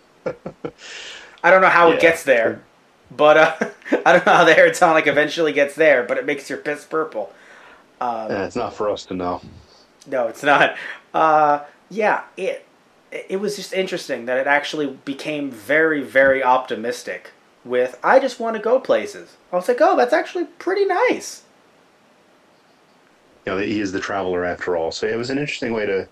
I 1.48 1.52
don't 1.52 1.62
know 1.62 1.70
how 1.70 1.90
Yeah. 1.90 1.96
it 1.96 2.02
gets 2.02 2.24
there, 2.24 2.62
but 3.10 3.38
uh, 3.38 3.56
I 4.06 4.14
don't 4.14 4.26
know 4.26 4.34
how 4.34 4.44
the 4.44 4.54
hair 4.54 4.72
tonic 4.74 5.08
eventually 5.08 5.54
gets 5.54 5.76
there, 5.76 6.04
but 6.04 6.18
it 6.18 6.26
makes 6.26 6.50
your 6.50 6.60
piss 6.60 6.86
purple. 6.86 7.32
Yeah, 8.30 8.46
it's 8.46 8.56
not 8.56 8.74
for 8.76 8.90
us 8.90 9.06
to 9.06 9.14
know. 9.14 9.42
No, 10.06 10.28
it's 10.28 10.44
not. 10.44 10.76
Uh, 11.14 11.62
yeah, 11.90 12.24
it 12.38 12.66
it 13.12 13.38
was 13.40 13.56
just 13.56 13.74
interesting 13.74 14.26
that 14.26 14.38
it 14.38 14.48
actually 14.48 14.88
became 15.06 15.50
very, 15.52 16.02
very 16.02 16.44
optimistic. 16.44 17.32
With 17.64 18.00
I 18.04 18.20
just 18.20 18.40
want 18.40 18.56
to 18.56 18.62
go 18.62 18.80
places. 18.80 19.38
I 19.52 19.56
was 19.58 19.68
like, 19.68 19.82
oh, 19.82 19.96
that's 19.98 20.14
actually 20.14 20.46
pretty 20.46 20.86
nice. 20.86 21.44
You 23.46 23.54
know, 23.54 23.58
he 23.60 23.80
is 23.80 23.92
the 23.92 24.00
traveler 24.00 24.46
after 24.46 24.76
all. 24.76 24.92
So 24.92 25.08
it 25.08 25.16
was 25.18 25.30
an 25.30 25.38
interesting 25.38 25.74
way 25.74 25.86
to 25.86 26.08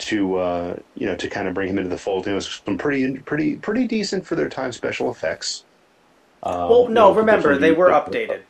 to 0.00 0.36
uh, 0.36 0.76
you 0.94 1.06
know 1.06 1.16
to 1.16 1.28
kind 1.28 1.48
of 1.48 1.54
bring 1.54 1.68
him 1.70 1.78
into 1.78 1.90
the 1.90 1.98
fold. 1.98 2.26
It 2.26 2.34
was 2.34 2.62
some 2.64 2.78
pretty 2.78 3.18
pretty 3.20 3.56
pretty 3.56 3.86
decent 3.86 4.26
for 4.26 4.36
their 4.36 4.48
time 4.48 4.72
special 4.72 5.10
effects. 5.10 5.64
Um, 6.42 6.56
Well, 6.68 6.88
you 6.88 6.94
no, 6.94 7.10
know, 7.10 7.12
remember 7.12 7.58
they 7.58 7.72
were 7.72 7.90
updated. 7.90 8.44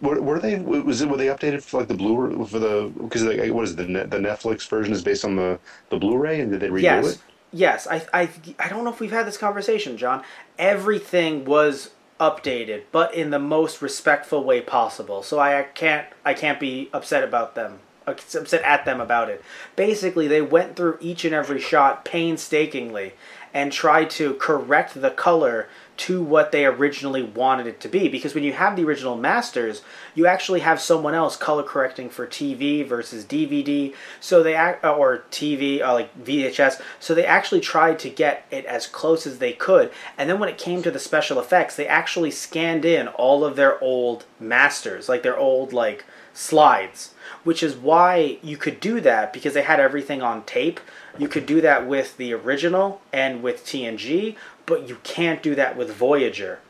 Were, 0.00 0.20
were 0.20 0.38
they? 0.40 0.58
Was 0.58 1.00
it? 1.00 1.08
Were 1.08 1.16
they 1.16 1.26
updated 1.28 1.62
for 1.62 1.78
like 1.80 1.88
the 1.88 1.94
blue 1.94 2.44
for 2.46 2.58
the? 2.58 2.92
Because 3.00 3.22
like, 3.22 3.52
what 3.52 3.64
is 3.64 3.72
it, 3.72 3.76
the 3.76 3.84
the 3.84 4.18
Netflix 4.18 4.68
version 4.68 4.92
is 4.92 5.02
based 5.02 5.24
on 5.24 5.36
the 5.36 5.60
the 5.90 5.96
Blu-ray, 5.98 6.40
and 6.40 6.50
did 6.50 6.60
they 6.60 6.68
redo 6.68 7.04
Yes, 7.04 7.12
it? 7.12 7.20
yes. 7.52 7.86
I, 7.86 8.06
I, 8.12 8.28
I 8.58 8.68
don't 8.68 8.84
know 8.84 8.90
if 8.90 9.00
we've 9.00 9.10
had 9.10 9.26
this 9.26 9.36
conversation, 9.38 9.96
John. 9.96 10.22
Everything 10.58 11.44
was 11.44 11.90
updated, 12.20 12.84
but 12.92 13.14
in 13.14 13.30
the 13.30 13.38
most 13.38 13.82
respectful 13.82 14.44
way 14.44 14.60
possible. 14.60 15.22
So 15.22 15.38
I 15.38 15.62
can't, 15.74 16.06
I 16.24 16.34
can't 16.34 16.60
be 16.60 16.88
upset 16.92 17.24
about 17.24 17.54
them, 17.54 17.80
upset 18.06 18.62
at 18.62 18.84
them 18.84 19.00
about 19.00 19.28
it. 19.28 19.42
Basically, 19.76 20.28
they 20.28 20.42
went 20.42 20.76
through 20.76 20.98
each 21.00 21.24
and 21.24 21.34
every 21.34 21.60
shot 21.60 22.04
painstakingly 22.04 23.14
and 23.54 23.70
tried 23.70 24.10
to 24.10 24.34
correct 24.34 25.00
the 25.00 25.10
color 25.10 25.68
to 25.94 26.22
what 26.22 26.52
they 26.52 26.64
originally 26.64 27.22
wanted 27.22 27.66
it 27.66 27.78
to 27.80 27.88
be. 27.88 28.08
Because 28.08 28.34
when 28.34 28.44
you 28.44 28.54
have 28.54 28.76
the 28.76 28.84
original 28.84 29.16
masters, 29.16 29.82
you 30.14 30.26
actually 30.26 30.60
have 30.60 30.80
someone 30.80 31.14
else 31.14 31.36
color 31.36 31.62
correcting 31.62 32.08
for 32.08 32.26
TV 32.26 32.86
versus 32.86 33.24
DVD. 33.24 33.94
So 34.18 34.42
they 34.42 34.54
act 34.54 34.84
or 34.84 35.24
TV 35.30 35.82
uh, 35.82 35.92
like 35.92 36.24
VHS. 36.24 36.80
So 36.98 37.14
they 37.14 37.26
actually 37.26 37.60
tried 37.60 37.98
to 38.00 38.10
get 38.10 38.46
it 38.50 38.64
as 38.64 38.86
close 38.86 39.26
as 39.26 39.38
they 39.38 39.52
could. 39.52 39.92
And 40.16 40.30
then 40.30 40.40
when 40.40 40.48
it 40.48 40.58
came 40.58 40.82
to 40.82 40.90
the 40.90 40.98
special 40.98 41.38
effects, 41.38 41.76
they 41.76 41.86
actually 41.86 42.30
scanned 42.30 42.84
in 42.84 43.08
all 43.08 43.44
of 43.44 43.56
their 43.56 43.80
old 43.82 44.24
masters, 44.40 45.08
like 45.08 45.22
their 45.22 45.38
old 45.38 45.72
like 45.72 46.04
slides, 46.34 47.14
which 47.44 47.62
is 47.62 47.74
why 47.76 48.38
you 48.42 48.56
could 48.56 48.80
do 48.80 49.00
that 49.00 49.32
because 49.32 49.54
they 49.54 49.62
had 49.62 49.80
everything 49.80 50.22
on 50.22 50.42
tape. 50.44 50.80
You 51.18 51.28
could 51.28 51.46
do 51.46 51.60
that 51.60 51.86
with 51.86 52.16
the 52.16 52.32
original 52.32 53.00
and 53.12 53.42
with 53.42 53.64
TNG, 53.64 54.36
but 54.66 54.88
you 54.88 54.98
can't 55.02 55.42
do 55.42 55.54
that 55.54 55.76
with 55.76 55.90
Voyager 55.92 56.60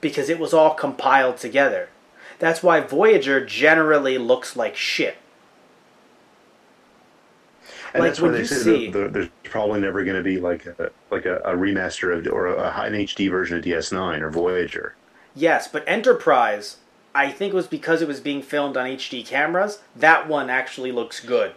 because 0.00 0.28
it 0.28 0.38
was 0.38 0.54
all 0.54 0.74
compiled 0.74 1.36
together. 1.38 1.88
That's 2.38 2.62
why 2.62 2.80
Voyager 2.80 3.44
generally 3.44 4.16
looks 4.16 4.56
like 4.56 4.76
shit. 4.76 5.16
And 7.92 8.02
Like, 8.02 8.10
that's 8.10 8.20
when 8.20 8.32
they 8.32 8.40
you 8.40 8.44
see- 8.44 8.86
that 8.90 8.98
there- 8.98 9.08
there's 9.08 9.28
probably 9.44 9.80
never 9.80 10.04
going 10.04 10.16
to 10.16 10.22
be 10.22 10.38
like 10.38 10.66
a 10.66 10.90
like 11.10 11.24
a, 11.24 11.36
a 11.38 11.54
remaster 11.56 12.16
of 12.16 12.26
or 12.32 12.46
a, 12.48 12.82
an 12.82 12.92
HD 12.94 13.30
version 13.30 13.56
of 13.58 13.64
DS9 13.64 14.20
or 14.20 14.30
Voyager. 14.30 14.94
Yes, 15.34 15.68
but 15.68 15.84
Enterprise, 15.86 16.76
I 17.18 17.32
think 17.32 17.52
it 17.52 17.56
was 17.56 17.66
because 17.66 18.00
it 18.00 18.06
was 18.06 18.20
being 18.20 18.42
filmed 18.42 18.76
on 18.76 18.86
HD 18.86 19.26
cameras, 19.26 19.80
that 19.96 20.28
one 20.28 20.48
actually 20.48 20.92
looks 20.92 21.18
good. 21.18 21.52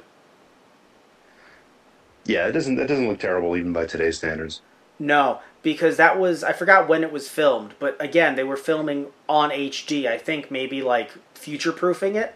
Yeah, 2.25 2.47
it 2.47 2.53
doesn't 2.53 2.77
that 2.77 2.87
doesn't 2.87 3.07
look 3.07 3.19
terrible 3.19 3.55
even 3.55 3.71
by 3.71 3.85
today's 3.85 4.17
standards. 4.17 4.61
No, 4.97 5.39
because 5.61 5.97
that 5.97 6.19
was 6.19 6.43
I 6.43 6.51
forgot 6.53 6.87
when 6.87 7.03
it 7.03 7.11
was 7.11 7.29
filmed, 7.29 7.75
but 7.77 7.95
again, 8.01 8.35
they 8.35 8.43
were 8.43 8.57
filming 8.57 9.07
on 9.29 9.51
HD. 9.51 10.07
I 10.07 10.17
think 10.17 10.49
maybe 10.49 10.81
like 10.81 11.11
future 11.35 11.71
proofing 11.71 12.15
it, 12.15 12.33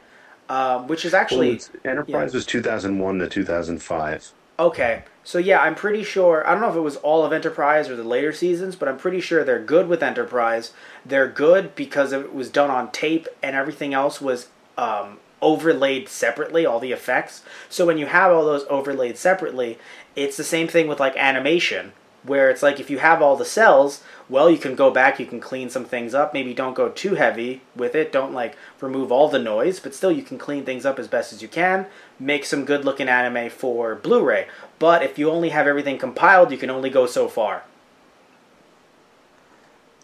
um, 0.47 0.87
which 0.87 1.03
is 1.03 1.15
actually 1.15 1.59
Well, 1.83 1.93
Enterprise 1.93 2.31
was 2.31 2.45
2001 2.45 3.17
to 3.17 3.27
2005. 3.27 4.31
okay. 4.59 5.03
So 5.25 5.39
yeah, 5.39 5.59
I'm 5.59 5.73
pretty 5.73 6.03
sure. 6.03 6.47
I 6.47 6.51
don't 6.51 6.61
know 6.61 6.69
if 6.69 6.75
it 6.75 6.81
was 6.81 6.97
all 6.97 7.25
of 7.25 7.33
Enterprise 7.33 7.89
or 7.89 7.95
the 7.95 8.03
later 8.03 8.31
seasons, 8.31 8.75
but 8.75 8.87
I'm 8.87 8.97
pretty 8.97 9.19
sure 9.19 9.43
they're 9.43 9.59
good 9.59 9.87
with 9.87 10.03
Enterprise. 10.03 10.71
They're 11.03 11.27
good 11.27 11.75
because 11.75 12.13
it 12.13 12.33
was 12.33 12.47
done 12.47 12.69
on 12.69 12.91
tape 12.91 13.27
and 13.41 13.55
everything 13.55 13.95
else 13.95 14.21
was 14.21 14.49
um, 14.77 15.17
overlaid 15.41 16.07
separately, 16.09 16.63
all 16.63 16.79
the 16.79 16.91
effects. 16.91 17.41
So 17.69 17.87
when 17.87 17.97
you 17.97 18.05
have 18.05 18.31
all 18.31 18.45
those 18.45 18.67
overlaid 18.69 19.17
separately, 19.17 19.79
it's 20.15 20.37
the 20.37 20.43
same 20.43 20.67
thing 20.67 20.87
with 20.87 20.99
like 20.99 21.17
animation, 21.17 21.93
where 22.25 22.49
it's 22.49 22.63
like 22.63 22.79
if 22.79 22.89
you 22.89 22.99
have 22.99 23.21
all 23.21 23.35
the 23.35 23.45
cells, 23.45 24.01
well, 24.27 24.49
you 24.49 24.57
can 24.57 24.75
go 24.75 24.89
back, 24.89 25.19
you 25.19 25.25
can 25.25 25.39
clean 25.39 25.69
some 25.69 25.85
things 25.85 26.13
up. 26.13 26.33
Maybe 26.33 26.53
don't 26.53 26.73
go 26.73 26.89
too 26.89 27.15
heavy 27.15 27.61
with 27.75 27.95
it. 27.95 28.11
Don't 28.11 28.33
like 28.33 28.57
remove 28.81 29.11
all 29.11 29.27
the 29.27 29.39
noise, 29.39 29.79
but 29.79 29.93
still 29.93 30.11
you 30.11 30.23
can 30.23 30.37
clean 30.37 30.65
things 30.65 30.85
up 30.85 30.97
as 30.97 31.07
best 31.07 31.31
as 31.31 31.41
you 31.41 31.47
can. 31.47 31.85
Make 32.19 32.45
some 32.45 32.65
good 32.65 32.85
looking 32.85 33.07
anime 33.07 33.49
for 33.49 33.95
Blu 33.95 34.23
ray. 34.23 34.47
But 34.79 35.03
if 35.03 35.19
you 35.19 35.29
only 35.29 35.49
have 35.49 35.67
everything 35.67 35.97
compiled, 35.97 36.51
you 36.51 36.57
can 36.57 36.69
only 36.69 36.89
go 36.89 37.05
so 37.05 37.27
far. 37.27 37.63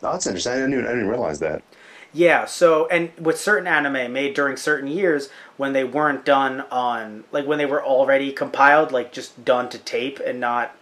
Oh, 0.04 0.12
that's 0.12 0.28
interesting. 0.28 0.54
I 0.54 0.56
didn't 0.56 0.74
even, 0.74 0.86
I 0.86 0.90
didn't 0.90 1.10
realize 1.10 1.40
that. 1.40 1.64
Yeah, 2.14 2.46
so 2.46 2.88
and 2.88 3.12
with 3.18 3.40
certain 3.40 3.68
anime 3.68 4.12
made 4.12 4.34
during 4.34 4.58
certain 4.58 4.90
years 4.90 5.30
when 5.56 5.72
they 5.72 5.86
weren't 5.86 6.26
done 6.26 6.62
on 6.70 7.24
like 7.32 7.46
when 7.46 7.58
they 7.58 7.66
were 7.66 7.84
already 7.84 8.34
compiled, 8.34 8.92
like 8.92 9.14
just 9.14 9.46
done 9.46 9.70
to 9.70 9.78
tape 9.78 10.20
and 10.20 10.40
not 10.40 10.76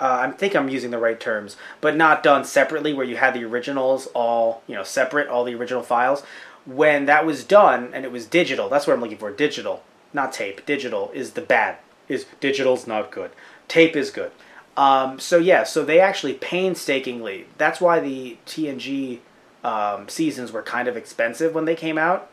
uh, 0.00 0.28
I 0.28 0.30
think 0.30 0.56
I'm 0.56 0.70
using 0.70 0.90
the 0.90 0.98
right 0.98 1.20
terms, 1.20 1.56
but 1.80 1.96
not 1.96 2.22
done 2.22 2.44
separately 2.44 2.94
where 2.94 3.04
you 3.04 3.16
had 3.16 3.34
the 3.34 3.44
originals 3.44 4.06
all, 4.14 4.62
you 4.66 4.74
know, 4.74 4.82
separate, 4.82 5.28
all 5.28 5.44
the 5.44 5.54
original 5.54 5.82
files. 5.82 6.22
When 6.64 7.06
that 7.06 7.26
was 7.26 7.44
done 7.44 7.90
and 7.92 8.04
it 8.04 8.12
was 8.12 8.26
digital, 8.26 8.68
that's 8.68 8.86
what 8.86 8.94
I'm 8.94 9.00
looking 9.00 9.18
for, 9.18 9.30
digital, 9.30 9.82
not 10.12 10.32
tape. 10.32 10.64
Digital 10.64 11.10
is 11.12 11.32
the 11.32 11.42
bad. 11.42 11.76
Is 12.08 12.26
digital's 12.40 12.86
not 12.86 13.10
good. 13.10 13.30
Tape 13.68 13.94
is 13.94 14.10
good. 14.10 14.32
Um, 14.76 15.20
so 15.20 15.36
yeah, 15.36 15.64
so 15.64 15.84
they 15.84 16.00
actually 16.00 16.34
painstakingly. 16.34 17.46
That's 17.58 17.80
why 17.80 18.00
the 18.00 18.38
TNG 18.46 19.18
um, 19.62 20.08
seasons 20.08 20.50
were 20.50 20.62
kind 20.62 20.88
of 20.88 20.96
expensive 20.96 21.54
when 21.54 21.66
they 21.66 21.76
came 21.76 21.98
out 21.98 22.30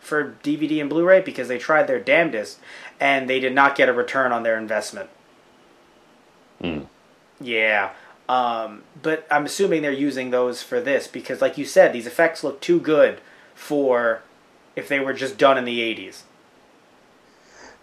for 0.00 0.36
DVD 0.42 0.80
and 0.80 0.88
Blu-ray 0.88 1.20
because 1.20 1.48
they 1.48 1.58
tried 1.58 1.86
their 1.86 2.00
damnedest 2.00 2.58
and 2.98 3.28
they 3.28 3.38
did 3.38 3.54
not 3.54 3.76
get 3.76 3.88
a 3.88 3.92
return 3.92 4.32
on 4.32 4.42
their 4.42 4.56
investment. 4.56 5.10
Yeah. 7.40 7.92
Um, 8.28 8.84
but 9.00 9.26
I'm 9.30 9.44
assuming 9.46 9.82
they're 9.82 9.92
using 9.92 10.30
those 10.30 10.62
for 10.62 10.80
this 10.80 11.08
because, 11.08 11.40
like 11.40 11.58
you 11.58 11.64
said, 11.64 11.92
these 11.92 12.06
effects 12.06 12.44
look 12.44 12.60
too 12.60 12.80
good 12.80 13.20
for 13.54 14.22
if 14.76 14.88
they 14.88 15.00
were 15.00 15.12
just 15.12 15.36
done 15.38 15.58
in 15.58 15.64
the 15.64 15.80
80s. 15.80 16.24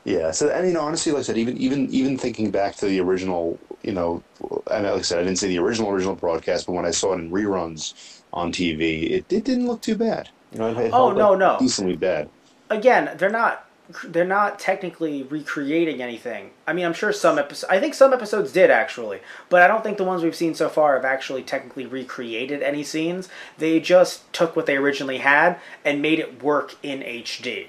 Yeah. 0.04 0.32
So, 0.32 0.48
you 0.64 0.74
know, 0.74 0.82
honestly, 0.82 1.12
like 1.12 1.20
I 1.22 1.24
said, 1.24 1.38
even 1.38 1.58
even 1.58 1.90
even 1.90 2.18
thinking 2.18 2.52
back 2.52 2.76
to 2.78 2.86
the 2.86 3.00
original, 3.02 3.60
you 3.84 3.94
know, 3.94 4.24
and 4.72 4.84
like 4.86 4.94
I 5.00 5.02
said, 5.02 5.20
I 5.20 5.24
didn't 5.24 5.38
see 5.40 5.48
the 5.50 5.60
original 5.60 5.90
original 5.92 6.16
broadcast, 6.16 6.66
but 6.66 6.74
when 6.74 6.86
I 6.86 6.92
saw 6.92 7.14
it 7.14 7.20
in 7.20 7.32
reruns 7.32 7.94
on 8.34 8.52
TV, 8.52 9.12
it, 9.12 9.26
it 9.32 9.44
didn't 9.46 9.68
look 9.68 9.82
too 9.82 9.96
bad. 9.98 10.30
You 10.52 10.60
know, 10.60 10.68
it, 10.70 10.78
it 10.78 10.92
Oh, 10.92 11.12
no, 11.12 11.36
no. 11.36 11.68
decently 11.68 11.96
bad. 11.98 12.32
Again, 12.70 13.16
they're 13.18 13.30
not 13.30 13.67
they're 14.04 14.26
not 14.26 14.60
technically 14.60 15.24
recreating 15.24 16.02
anything. 16.02 16.52
I 16.66 16.74
mean, 16.74 16.86
I'm 16.86 16.94
sure 16.94 17.14
some 17.14 17.40
episodes. 17.40 17.72
I 17.72 17.80
think 17.80 17.94
some 17.94 18.14
episodes 18.14 18.52
did 18.52 18.70
actually, 18.70 19.20
but 19.50 19.62
I 19.62 19.68
don't 19.68 19.84
think 19.84 19.98
the 19.98 20.04
ones 20.04 20.24
we've 20.24 20.36
seen 20.36 20.56
so 20.56 20.68
far 20.70 20.96
have 20.96 21.06
actually 21.06 21.44
technically 21.44 21.86
recreated 21.86 22.62
any 22.62 22.84
scenes. 22.84 23.30
They 23.58 23.80
just 23.80 24.32
took 24.34 24.56
what 24.56 24.66
they 24.66 24.76
originally 24.76 25.20
had 25.20 25.58
and 25.86 26.02
made 26.02 26.20
it 26.20 26.44
work 26.44 26.76
in 26.84 27.00
HD 27.00 27.68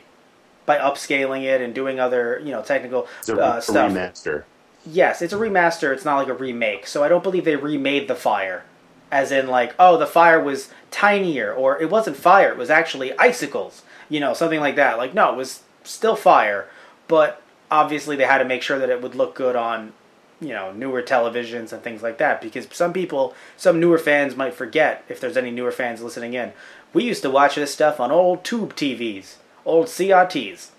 by 0.66 0.78
upscaling 0.78 1.44
it 1.44 1.60
and 1.60 1.74
doing 1.74 1.98
other 2.00 2.40
you 2.44 2.50
know 2.50 2.62
technical 2.62 3.06
It's 3.20 3.28
a, 3.28 3.38
uh, 3.40 3.56
a 3.58 3.62
stuff. 3.62 3.92
remaster. 3.92 4.44
Yes, 4.84 5.22
it's 5.22 5.32
a 5.32 5.36
remaster. 5.36 5.92
It's 5.92 6.04
not 6.04 6.16
like 6.16 6.28
a 6.28 6.34
remake. 6.34 6.86
So 6.86 7.04
I 7.04 7.08
don't 7.08 7.22
believe 7.22 7.44
they 7.44 7.56
remade 7.56 8.08
the 8.08 8.14
fire. 8.14 8.64
As 9.10 9.32
in, 9.32 9.46
like, 9.46 9.74
oh, 9.78 9.96
the 9.96 10.06
fire 10.06 10.42
was 10.42 10.68
tinier, 10.90 11.52
or 11.54 11.80
it 11.80 11.88
wasn't 11.88 12.16
fire, 12.18 12.50
it 12.50 12.58
was 12.58 12.68
actually 12.68 13.16
icicles. 13.18 13.82
You 14.10 14.20
know, 14.20 14.34
something 14.34 14.60
like 14.60 14.76
that. 14.76 14.98
Like, 14.98 15.14
no, 15.14 15.30
it 15.32 15.36
was 15.36 15.62
still 15.88 16.16
fire, 16.16 16.68
but 17.08 17.42
obviously 17.70 18.16
they 18.16 18.24
had 18.24 18.38
to 18.38 18.44
make 18.44 18.62
sure 18.62 18.78
that 18.78 18.90
it 18.90 19.02
would 19.02 19.14
look 19.14 19.34
good 19.34 19.56
on, 19.56 19.92
you 20.40 20.50
know, 20.50 20.72
newer 20.72 21.02
televisions 21.02 21.72
and 21.72 21.82
things 21.82 22.02
like 22.02 22.18
that. 22.18 22.40
Because 22.40 22.68
some 22.72 22.92
people, 22.92 23.34
some 23.56 23.80
newer 23.80 23.98
fans 23.98 24.36
might 24.36 24.54
forget, 24.54 25.04
if 25.08 25.20
there's 25.20 25.36
any 25.36 25.50
newer 25.50 25.72
fans 25.72 26.02
listening 26.02 26.34
in, 26.34 26.52
we 26.92 27.04
used 27.04 27.22
to 27.22 27.30
watch 27.30 27.54
this 27.56 27.72
stuff 27.72 28.00
on 28.00 28.10
old 28.10 28.44
tube 28.44 28.74
TVs, 28.74 29.36
old 29.64 29.88
CRTs 29.88 30.70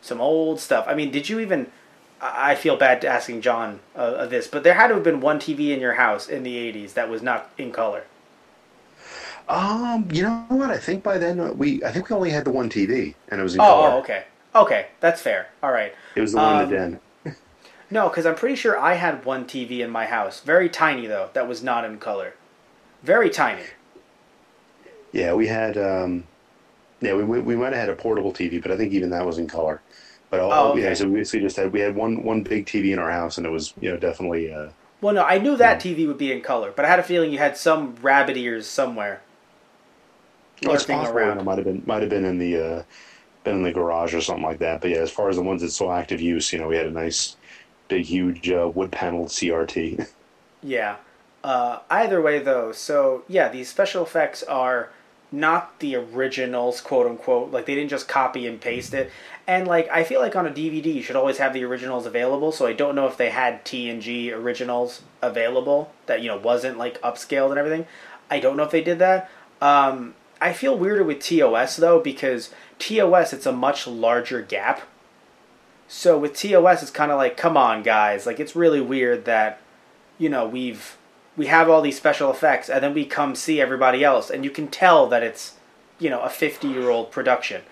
some 0.00 0.20
old 0.20 0.60
stuff. 0.60 0.86
I 0.88 0.94
mean, 0.94 1.10
did 1.10 1.28
you 1.28 1.40
even 1.40 1.66
I 2.20 2.54
feel 2.54 2.76
bad 2.76 3.04
asking 3.04 3.42
John 3.42 3.80
uh, 3.94 3.98
uh, 3.98 4.26
this, 4.26 4.46
but 4.48 4.62
there 4.62 4.74
had 4.74 4.88
to 4.88 4.94
have 4.94 5.04
been 5.04 5.20
one 5.20 5.38
TV 5.38 5.70
in 5.70 5.80
your 5.80 5.94
house 5.94 6.28
in 6.28 6.42
the 6.44 6.56
'80s 6.56 6.94
that 6.94 7.08
was 7.10 7.22
not 7.22 7.50
in 7.58 7.72
color. 7.72 8.04
Um, 9.48 10.08
you 10.12 10.22
know 10.22 10.44
what? 10.48 10.70
I 10.70 10.78
think 10.78 11.02
by 11.02 11.18
then 11.18 11.38
uh, 11.38 11.52
we 11.52 11.82
I 11.84 11.92
think 11.92 12.10
we 12.10 12.16
only 12.16 12.30
had 12.30 12.44
the 12.44 12.50
one 12.50 12.68
TV, 12.68 13.14
and 13.28 13.40
it 13.40 13.42
was 13.44 13.54
in 13.54 13.60
Oh, 13.60 13.64
color. 13.64 13.96
oh, 13.96 13.98
okay, 14.00 14.24
okay, 14.62 14.88
that's 15.00 15.20
fair. 15.22 15.48
All 15.62 15.72
right. 15.72 15.94
It 16.14 16.20
was 16.20 16.32
the 16.32 16.38
one 16.38 16.52
in 16.52 16.60
Um, 16.62 16.68
the 16.70 16.76
den. 16.76 17.00
No, 17.90 18.08
because 18.08 18.26
I'm 18.26 18.34
pretty 18.34 18.56
sure 18.56 18.78
I 18.78 18.94
had 18.94 19.24
one 19.24 19.46
TV 19.46 19.80
in 19.80 19.90
my 19.90 20.06
house, 20.06 20.40
very 20.40 20.68
tiny 20.68 21.06
though, 21.06 21.30
that 21.34 21.46
was 21.48 21.62
not 21.62 21.84
in 21.84 21.98
color, 21.98 22.34
very 23.02 23.30
tiny. 23.30 23.62
Yeah, 25.12 25.34
we 25.34 25.46
had. 25.46 25.76
Um, 25.76 26.24
yeah, 27.00 27.14
we 27.14 27.24
we 27.24 27.40
we 27.40 27.56
might 27.56 27.72
have 27.72 27.80
had 27.82 27.90
a 27.90 27.96
portable 27.96 28.32
TV, 28.32 28.60
but 28.60 28.70
I 28.70 28.76
think 28.76 28.92
even 28.92 29.10
that 29.10 29.26
was 29.26 29.38
in 29.38 29.48
color. 29.48 29.82
But 30.30 30.40
all, 30.40 30.52
Oh, 30.52 30.72
okay. 30.72 30.82
yeah, 30.82 30.94
so 30.94 31.08
we 31.08 31.16
basically 31.20 31.40
just 31.40 31.56
had 31.56 31.72
we 31.72 31.80
had 31.80 31.94
one 31.96 32.22
one 32.24 32.42
big 32.42 32.66
TV 32.66 32.92
in 32.92 32.98
our 32.98 33.10
house, 33.10 33.38
and 33.38 33.46
it 33.46 33.50
was 33.50 33.74
you 33.80 33.90
know 33.90 33.96
definitely. 33.96 34.52
Uh, 34.52 34.70
Well, 35.00 35.14
no, 35.14 35.22
I 35.24 35.38
knew 35.38 35.56
that 35.56 35.80
TV 35.80 36.06
would 36.06 36.18
be 36.18 36.32
in 36.32 36.40
color, 36.42 36.72
but 36.74 36.84
I 36.84 36.88
had 36.88 36.98
a 36.98 37.02
feeling 37.02 37.32
you 37.32 37.38
had 37.38 37.56
some 37.56 37.96
rabbit 38.02 38.36
ears 38.36 38.66
somewhere. 38.66 39.22
oh, 40.64 40.72
it's 40.72 40.84
possible 40.84 41.18
around. 41.18 41.38
it 41.38 41.44
might 41.44 41.58
have 41.58 41.64
been 41.64 41.82
might 41.86 42.00
have 42.02 42.10
been 42.10 42.24
in 42.24 42.38
the 42.38 42.56
uh, 42.56 42.82
been 43.46 43.56
in 43.56 43.62
the 43.62 43.72
garage 43.72 44.12
or 44.12 44.20
something 44.20 44.44
like 44.44 44.58
that. 44.58 44.82
But 44.82 44.90
yeah, 44.90 44.98
as 44.98 45.10
far 45.10 45.30
as 45.30 45.36
the 45.36 45.42
ones 45.42 45.62
that 45.62 45.70
saw 45.70 45.96
active 45.96 46.20
use, 46.20 46.52
you 46.52 46.58
know, 46.58 46.68
we 46.68 46.76
had 46.76 46.86
a 46.86 46.90
nice 46.90 47.36
big 47.88 48.04
huge 48.04 48.50
uh, 48.50 48.70
wood 48.74 48.92
paneled 48.92 49.28
CRT. 49.28 50.06
Yeah. 50.62 50.96
Uh, 51.44 51.80
either 51.90 52.20
way, 52.20 52.40
though, 52.40 52.72
so 52.72 53.22
yeah, 53.28 53.48
these 53.48 53.68
special 53.68 54.02
effects 54.02 54.42
are 54.42 54.90
not 55.30 55.78
the 55.78 55.94
originals, 55.94 56.80
quote 56.80 57.06
unquote. 57.06 57.52
Like 57.52 57.66
they 57.66 57.76
didn't 57.76 57.90
just 57.90 58.08
copy 58.08 58.48
and 58.48 58.60
paste 58.60 58.92
it. 58.92 59.12
And 59.46 59.68
like 59.68 59.88
I 59.90 60.02
feel 60.02 60.20
like 60.20 60.34
on 60.34 60.46
a 60.46 60.50
DVD, 60.50 60.92
you 60.92 61.02
should 61.02 61.14
always 61.14 61.38
have 61.38 61.52
the 61.52 61.62
originals 61.62 62.04
available. 62.04 62.50
So 62.50 62.66
I 62.66 62.72
don't 62.72 62.96
know 62.96 63.06
if 63.06 63.16
they 63.16 63.30
had 63.30 63.64
T 63.64 63.88
and 63.88 64.02
G 64.02 64.32
originals 64.32 65.02
available 65.22 65.92
that 66.06 66.20
you 66.20 66.28
know 66.28 66.38
wasn't 66.38 66.78
like 66.78 67.00
upscaled 67.02 67.50
and 67.50 67.58
everything. 67.58 67.86
I 68.28 68.40
don't 68.40 68.56
know 68.56 68.64
if 68.64 68.72
they 68.72 68.82
did 68.82 68.98
that. 68.98 69.30
Um, 69.60 70.14
I 70.40 70.52
feel 70.52 70.76
weirder 70.76 71.04
with 71.04 71.20
TOS 71.20 71.76
though 71.76 72.00
because 72.00 72.50
TOS 72.78 73.32
it's 73.32 73.46
a 73.46 73.52
much 73.52 73.86
larger 73.86 74.42
gap. 74.42 74.82
So 75.88 76.18
with 76.18 76.34
TOS, 76.34 76.82
it's 76.82 76.90
kind 76.90 77.12
of 77.12 77.16
like, 77.16 77.36
come 77.36 77.56
on, 77.56 77.84
guys! 77.84 78.26
Like 78.26 78.40
it's 78.40 78.56
really 78.56 78.80
weird 78.80 79.24
that 79.24 79.60
you 80.18 80.28
know 80.28 80.46
we've 80.46 80.96
we 81.36 81.46
have 81.46 81.68
all 81.68 81.82
these 81.82 81.96
special 81.96 82.30
effects 82.30 82.68
and 82.68 82.82
then 82.82 82.94
we 82.94 83.04
come 83.04 83.34
see 83.34 83.60
everybody 83.60 84.02
else 84.02 84.30
and 84.30 84.44
you 84.44 84.50
can 84.50 84.68
tell 84.68 85.06
that 85.08 85.22
it's 85.22 85.54
you 85.98 86.10
know 86.10 86.20
a 86.20 86.30
50 86.30 86.68
year 86.68 86.90
old 86.90 87.10
production 87.10 87.62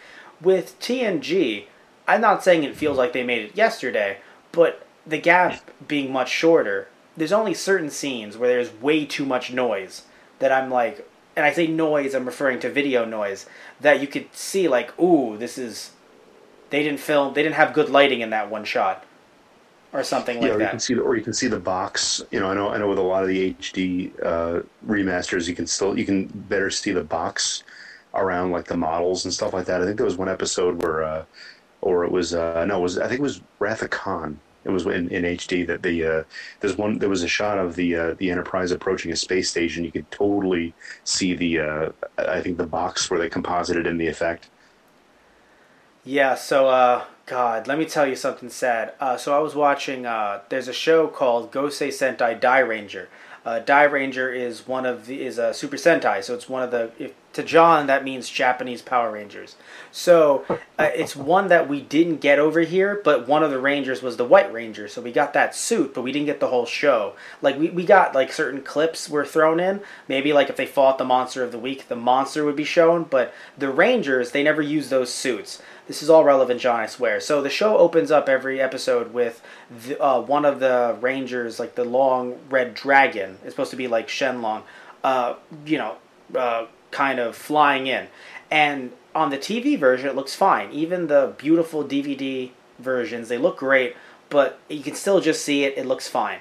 with 0.40 0.78
tng 0.80 1.64
i'm 2.06 2.20
not 2.20 2.44
saying 2.44 2.62
it 2.62 2.76
feels 2.76 2.98
like 2.98 3.12
they 3.12 3.24
made 3.24 3.42
it 3.42 3.56
yesterday 3.56 4.18
but 4.52 4.86
the 5.06 5.18
gap 5.18 5.70
being 5.86 6.12
much 6.12 6.30
shorter 6.30 6.88
there's 7.16 7.32
only 7.32 7.54
certain 7.54 7.90
scenes 7.90 8.36
where 8.36 8.48
there's 8.48 8.72
way 8.80 9.04
too 9.04 9.24
much 9.24 9.52
noise 9.52 10.02
that 10.38 10.52
i'm 10.52 10.70
like 10.70 11.08
and 11.36 11.44
i 11.44 11.52
say 11.52 11.66
noise 11.66 12.14
i'm 12.14 12.26
referring 12.26 12.60
to 12.60 12.70
video 12.70 13.04
noise 13.04 13.46
that 13.80 14.00
you 14.00 14.06
could 14.06 14.26
see 14.34 14.68
like 14.68 14.98
ooh 15.00 15.36
this 15.36 15.58
is 15.58 15.90
they 16.70 16.82
didn't 16.82 17.00
film 17.00 17.34
they 17.34 17.42
didn't 17.42 17.56
have 17.56 17.72
good 17.72 17.88
lighting 17.88 18.20
in 18.20 18.30
that 18.30 18.50
one 18.50 18.64
shot 18.64 19.04
or 19.94 20.02
something 20.02 20.40
like 20.40 20.48
yeah, 20.48 20.50
or 20.50 20.52
you 20.54 20.58
that 20.58 20.70
can 20.70 20.80
see 20.80 20.94
the, 20.94 21.00
or 21.00 21.16
you 21.16 21.22
can 21.22 21.32
see 21.32 21.46
the 21.46 21.58
box. 21.58 22.20
You 22.32 22.40
know, 22.40 22.50
I 22.50 22.54
know 22.54 22.68
I 22.68 22.78
know 22.78 22.88
with 22.88 22.98
a 22.98 23.02
lot 23.02 23.22
of 23.22 23.28
the 23.28 23.54
HD 23.54 24.10
uh, 24.22 24.62
remasters, 24.86 25.48
you 25.48 25.54
can 25.54 25.68
still 25.68 25.96
you 25.96 26.04
can 26.04 26.26
better 26.26 26.68
see 26.68 26.90
the 26.90 27.04
box 27.04 27.62
around 28.12 28.50
like 28.50 28.66
the 28.66 28.76
models 28.76 29.24
and 29.24 29.32
stuff 29.32 29.54
like 29.54 29.66
that. 29.66 29.80
I 29.80 29.84
think 29.84 29.96
there 29.96 30.04
was 30.04 30.16
one 30.16 30.28
episode 30.28 30.82
where, 30.82 31.02
uh, 31.04 31.24
or 31.80 32.04
it 32.04 32.10
was 32.10 32.34
uh, 32.34 32.64
no, 32.64 32.78
it 32.78 32.82
was 32.82 32.98
I 32.98 33.06
think 33.06 33.20
it 33.20 33.22
was 33.22 33.40
Wrath 33.60 33.82
of 33.82 33.90
Khan. 33.90 34.40
It 34.64 34.70
was 34.70 34.86
in, 34.86 35.08
in 35.10 35.24
HD 35.24 35.64
that 35.66 35.82
the 35.82 36.04
uh, 36.04 36.24
there's 36.60 36.76
one 36.76 36.98
there 36.98 37.08
was 37.08 37.22
a 37.22 37.28
shot 37.28 37.58
of 37.58 37.76
the 37.76 37.96
uh, 37.96 38.14
the 38.14 38.30
Enterprise 38.30 38.70
approaching 38.72 39.12
a 39.12 39.16
space 39.16 39.50
station. 39.50 39.84
You 39.84 39.92
could 39.92 40.10
totally 40.10 40.74
see 41.04 41.34
the 41.34 41.60
uh, 41.60 41.92
I 42.18 42.40
think 42.40 42.58
the 42.58 42.66
box 42.66 43.10
where 43.10 43.20
they 43.20 43.28
composited 43.30 43.86
in 43.86 43.98
the 43.98 44.08
effect. 44.08 44.50
Yeah, 46.04 46.34
so 46.34 46.68
uh 46.68 47.04
God, 47.26 47.66
let 47.66 47.78
me 47.78 47.86
tell 47.86 48.06
you 48.06 48.16
something 48.16 48.48
sad. 48.50 48.92
Uh 49.00 49.16
so 49.16 49.34
I 49.36 49.38
was 49.40 49.54
watching 49.54 50.06
uh 50.06 50.40
there's 50.48 50.68
a 50.68 50.72
show 50.72 51.08
called 51.08 51.50
Gosei 51.52 51.88
Sentai 51.88 52.38
Dairanger. 52.40 53.06
Uh 53.44 53.60
Dairanger 53.60 54.34
is 54.34 54.66
one 54.66 54.86
of 54.86 55.06
the 55.06 55.22
is 55.22 55.38
a 55.38 55.52
Super 55.52 55.76
Sentai, 55.76 56.22
so 56.22 56.34
it's 56.34 56.48
one 56.48 56.62
of 56.62 56.70
the 56.70 56.90
if 56.98 57.14
to 57.34 57.42
John 57.42 57.88
that 57.88 58.04
means 58.04 58.28
Japanese 58.30 58.80
Power 58.80 59.10
Rangers. 59.10 59.56
So 59.90 60.44
uh, 60.78 60.90
it's 60.94 61.16
one 61.16 61.48
that 61.48 61.68
we 61.68 61.80
didn't 61.80 62.18
get 62.18 62.38
over 62.38 62.60
here, 62.60 63.00
but 63.04 63.28
one 63.28 63.42
of 63.42 63.50
the 63.50 63.58
Rangers 63.58 64.02
was 64.02 64.16
the 64.16 64.24
White 64.24 64.52
Ranger, 64.52 64.88
so 64.88 65.02
we 65.02 65.12
got 65.12 65.32
that 65.32 65.54
suit, 65.54 65.94
but 65.94 66.02
we 66.02 66.12
didn't 66.12 66.26
get 66.26 66.40
the 66.40 66.48
whole 66.48 66.66
show. 66.66 67.14
Like 67.42 67.58
we, 67.58 67.70
we 67.70 67.84
got 67.84 68.14
like 68.14 68.32
certain 68.32 68.62
clips 68.62 69.10
were 69.10 69.24
thrown 69.24 69.60
in. 69.60 69.80
Maybe 70.08 70.32
like 70.32 70.48
if 70.48 70.56
they 70.56 70.66
fought 70.66 70.96
the 70.98 71.04
monster 71.04 71.42
of 71.42 71.52
the 71.52 71.58
week, 71.58 71.88
the 71.88 71.96
monster 71.96 72.44
would 72.44 72.56
be 72.56 72.64
shown, 72.64 73.04
but 73.04 73.34
the 73.58 73.70
Rangers, 73.70 74.30
they 74.30 74.42
never 74.42 74.62
use 74.62 74.88
those 74.88 75.12
suits. 75.12 75.60
This 75.86 76.02
is 76.02 76.08
all 76.08 76.24
relevant, 76.24 76.60
John, 76.60 76.80
I 76.80 76.86
swear. 76.86 77.20
So 77.20 77.42
the 77.42 77.50
show 77.50 77.76
opens 77.76 78.10
up 78.10 78.28
every 78.28 78.60
episode 78.60 79.12
with 79.12 79.42
the, 79.86 80.02
uh, 80.02 80.20
one 80.20 80.46
of 80.46 80.58
the 80.58 80.96
Rangers, 81.00 81.60
like 81.60 81.74
the 81.74 81.84
long 81.84 82.38
red 82.48 82.74
dragon. 82.74 83.38
It's 83.42 83.52
supposed 83.52 83.70
to 83.72 83.76
be 83.76 83.86
like 83.86 84.08
Shenlong, 84.08 84.62
uh, 85.02 85.34
you 85.66 85.76
know, 85.76 85.96
uh, 86.34 86.66
kind 86.90 87.18
of 87.18 87.36
flying 87.36 87.86
in. 87.86 88.06
And 88.50 88.92
on 89.14 89.30
the 89.30 89.38
TV 89.38 89.78
version, 89.78 90.08
it 90.08 90.16
looks 90.16 90.34
fine. 90.34 90.72
Even 90.72 91.06
the 91.06 91.34
beautiful 91.36 91.84
DVD 91.84 92.50
versions, 92.78 93.28
they 93.28 93.38
look 93.38 93.58
great, 93.58 93.94
but 94.30 94.58
you 94.68 94.82
can 94.82 94.94
still 94.94 95.20
just 95.20 95.44
see 95.44 95.64
it. 95.64 95.76
It 95.76 95.86
looks 95.86 96.08
fine. 96.08 96.38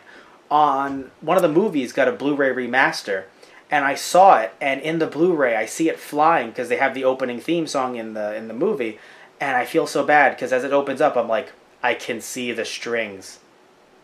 On 0.50 1.12
one 1.22 1.38
of 1.38 1.44
the 1.44 1.50
movies, 1.50 1.92
got 1.92 2.08
a 2.08 2.12
Blu-ray 2.12 2.50
remaster, 2.52 3.24
and 3.70 3.84
I 3.84 3.96
saw 3.96 4.40
it. 4.40 4.54
And 4.62 4.82
in 4.82 5.00
the 5.00 5.08
Blu-ray, 5.08 5.56
I 5.56 5.66
see 5.66 5.90
it 5.90 6.00
flying 6.00 6.50
because 6.50 6.70
they 6.70 6.78
have 6.78 6.94
the 6.94 7.04
opening 7.04 7.40
theme 7.40 7.68
song 7.68 7.96
in 7.96 8.14
the 8.14 8.36
in 8.36 8.48
the 8.48 8.54
movie, 8.54 9.00
and 9.44 9.58
I 9.58 9.66
feel 9.66 9.88
so 9.88 10.04
bad 10.06 10.36
because 10.36 10.54
as 10.54 10.64
it 10.64 10.72
opens 10.74 11.02
up, 11.02 11.16
I'm 11.18 11.28
like, 11.28 11.52
I 11.82 11.94
can 11.94 12.22
see 12.22 12.52
the 12.52 12.66
strings. 12.66 13.40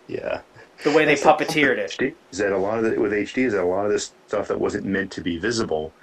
Yeah. 0.08 0.42
The 0.84 0.92
way 0.92 1.06
they 1.06 1.16
That's 1.16 1.26
puppeteered 1.26 1.78
it. 1.78 2.16
That 2.32 2.52
a 2.52 2.58
lot 2.58 2.80
of 2.80 2.86
the, 2.86 3.00
with 3.00 3.12
HD 3.12 3.46
is 3.46 3.54
that 3.54 3.64
a 3.64 3.66
lot 3.66 3.86
of 3.86 3.92
this 3.92 4.14
stuff 4.28 4.48
that 4.48 4.60
wasn't 4.60 4.86
meant 4.86 5.12
to 5.14 5.22
be 5.22 5.38
visible 5.38 5.94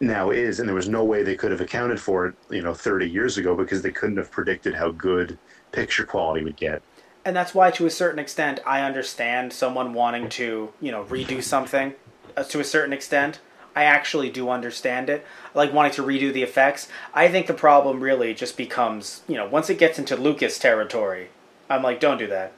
now 0.00 0.30
is, 0.30 0.58
and 0.60 0.68
there 0.68 0.74
was 0.74 0.88
no 0.88 1.04
way 1.04 1.22
they 1.22 1.36
could 1.36 1.50
have 1.50 1.60
accounted 1.60 2.00
for 2.00 2.26
it, 2.26 2.34
you 2.50 2.62
know, 2.62 2.74
30 2.74 3.08
years 3.10 3.38
ago 3.38 3.54
because 3.54 3.82
they 3.82 3.90
couldn't 3.90 4.16
have 4.18 4.30
predicted 4.30 4.74
how 4.74 4.90
good 4.90 5.38
picture 5.72 6.04
quality 6.04 6.44
would 6.44 6.56
get. 6.56 6.82
and 7.24 7.34
that's 7.34 7.54
why 7.54 7.70
to 7.70 7.86
a 7.86 7.90
certain 7.90 8.18
extent 8.18 8.60
i 8.64 8.80
understand 8.80 9.52
someone 9.52 9.92
wanting 9.92 10.28
to 10.28 10.72
you 10.80 10.90
know 10.92 11.04
redo 11.04 11.42
something 11.42 11.92
uh, 12.36 12.44
to 12.44 12.60
a 12.60 12.64
certain 12.64 12.92
extent 12.92 13.40
i 13.76 13.84
actually 13.84 14.30
do 14.30 14.50
understand 14.50 15.08
it 15.08 15.24
like 15.54 15.72
wanting 15.72 15.92
to 15.92 16.02
redo 16.02 16.32
the 16.32 16.42
effects 16.42 16.88
i 17.14 17.28
think 17.28 17.46
the 17.46 17.54
problem 17.54 18.00
really 18.00 18.34
just 18.34 18.56
becomes 18.56 19.22
you 19.28 19.36
know 19.36 19.46
once 19.46 19.70
it 19.70 19.78
gets 19.78 19.98
into 19.98 20.16
lucas 20.16 20.58
territory 20.58 21.28
i'm 21.70 21.82
like 21.82 22.00
don't 22.00 22.18
do 22.18 22.26
that 22.26 22.52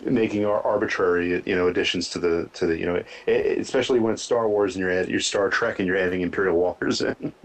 Making 0.00 0.44
ar- 0.44 0.60
arbitrary, 0.60 1.42
you 1.46 1.54
know, 1.54 1.68
additions 1.68 2.10
to 2.10 2.18
the 2.18 2.50
to 2.54 2.66
the, 2.66 2.78
you 2.78 2.84
know, 2.84 3.02
especially 3.26 4.00
when 4.00 4.12
it's 4.12 4.22
Star 4.22 4.48
Wars 4.48 4.74
and 4.74 4.82
you're 4.82 4.90
add, 4.90 5.08
you're 5.08 5.20
Star 5.20 5.48
Trek 5.48 5.78
and 5.78 5.86
you're 5.86 5.96
adding 5.96 6.20
Imperial 6.20 6.56
Walkers 6.56 7.00
in. 7.00 7.32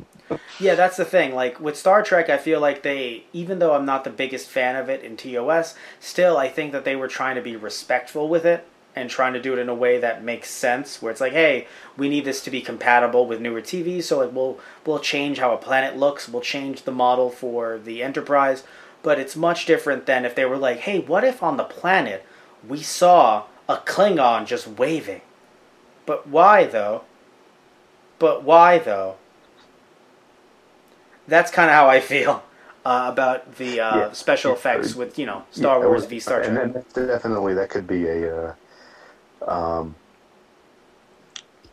Yeah, 0.60 0.76
that's 0.76 0.98
the 0.98 1.06
thing. 1.06 1.34
Like 1.34 1.60
with 1.60 1.76
Star 1.76 2.04
Trek, 2.04 2.30
I 2.30 2.38
feel 2.38 2.60
like 2.60 2.84
they, 2.84 3.24
even 3.34 3.58
though 3.58 3.74
I'm 3.74 3.86
not 3.86 4.04
the 4.04 4.12
biggest 4.12 4.48
fan 4.48 4.76
of 4.76 4.88
it 4.88 5.04
in 5.04 5.18
TOS, 5.18 5.74
still 6.00 6.38
I 6.38 6.50
think 6.50 6.72
that 6.72 6.86
they 6.86 6.96
were 6.96 7.08
trying 7.08 7.36
to 7.36 7.42
be 7.42 7.56
respectful 7.56 8.30
with 8.30 8.46
it 8.46 8.68
and 8.96 9.10
trying 9.10 9.34
to 9.34 9.42
do 9.42 9.54
it 9.54 9.60
in 9.60 9.70
a 9.70 9.74
way 9.76 9.98
that 10.00 10.24
makes 10.24 10.50
sense. 10.50 11.02
Where 11.02 11.12
it's 11.12 11.22
like, 11.22 11.34
hey, 11.34 11.68
we 11.98 12.10
need 12.10 12.26
this 12.26 12.42
to 12.44 12.52
be 12.52 12.62
compatible 12.62 13.26
with 13.26 13.40
newer 13.40 13.62
TVs, 13.62 14.04
so 14.04 14.18
like 14.20 14.34
we'll 14.34 14.60
we'll 14.86 15.00
change 15.00 15.38
how 15.40 15.54
a 15.54 15.58
planet 15.58 15.98
looks, 15.98 16.28
we'll 16.28 16.42
change 16.42 16.84
the 16.84 16.92
model 16.92 17.30
for 17.30 17.78
the 17.78 18.02
Enterprise, 18.04 18.64
but 19.04 19.20
it's 19.20 19.36
much 19.36 19.66
different 19.66 20.06
than 20.06 20.26
if 20.26 20.36
they 20.36 20.46
were 20.46 20.58
like, 20.58 20.80
hey, 20.80 21.00
what 21.00 21.24
if 21.24 21.42
on 21.44 21.58
the 21.58 21.64
planet 21.64 22.26
we 22.68 22.82
saw 22.82 23.44
a 23.70 23.78
Klingon 23.78 24.46
just 24.46 24.68
waving? 24.68 25.22
But 26.06 26.28
why 26.28 26.66
though? 26.66 27.04
But 28.18 28.44
why 28.44 28.80
though? 28.80 29.16
that's 31.28 31.52
kind 31.52 31.70
of 31.70 31.76
how 31.76 31.88
I 31.88 32.00
feel 32.00 32.44
uh, 32.86 33.10
about 33.12 33.56
the 33.58 33.80
uh, 33.80 33.98
Yeah. 33.98 34.12
special 34.14 34.54
effects 34.54 34.96
with 34.96 35.20
you 35.20 35.26
know 35.26 35.44
Star 35.52 35.80
Yeah, 35.80 35.86
Wars 35.86 36.06
or- 36.06 36.08
v 36.08 36.20
Star 36.20 36.42
and 36.42 36.56
Trek. 36.56 36.74
that's 36.74 36.94
definitely 36.94 37.54
that 37.54 37.70
could 37.70 37.86
be 37.88 38.08
a, 38.08 38.36
uh, 38.36 38.54
um, 39.48 39.96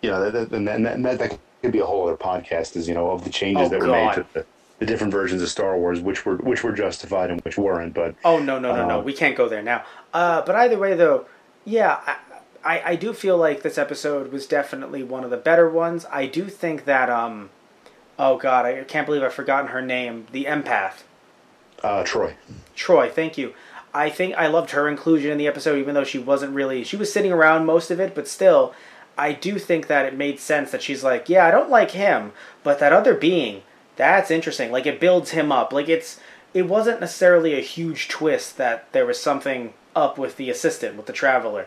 you 0.02 0.10
know, 0.10 0.30
that, 0.30 0.50
that, 0.50 0.56
and 0.56 0.68
that, 0.68 0.76
and 0.94 1.04
that, 1.04 1.18
that 1.18 1.38
could 1.62 1.72
be 1.72 1.78
a 1.80 1.86
whole 1.86 2.06
other 2.06 2.16
podcast. 2.16 2.76
Is 2.76 2.88
you 2.88 2.94
know 2.94 3.10
of 3.10 3.24
the 3.24 3.30
changes 3.30 3.66
Oh, 3.66 3.70
that 3.70 3.80
were 3.80 3.86
made 3.88 4.14
to 4.14 4.26
the, 4.32 4.46
the 4.78 4.86
different 4.86 5.12
versions 5.12 5.42
of 5.42 5.48
Star 5.48 5.76
Wars, 5.76 6.00
which 6.00 6.24
were 6.26 6.36
which 6.36 6.62
were 6.62 6.72
justified 6.72 7.30
and 7.30 7.40
which 7.42 7.56
weren't. 7.58 7.94
But 7.94 8.14
Oh 8.24 8.38
no 8.38 8.58
no 8.58 8.74
no 8.76 8.86
no, 8.88 8.98
Uh, 9.00 9.02
we 9.02 9.12
can't 9.12 9.36
go 9.36 9.48
there 9.48 9.62
now. 9.62 9.84
Uh, 10.12 10.42
but 10.42 10.54
either 10.54 10.78
way 10.78 10.94
though, 10.94 11.26
yeah, 11.64 12.00
I, 12.06 12.16
I 12.64 12.82
I 12.92 12.96
do 12.96 13.12
feel 13.12 13.36
like 13.36 13.62
this 13.62 13.78
episode 13.78 14.30
was 14.32 14.46
definitely 14.46 15.02
one 15.02 15.24
of 15.24 15.30
the 15.30 15.36
better 15.36 15.68
ones. 15.68 16.06
I 16.12 16.26
do 16.26 16.48
think 16.48 16.84
that 16.84 17.08
um, 17.10 17.50
oh 18.18 18.36
god, 18.36 18.66
I 18.66 18.84
can't 18.84 19.06
believe 19.06 19.22
I've 19.22 19.34
forgotten 19.34 19.68
her 19.70 19.82
name. 19.82 20.26
The 20.30 20.44
empath. 20.44 21.02
uh, 21.82 22.04
Troi, 22.04 22.34
Troi, 22.76 23.10
thank 23.10 23.36
you. 23.38 23.54
I 23.94 24.10
think 24.10 24.34
I 24.34 24.46
loved 24.46 24.70
her 24.70 24.88
inclusion 24.88 25.30
in 25.30 25.38
the 25.38 25.46
episode, 25.46 25.78
even 25.78 25.94
though 25.94 26.04
she 26.04 26.18
wasn't 26.18 26.54
really 26.54 26.84
she 26.84 26.96
was 26.96 27.12
sitting 27.12 27.32
around 27.32 27.66
most 27.66 27.90
of 27.90 28.00
it, 28.00 28.14
but 28.14 28.28
still, 28.28 28.74
I 29.16 29.32
do 29.32 29.58
think 29.58 29.86
that 29.86 30.04
it 30.04 30.16
made 30.16 30.38
sense 30.38 30.70
that 30.70 30.82
she's 30.82 31.02
like, 31.02 31.28
yeah, 31.28 31.46
I 31.46 31.50
don't 31.50 31.70
like 31.70 31.92
him, 31.92 32.32
but 32.62 32.78
that 32.80 32.92
other 32.92 33.14
being, 33.14 33.62
that's 33.96 34.30
interesting. 34.30 34.70
Like 34.70 34.86
it 34.86 35.00
builds 35.00 35.30
him 35.30 35.50
up. 35.50 35.72
Like 35.72 35.88
it's 35.88 36.20
it 36.52 36.68
wasn't 36.68 37.00
necessarily 37.00 37.54
a 37.54 37.62
huge 37.62 38.08
twist 38.08 38.56
that 38.58 38.90
there 38.92 39.06
was 39.06 39.20
something 39.20 39.74
up 39.94 40.18
with 40.18 40.36
the 40.36 40.50
assistant 40.50 40.96
with 40.96 41.06
the 41.06 41.12
traveler, 41.12 41.66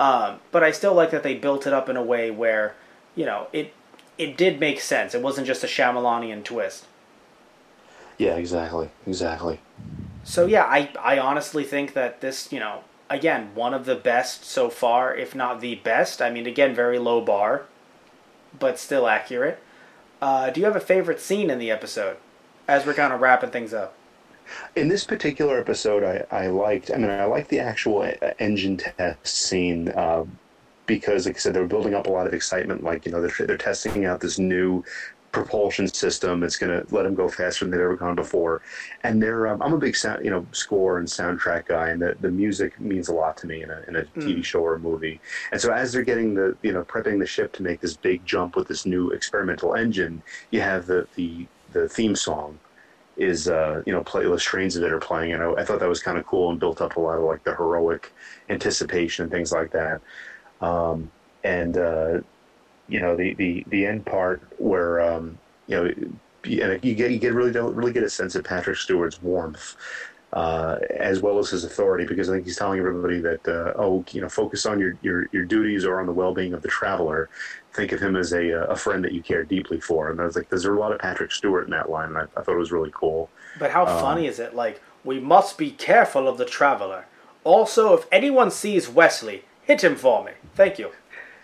um, 0.00 0.40
but 0.50 0.62
I 0.62 0.70
still 0.70 0.94
like 0.94 1.10
that 1.10 1.22
they 1.22 1.34
built 1.34 1.66
it 1.66 1.72
up 1.72 1.88
in 1.88 1.96
a 1.96 2.02
way 2.02 2.30
where 2.30 2.74
you 3.14 3.26
know 3.26 3.48
it 3.52 3.72
it 4.18 4.36
did 4.36 4.60
make 4.60 4.80
sense. 4.80 5.14
It 5.14 5.22
wasn't 5.22 5.46
just 5.46 5.64
a 5.64 5.66
Shyamalanian 5.66 6.44
twist. 6.44 6.86
Yeah, 8.18 8.36
exactly, 8.36 8.88
exactly. 9.06 9.60
So 10.26 10.44
yeah, 10.44 10.64
I 10.64 10.90
I 11.00 11.18
honestly 11.18 11.62
think 11.62 11.92
that 11.94 12.20
this, 12.20 12.52
you 12.52 12.58
know, 12.58 12.80
again, 13.08 13.50
one 13.54 13.72
of 13.72 13.86
the 13.86 13.94
best 13.94 14.44
so 14.44 14.68
far, 14.68 15.14
if 15.14 15.36
not 15.36 15.60
the 15.60 15.76
best. 15.76 16.20
I 16.20 16.30
mean, 16.30 16.46
again, 16.46 16.74
very 16.74 16.98
low 16.98 17.20
bar, 17.20 17.62
but 18.58 18.78
still 18.78 19.06
accurate. 19.06 19.60
Uh, 20.20 20.50
do 20.50 20.60
you 20.60 20.66
have 20.66 20.74
a 20.74 20.80
favorite 20.80 21.20
scene 21.20 21.48
in 21.48 21.60
the 21.60 21.70
episode? 21.70 22.16
As 22.66 22.84
we're 22.84 22.94
kind 22.94 23.12
of 23.12 23.20
wrapping 23.20 23.50
things 23.50 23.72
up. 23.72 23.94
In 24.74 24.88
this 24.88 25.04
particular 25.04 25.60
episode, 25.60 26.02
I, 26.02 26.24
I 26.36 26.48
liked. 26.48 26.90
I 26.90 26.96
mean, 26.96 27.10
I 27.10 27.24
liked 27.24 27.48
the 27.48 27.60
actual 27.60 28.12
engine 28.40 28.78
test 28.78 29.26
scene 29.28 29.90
uh, 29.90 30.24
because, 30.86 31.26
like 31.26 31.36
I 31.36 31.38
said, 31.38 31.54
they 31.54 31.60
were 31.60 31.66
building 31.68 31.94
up 31.94 32.08
a 32.08 32.10
lot 32.10 32.26
of 32.26 32.34
excitement. 32.34 32.82
Like 32.82 33.06
you 33.06 33.12
know, 33.12 33.22
they're, 33.22 33.46
they're 33.46 33.56
testing 33.56 34.04
out 34.04 34.20
this 34.20 34.40
new 34.40 34.84
propulsion 35.32 35.86
system. 35.88 36.42
It's 36.42 36.56
going 36.56 36.72
to 36.72 36.94
let 36.94 37.02
them 37.02 37.14
go 37.14 37.28
faster 37.28 37.64
than 37.64 37.72
they've 37.72 37.80
ever 37.80 37.96
gone 37.96 38.14
before. 38.14 38.62
And 39.02 39.22
they're, 39.22 39.46
um, 39.48 39.62
I'm 39.62 39.72
a 39.72 39.78
big 39.78 39.96
sound, 39.96 40.24
you 40.24 40.30
know, 40.30 40.46
score 40.52 40.98
and 40.98 41.06
soundtrack 41.06 41.66
guy, 41.66 41.90
and 41.90 42.00
the, 42.00 42.16
the 42.20 42.30
music 42.30 42.78
means 42.80 43.08
a 43.08 43.14
lot 43.14 43.36
to 43.38 43.46
me 43.46 43.62
in 43.62 43.70
a, 43.70 43.84
in 43.88 43.96
a 43.96 44.02
TV 44.02 44.44
show 44.44 44.60
or 44.60 44.74
a 44.74 44.78
movie. 44.78 45.20
And 45.52 45.60
so 45.60 45.72
as 45.72 45.92
they're 45.92 46.02
getting 46.02 46.34
the, 46.34 46.56
you 46.62 46.72
know, 46.72 46.82
prepping 46.84 47.18
the 47.18 47.26
ship 47.26 47.52
to 47.54 47.62
make 47.62 47.80
this 47.80 47.96
big 47.96 48.24
jump 48.24 48.56
with 48.56 48.68
this 48.68 48.86
new 48.86 49.10
experimental 49.10 49.74
engine, 49.74 50.22
you 50.50 50.60
have 50.60 50.86
the 50.86 51.06
the, 51.16 51.46
the 51.72 51.88
theme 51.88 52.16
song 52.16 52.58
is 53.16 53.48
uh, 53.48 53.82
you 53.86 53.92
know 53.92 54.02
playlist 54.02 54.40
strains 54.40 54.76
of 54.76 54.82
it 54.82 54.92
are 54.92 55.00
playing, 55.00 55.32
and 55.32 55.42
I, 55.42 55.52
I 55.52 55.64
thought 55.64 55.80
that 55.80 55.88
was 55.88 56.02
kind 56.02 56.18
of 56.18 56.26
cool 56.26 56.50
and 56.50 56.60
built 56.60 56.80
up 56.80 56.96
a 56.96 57.00
lot 57.00 57.18
of 57.18 57.24
like 57.24 57.44
the 57.44 57.54
heroic 57.54 58.12
anticipation 58.48 59.24
and 59.24 59.32
things 59.32 59.52
like 59.52 59.70
that. 59.72 60.00
Um, 60.60 61.10
and 61.44 61.76
uh, 61.76 62.20
you 62.88 63.00
know 63.00 63.16
the, 63.16 63.34
the 63.34 63.64
the 63.68 63.86
end 63.86 64.06
part 64.06 64.42
where 64.58 65.00
um, 65.00 65.38
you 65.66 65.76
know 65.76 65.84
you, 66.44 66.78
you 66.82 66.94
get 66.94 67.10
you 67.10 67.18
get 67.18 67.34
really 67.34 67.52
don't 67.52 67.74
really 67.74 67.92
get 67.92 68.02
a 68.02 68.10
sense 68.10 68.34
of 68.34 68.44
Patrick 68.44 68.76
Stewart's 68.76 69.22
warmth. 69.22 69.76
Uh, 70.32 70.78
as 70.98 71.22
well 71.22 71.38
as 71.38 71.48
his 71.48 71.64
authority, 71.64 72.04
because 72.04 72.28
I 72.28 72.34
think 72.34 72.44
he's 72.44 72.56
telling 72.58 72.78
everybody 72.78 73.20
that, 73.20 73.48
uh, 73.48 73.72
oh, 73.76 74.04
you 74.10 74.20
know, 74.20 74.28
focus 74.28 74.66
on 74.66 74.78
your, 74.78 74.98
your, 75.00 75.28
your 75.32 75.44
duties 75.46 75.86
or 75.86 75.98
on 75.98 76.04
the 76.04 76.12
well-being 76.12 76.52
of 76.52 76.60
the 76.60 76.68
traveler. 76.68 77.30
Think 77.72 77.92
of 77.92 78.00
him 78.00 78.16
as 78.16 78.32
a, 78.34 78.48
a 78.50 78.76
friend 78.76 79.02
that 79.04 79.12
you 79.12 79.22
care 79.22 79.44
deeply 79.44 79.80
for. 79.80 80.10
And 80.10 80.20
I 80.20 80.24
was 80.24 80.36
like, 80.36 80.50
there's 80.50 80.66
a 80.66 80.72
lot 80.72 80.92
of 80.92 80.98
Patrick 80.98 81.32
Stewart 81.32 81.64
in 81.64 81.70
that 81.70 81.88
line, 81.88 82.08
and 82.08 82.18
I, 82.18 82.22
I 82.36 82.42
thought 82.42 82.54
it 82.54 82.58
was 82.58 82.72
really 82.72 82.90
cool. 82.92 83.30
But 83.58 83.70
how 83.70 83.86
Um, 83.86 83.98
funny 84.00 84.26
is 84.26 84.38
it? 84.38 84.54
Like, 84.54 84.82
we 85.04 85.20
must 85.20 85.56
be 85.56 85.70
careful 85.70 86.28
of 86.28 86.36
the 86.36 86.44
traveler. 86.44 87.06
Also, 87.42 87.94
if 87.94 88.06
anyone 88.12 88.50
sees 88.50 88.90
Wesley, 88.90 89.44
hit 89.62 89.82
him 89.82 89.96
for 89.96 90.22
me. 90.22 90.32
Thank 90.54 90.78
you. 90.78 90.90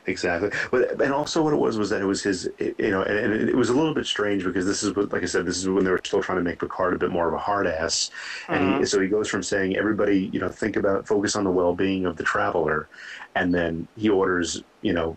Exactly, 0.06 0.50
but 0.72 1.00
and 1.00 1.12
also 1.12 1.42
what 1.44 1.52
it 1.52 1.58
was 1.58 1.78
was 1.78 1.90
that 1.90 2.00
it 2.00 2.04
was 2.06 2.24
his, 2.24 2.48
you 2.58 2.90
know, 2.90 3.02
and, 3.02 3.16
and 3.32 3.48
it 3.48 3.54
was 3.54 3.68
a 3.68 3.72
little 3.72 3.94
bit 3.94 4.04
strange 4.04 4.42
because 4.42 4.66
this 4.66 4.82
is 4.82 4.96
what, 4.96 5.12
like 5.12 5.22
I 5.22 5.26
said, 5.26 5.46
this 5.46 5.56
is 5.58 5.68
when 5.68 5.84
they 5.84 5.92
were 5.92 6.00
still 6.02 6.20
trying 6.20 6.38
to 6.38 6.42
make 6.44 6.58
Picard 6.58 6.94
a 6.94 6.98
bit 6.98 7.12
more 7.12 7.28
of 7.28 7.34
a 7.34 7.38
hard 7.38 7.68
ass, 7.68 8.10
and 8.48 8.80
he, 8.80 8.84
so 8.84 8.98
he 9.00 9.06
goes 9.06 9.28
from 9.28 9.44
saying 9.44 9.76
everybody, 9.76 10.28
you 10.32 10.40
know, 10.40 10.48
think 10.48 10.74
about 10.74 11.06
focus 11.06 11.36
on 11.36 11.44
the 11.44 11.50
well 11.52 11.72
being 11.72 12.04
of 12.04 12.16
the 12.16 12.24
traveler, 12.24 12.88
and 13.36 13.54
then 13.54 13.86
he 13.96 14.08
orders, 14.08 14.64
you 14.80 14.92
know, 14.92 15.16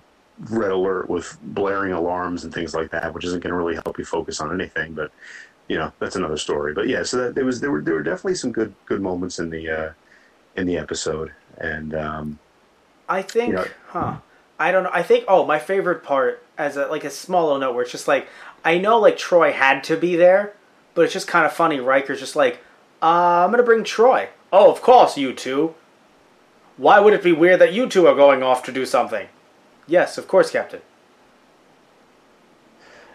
red 0.51 0.69
alert 0.69 1.09
with 1.09 1.36
blaring 1.41 1.91
alarms 1.93 2.43
and 2.43 2.53
things 2.53 2.75
like 2.75 2.91
that, 2.91 3.11
which 3.11 3.25
isn't 3.25 3.41
going 3.41 3.51
to 3.51 3.57
really 3.57 3.73
help 3.73 3.97
you 3.97 4.05
focus 4.05 4.39
on 4.39 4.53
anything, 4.53 4.93
but 4.93 5.09
you 5.67 5.77
know, 5.79 5.91
that's 5.97 6.15
another 6.15 6.38
story. 6.38 6.75
But 6.75 6.88
yeah, 6.88 7.01
so 7.01 7.17
that 7.17 7.33
there 7.33 7.45
was 7.45 7.59
there 7.59 7.71
were 7.71 7.81
there 7.81 7.95
were 7.95 8.03
definitely 8.03 8.36
some 8.36 8.51
good 8.51 8.71
good 8.86 9.01
moments 9.01 9.39
in 9.39 9.49
the 9.49 9.67
uh, 9.67 9.91
in 10.57 10.67
the 10.67 10.77
episode, 10.77 11.31
and 11.57 11.95
um, 11.95 12.39
I 13.09 13.23
think, 13.23 13.49
You 13.49 13.55
know- 13.55 13.65
huh? 13.88 14.17
I 14.60 14.72
don't 14.72 14.84
know. 14.84 14.91
I 14.93 15.03
think. 15.03 15.26
Oh, 15.28 15.45
my 15.45 15.60
favorite 15.60 16.03
part, 16.03 16.43
as 16.58 16.78
a 16.78 16.88
like 16.88 17.03
a 17.03 17.10
small 17.10 17.45
little 17.45 17.60
note, 17.60 17.74
where 17.74 17.84
it's 17.84 17.91
just 17.91 18.08
like 18.08 18.28
I 18.64 18.78
know 18.78 18.99
like 18.99 19.18
Troi 19.18 19.51
had 19.51 19.84
to 19.86 19.97
be 19.97 20.16
there, 20.16 20.53
but 20.93 21.03
it's 21.03 21.14
just 21.14 21.28
kind 21.28 21.45
of 21.45 21.53
funny. 21.53 21.80
Riker's 21.80 22.20
just 22.20 22.36
like, 22.36 22.60
uh, 23.01 23.43
I'm 23.45 23.51
gonna 23.51 23.64
bring 23.64 23.84
Troi. 23.84 24.30
Oh, 24.51 24.72
of 24.72 24.82
course, 24.82 25.18
you 25.18 25.34
two. 25.34 25.76
Why 26.78 26.99
would 26.99 27.14
it 27.14 27.24
be 27.24 27.32
weird 27.32 27.62
that 27.62 27.74
you 27.74 27.88
two 27.88 28.08
are 28.08 28.16
going 28.16 28.43
off 28.43 28.64
to 28.64 28.72
do 28.72 28.86
something? 28.86 29.28
Yes, 29.88 30.18
of 30.18 30.28
course, 30.28 30.51
Captain. 30.51 30.82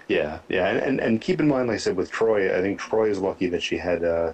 Yeah, 0.08 0.40
yeah, 0.48 0.66
and, 0.66 0.78
and 0.78 1.00
and 1.00 1.20
keep 1.20 1.40
in 1.40 1.48
mind, 1.48 1.68
like 1.68 1.76
I 1.76 1.78
said, 1.78 1.96
with 1.96 2.10
Troi, 2.10 2.56
I 2.56 2.60
think 2.60 2.80
Troi 2.80 3.10
is 3.10 3.18
lucky 3.18 3.48
that 3.48 3.62
she 3.62 3.78
had, 3.78 4.04
uh, 4.04 4.32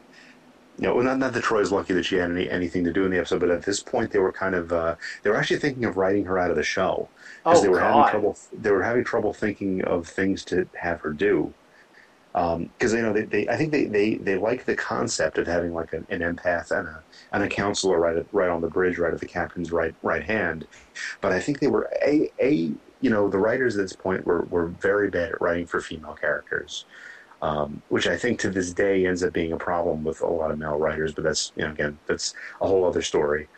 you 0.79 0.87
know, 0.87 0.95
well, 0.95 1.05
not 1.05 1.19
not 1.19 1.33
that 1.33 1.45
Troi 1.45 1.61
is 1.63 1.73
lucky 1.73 1.95
that 1.95 2.05
she 2.05 2.17
had 2.17 2.31
any 2.31 2.51
anything 2.51 2.85
to 2.85 2.93
do 2.93 3.05
in 3.05 3.11
the 3.11 3.19
episode, 3.19 3.41
but 3.41 3.51
at 3.51 3.65
this 3.65 3.83
point, 3.83 4.11
they 4.13 4.19
were 4.19 4.33
kind 4.33 4.55
of, 4.55 4.73
uh, 4.73 4.97
they 5.23 5.31
were 5.31 5.37
actually 5.37 5.59
thinking 5.61 5.85
of 5.85 5.97
writing 5.97 6.25
her 6.27 6.39
out 6.39 6.51
of 6.51 6.57
the 6.57 6.63
show 6.63 7.11
because 7.47 7.61
Oh, 7.61 7.63
they 7.63 7.69
were 7.69 7.79
God. 7.79 7.83
having 7.83 8.05
trouble. 8.05 8.39
They 8.53 8.71
were 8.71 8.83
having 8.83 9.05
trouble 9.05 9.33
thinking 9.33 9.83
of 9.85 10.07
things 10.09 10.45
to 10.47 10.69
have 10.75 11.01
her 11.01 11.13
do. 11.13 11.55
Because 12.35 12.93
you 12.93 13.01
know, 13.03 13.15
they, 13.15 13.25
they, 13.25 13.49
I 13.49 13.57
think 13.57 13.73
they, 13.73 13.87
they, 13.87 14.17
they 14.17 14.37
like 14.37 14.67
the 14.67 14.77
concept 14.77 15.39
of 15.39 15.47
having 15.47 15.73
like 15.73 15.93
an, 15.95 16.07
an 16.11 16.21
empath 16.21 16.71
and 16.71 16.87
a 16.87 17.05
and 17.33 17.43
a 17.43 17.49
counselor 17.49 17.99
right 17.99 18.17
at, 18.17 18.27
right 18.33 18.51
on 18.51 18.61
the 18.61 18.69
bridge, 18.69 18.99
right 18.99 19.15
at 19.15 19.21
the 19.21 19.27
captain's 19.27 19.73
right 19.73 19.95
right 20.03 20.25
hand. 20.25 20.67
But 21.23 21.33
I 21.33 21.41
think 21.41 21.61
they 21.61 21.69
were 21.69 21.91
a 22.07 22.31
a 22.41 22.51
you 23.01 23.11
know 23.11 23.29
the 23.31 23.39
writers 23.39 23.77
at 23.77 23.83
this 23.85 23.97
point 23.97 24.27
were, 24.27 24.45
were 24.47 24.69
very 24.69 25.09
bad 25.11 25.31
at 25.31 25.41
writing 25.41 25.67
for 25.67 25.81
female 25.81 26.15
characters, 26.15 26.85
um, 27.43 27.83
which 27.89 28.07
I 28.07 28.17
think 28.17 28.41
to 28.41 28.51
this 28.51 28.73
day 28.73 29.07
ends 29.07 29.23
up 29.23 29.33
being 29.33 29.53
a 29.53 29.57
problem 29.57 30.05
with 30.05 30.21
a 30.21 30.27
lot 30.27 30.51
of 30.51 30.59
male 30.59 30.79
writers. 30.79 31.13
But 31.13 31.25
that's 31.25 31.53
you 31.57 31.65
know 31.65 31.71
again 31.71 31.99
that's 32.07 32.35
a 32.61 32.67
whole 32.67 32.85
other 32.85 33.03
story. 33.03 33.49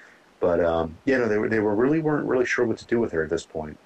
But 0.41 0.65
um, 0.65 0.97
yeah, 1.05 1.19
no, 1.19 1.29
they 1.29 1.39
were 1.39 1.49
they 1.49 1.61
were 1.61 1.75
really 1.75 2.01
weren't 2.01 2.27
really 2.27 2.47
sure 2.47 2.65
what 2.65 2.79
to 2.79 2.85
do 2.85 3.01
with 3.01 3.13
her 3.13 3.23
at 3.23 3.31
this 3.31 3.45
point. 3.45 3.79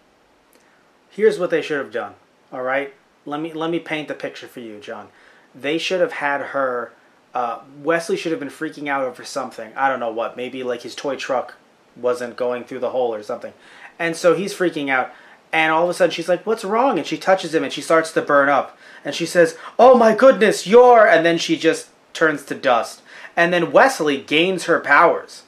Here's 1.10 1.38
what 1.38 1.50
they 1.50 1.62
should 1.62 1.78
have 1.78 1.92
done. 1.92 2.14
All 2.52 2.62
right, 2.62 2.94
let 3.26 3.40
me 3.40 3.52
let 3.52 3.70
me 3.70 3.78
paint 3.78 4.08
the 4.08 4.14
picture 4.14 4.46
for 4.46 4.60
you, 4.60 4.78
John. 4.78 5.08
They 5.54 5.78
should 5.78 6.00
have 6.00 6.12
had 6.12 6.40
her. 6.40 6.92
Uh, 7.34 7.60
Wesley 7.82 8.16
should 8.16 8.32
have 8.32 8.40
been 8.40 8.50
freaking 8.50 8.88
out 8.88 9.04
over 9.04 9.24
something. 9.24 9.72
I 9.74 9.88
don't 9.88 10.00
know 10.00 10.12
what. 10.12 10.36
Maybe 10.36 10.62
like 10.62 10.82
his 10.82 10.94
toy 10.94 11.16
truck 11.16 11.54
wasn't 11.96 12.36
going 12.36 12.64
through 12.64 12.80
the 12.80 12.90
hole 12.90 13.14
or 13.14 13.22
something, 13.22 13.54
and 13.98 14.16
so 14.16 14.34
he's 14.34 14.54
freaking 14.54 14.90
out. 14.90 15.12
And 15.52 15.70
all 15.70 15.84
of 15.84 15.90
a 15.90 15.94
sudden, 15.94 16.12
she's 16.12 16.28
like, 16.28 16.46
"What's 16.46 16.64
wrong?" 16.64 16.98
And 16.98 17.06
she 17.06 17.18
touches 17.18 17.54
him, 17.54 17.62
and 17.62 17.72
she 17.72 17.82
starts 17.82 18.10
to 18.12 18.22
burn 18.22 18.48
up. 18.48 18.76
And 19.04 19.14
she 19.14 19.26
says, 19.26 19.56
"Oh 19.78 19.96
my 19.96 20.14
goodness, 20.14 20.66
you're!" 20.66 21.06
And 21.06 21.26
then 21.26 21.36
she 21.38 21.56
just 21.56 21.88
turns 22.14 22.44
to 22.46 22.54
dust. 22.54 23.02
And 23.36 23.52
then 23.52 23.72
Wesley 23.72 24.18
gains 24.18 24.64
her 24.64 24.80
powers, 24.80 25.42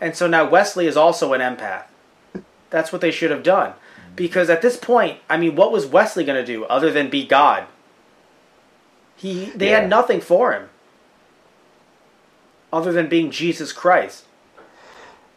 and 0.00 0.14
so 0.16 0.26
now 0.26 0.48
Wesley 0.48 0.86
is 0.86 0.96
also 0.96 1.32
an 1.32 1.40
empath. 1.40 1.84
That's 2.70 2.92
what 2.92 3.00
they 3.00 3.10
should 3.10 3.30
have 3.30 3.42
done. 3.42 3.74
Because 4.16 4.50
at 4.50 4.62
this 4.62 4.76
point, 4.76 5.18
I 5.30 5.36
mean, 5.36 5.56
what 5.56 5.72
was 5.72 5.86
Wesley 5.86 6.24
going 6.24 6.38
to 6.40 6.46
do 6.46 6.64
other 6.64 6.90
than 6.90 7.08
be 7.10 7.24
God? 7.26 7.64
He 9.16 9.46
they 9.54 9.70
Yeah. 9.70 9.80
had 9.80 9.88
nothing 9.88 10.20
for 10.20 10.52
him 10.52 10.68
other 12.72 12.92
than 12.92 13.08
being 13.08 13.30
Jesus 13.30 13.72
Christ. 13.72 14.24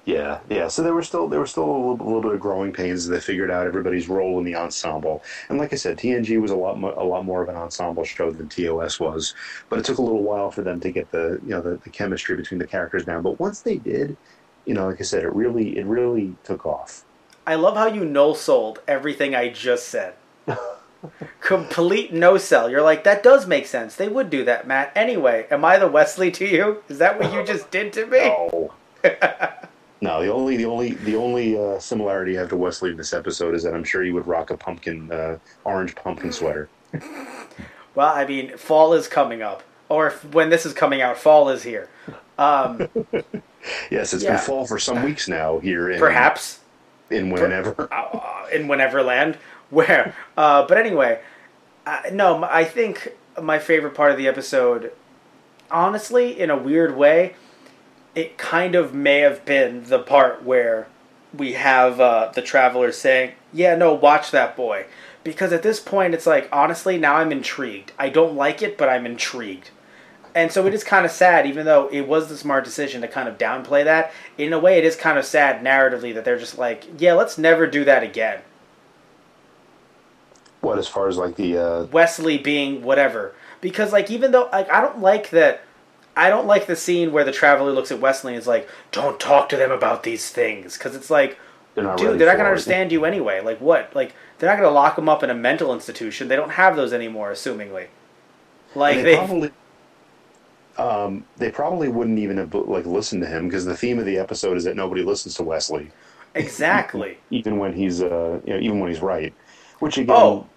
Yeah, 0.05 0.39
yeah. 0.49 0.67
So 0.67 0.83
there 0.83 0.93
were 0.93 1.01
still 1.01 1.27
there 1.27 1.39
were 1.39 1.47
still 1.47 1.65
a 1.65 1.65
little, 1.65 1.93
a 1.93 2.05
little 2.05 2.21
bit 2.21 2.33
of 2.33 2.39
growing 2.39 2.71
pains 2.71 2.99
as 3.01 3.07
they 3.07 3.19
figured 3.19 3.49
out 3.49 3.65
everybody's 3.65 4.07
role 4.07 4.37
in 4.37 4.45
the 4.45 4.55
ensemble. 4.55 5.23
And 5.49 5.57
like 5.57 5.73
I 5.73 5.77
said, 5.77 5.97
TNG 5.97 6.39
was 6.39 6.51
a 6.51 6.55
lot 6.55 6.79
mo- 6.79 6.93
a 6.95 7.03
lot 7.03 7.25
more 7.25 7.41
of 7.41 7.49
an 7.49 7.55
ensemble 7.55 8.03
show 8.03 8.29
than 8.31 8.47
TOS 8.47 8.99
was. 8.99 9.33
But 9.67 9.79
it 9.79 9.85
took 9.85 9.97
a 9.97 10.03
little 10.03 10.21
while 10.21 10.51
for 10.51 10.61
them 10.61 10.79
to 10.81 10.91
get 10.91 11.09
the 11.11 11.39
you 11.43 11.49
know 11.49 11.61
the, 11.61 11.77
the 11.77 11.89
chemistry 11.89 12.35
between 12.35 12.59
the 12.59 12.67
characters 12.67 13.05
down. 13.05 13.23
But 13.23 13.39
once 13.39 13.61
they 13.61 13.77
did, 13.77 14.15
you 14.65 14.75
know, 14.75 14.85
like 14.87 15.01
I 15.01 15.03
said, 15.03 15.23
it 15.23 15.33
really 15.33 15.75
it 15.77 15.87
really 15.87 16.35
took 16.43 16.67
off. 16.67 17.03
I 17.47 17.55
love 17.55 17.75
how 17.75 17.87
you 17.87 18.05
no 18.05 18.35
sold 18.35 18.79
everything 18.87 19.33
I 19.33 19.49
just 19.49 19.87
said. 19.87 20.13
Complete 21.39 22.13
no 22.13 22.37
sell. 22.37 22.69
You're 22.69 22.81
like, 22.81 23.03
that 23.03 23.23
does 23.23 23.47
make 23.47 23.65
sense. 23.65 23.95
They 23.95 24.07
would 24.07 24.29
do 24.29 24.43
that, 24.45 24.67
Matt. 24.67 24.91
Anyway, 24.95 25.47
am 25.49 25.65
I 25.65 25.77
the 25.77 25.87
Wesley 25.87 26.31
to 26.31 26.45
you? 26.47 26.83
Is 26.89 26.99
that 26.99 27.19
what 27.19 27.33
you 27.33 27.43
just 27.43 27.69
did 27.71 27.93
to 27.93 28.05
me? 28.05 28.19
Oh. 28.21 28.73
no, 30.01 30.21
the 30.21 30.31
only 30.31 30.57
the 30.57 30.65
only 30.65 30.91
the 30.93 31.15
only 31.15 31.57
uh, 31.57 31.79
similarity 31.79 32.37
I 32.37 32.41
have 32.41 32.49
to 32.49 32.55
Wesley 32.57 32.91
in 32.91 32.97
this 32.97 33.13
episode 33.13 33.55
is 33.55 33.63
that 33.63 33.73
I'm 33.73 33.83
sure 33.83 34.03
you 34.03 34.13
would 34.13 34.27
rock 34.27 34.49
a 34.51 34.57
pumpkin 34.57 35.11
uh, 35.11 35.37
orange 35.63 35.95
pumpkin 35.95 36.31
sweater. 36.31 36.69
Well, 37.95 38.13
I 38.13 38.25
mean, 38.25 38.57
fall 38.57 38.93
is 38.93 39.07
coming 39.07 39.41
up. 39.41 39.63
Or 39.87 40.07
if, 40.07 40.25
when 40.33 40.49
this 40.49 40.65
is 40.65 40.73
coming 40.73 41.01
out, 41.01 41.17
fall 41.17 41.47
is 41.47 41.63
here. 41.63 41.87
Um, 42.37 42.89
Yes, 43.89 44.13
it's 44.13 44.21
Yeah. 44.23 44.31
been 44.35 44.39
fall 44.41 44.65
for 44.67 44.77
some 44.77 45.01
weeks 45.01 45.29
now 45.29 45.59
here 45.59 45.89
in 45.89 45.97
perhaps. 45.97 46.59
in 47.09 47.29
whenever. 47.29 47.87
uh, 47.93 48.47
in 48.51 48.67
Wheneverland. 48.67 49.37
Where, 49.69 50.13
uh, 50.35 50.67
but 50.67 50.77
anyway, 50.77 51.21
uh, 51.87 52.01
no, 52.11 52.43
I 52.43 52.65
think 52.65 53.13
my 53.41 53.59
favorite 53.59 53.95
part 53.95 54.11
of 54.11 54.17
the 54.17 54.27
episode, 54.27 54.91
honestly, 55.71 56.37
in 56.37 56.49
a 56.49 56.57
weird 56.57 56.97
way, 56.97 57.35
it 58.16 58.38
kind 58.38 58.76
of 58.76 58.93
may 58.93 59.20
have 59.20 59.45
been 59.45 59.84
the 59.84 59.99
part 59.99 60.43
where 60.43 60.88
we 61.34 61.53
have 61.53 61.99
uh, 61.99 62.32
the 62.34 62.41
traveler 62.41 62.91
saying, 62.91 63.34
"Yeah, 63.53 63.76
no, 63.76 63.93
watch 63.93 64.32
that 64.32 64.55
boy," 64.55 64.86
because 65.24 65.51
at 65.51 65.63
this 65.63 65.80
point 65.80 66.13
it's 66.13 66.26
like 66.26 66.47
honestly 66.51 66.97
now 66.97 67.16
I'm 67.16 67.32
intrigued. 67.32 67.91
I 67.99 68.09
don't 68.09 68.36
like 68.36 68.61
it, 68.61 68.78
but 68.78 68.89
I'm 68.89 69.05
intrigued. 69.05 69.70
And 70.34 70.51
so 70.51 70.68
it 70.68 70.74
is 70.74 70.84
kind 70.84 71.05
of 71.05 71.11
sad, 71.11 71.47
even 71.47 71.66
though 71.66 71.88
it 71.88 72.07
was 72.07 72.28
the 72.28 72.36
smart 72.36 72.66
decision 72.66 73.01
to 73.01 73.07
kind 73.07 73.30
of 73.30 73.38
downplay 73.38 73.86
that. 73.86 74.11
In 74.38 74.51
a 74.51 74.59
way, 74.59 74.78
it 74.78 74.84
is 74.84 74.97
kind 74.97 75.18
of 75.18 75.24
sad 75.24 75.63
narratively 75.63 76.13
that 76.13 76.26
they're 76.26 76.38
just 76.38 76.57
like, 76.57 76.86
yeah, 76.97 77.13
let's 77.13 77.38
never 77.38 77.66
do 77.66 77.86
that 77.86 78.03
again. 78.03 78.41
What 80.59 80.78
as 80.78 80.89
far 80.89 81.07
as 81.07 81.16
like 81.16 81.38
the 81.38 81.57
uh, 81.57 81.84
Wesley 81.86 82.38
being 82.38 82.82
whatever. 82.82 83.34
Because 83.61 83.93
like 83.93 84.11
even 84.11 84.32
though 84.32 84.49
like 84.51 84.70
I 84.70 84.82
don't 84.82 84.99
like 84.99 85.30
that 85.30 85.61
I 86.16 86.30
don't 86.30 86.47
like 86.47 86.68
the 86.68 86.76
scene 86.76 87.11
where 87.11 87.24
the 87.24 87.32
traveler 87.32 87.72
looks 87.72 87.91
at 87.91 87.99
Wesley 87.99 88.34
and 88.34 88.39
is 88.39 88.47
like, 88.47 88.70
"Don't 88.91 89.20
talk 89.20 89.49
to 89.49 89.57
them 89.57 89.72
about 89.72 90.03
these 90.03 90.30
things," 90.30 90.78
because 90.78 90.95
it's 90.95 91.09
like, 91.09 91.38
they're 91.76 91.95
dude, 91.95 92.20
they're 92.20 92.28
not 92.28 92.38
gonna 92.38 92.49
understand 92.49 92.91
you 92.91 93.05
anyway. 93.05 93.41
Like 93.41 93.59
what? 93.59 93.93
Like 93.95 94.13
they're 94.38 94.49
not 94.49 94.57
gonna 94.57 94.74
lock 94.74 94.95
them 94.95 95.09
up 95.09 95.24
in 95.24 95.30
a 95.30 95.34
mental 95.36 95.74
institution. 95.74 96.28
They 96.28 96.36
don't 96.36 96.51
have 96.51 96.76
those 96.76 96.93
anymore, 96.93 97.32
assumingly. 97.32 97.88
Like 98.76 98.97
And 98.97 99.05
they, 99.05 99.11
they 99.11 99.16
probably 99.16 99.51
um, 100.78 101.26
they 101.38 101.51
probably 101.51 101.89
wouldn't 101.89 102.20
even 102.20 102.38
have 102.38 102.53
like 102.53 102.86
listened 102.86 103.22
to 103.24 103.28
him 103.28 103.47
because 103.47 103.66
the 103.66 103.78
theme 103.78 103.99
of 103.99 104.05
the 104.05 104.18
episode 104.18 104.57
is 104.57 104.63
that 104.66 104.76
nobody 104.76 105.03
listens 105.03 105.36
to 105.36 105.43
Wesley, 105.43 105.91
exactly. 106.34 107.20
even 107.30 107.57
when 107.57 107.74
he's 107.74 108.01
uh, 108.01 108.41
you 108.45 108.53
know, 108.53 108.59
even 108.59 108.80
when 108.80 108.89
he's 108.89 109.01
right. 109.01 109.34
Which 109.80 109.97
again, 109.97 110.16
Oh. 110.18 110.47